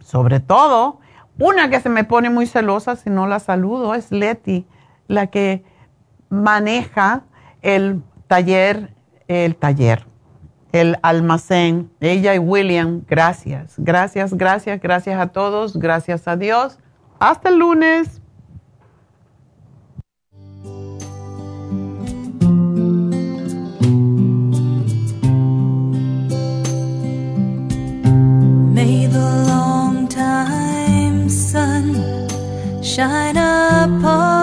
sobre 0.00 0.40
todo, 0.40 0.98
una 1.38 1.68
que 1.68 1.80
se 1.80 1.90
me 1.90 2.04
pone 2.04 2.30
muy 2.30 2.46
celosa 2.46 2.96
si 2.96 3.10
no 3.10 3.26
la 3.26 3.38
saludo 3.38 3.94
es 3.94 4.10
Leti, 4.10 4.66
la 5.08 5.28
que 5.28 5.64
maneja 6.32 7.24
el 7.60 8.02
taller, 8.26 8.94
el 9.28 9.54
taller, 9.54 10.06
el 10.72 10.96
almacén. 11.02 11.90
Ella 12.00 12.34
y 12.34 12.38
William, 12.38 13.02
gracias, 13.06 13.74
gracias, 13.76 14.32
gracias, 14.32 14.80
gracias 14.80 15.20
a 15.20 15.28
todos, 15.28 15.76
gracias 15.76 16.26
a 16.26 16.36
Dios. 16.36 16.78
Hasta 17.20 17.50
el 17.50 17.58
lunes. 17.58 18.22
shine 32.94 33.38
upon 33.38 34.42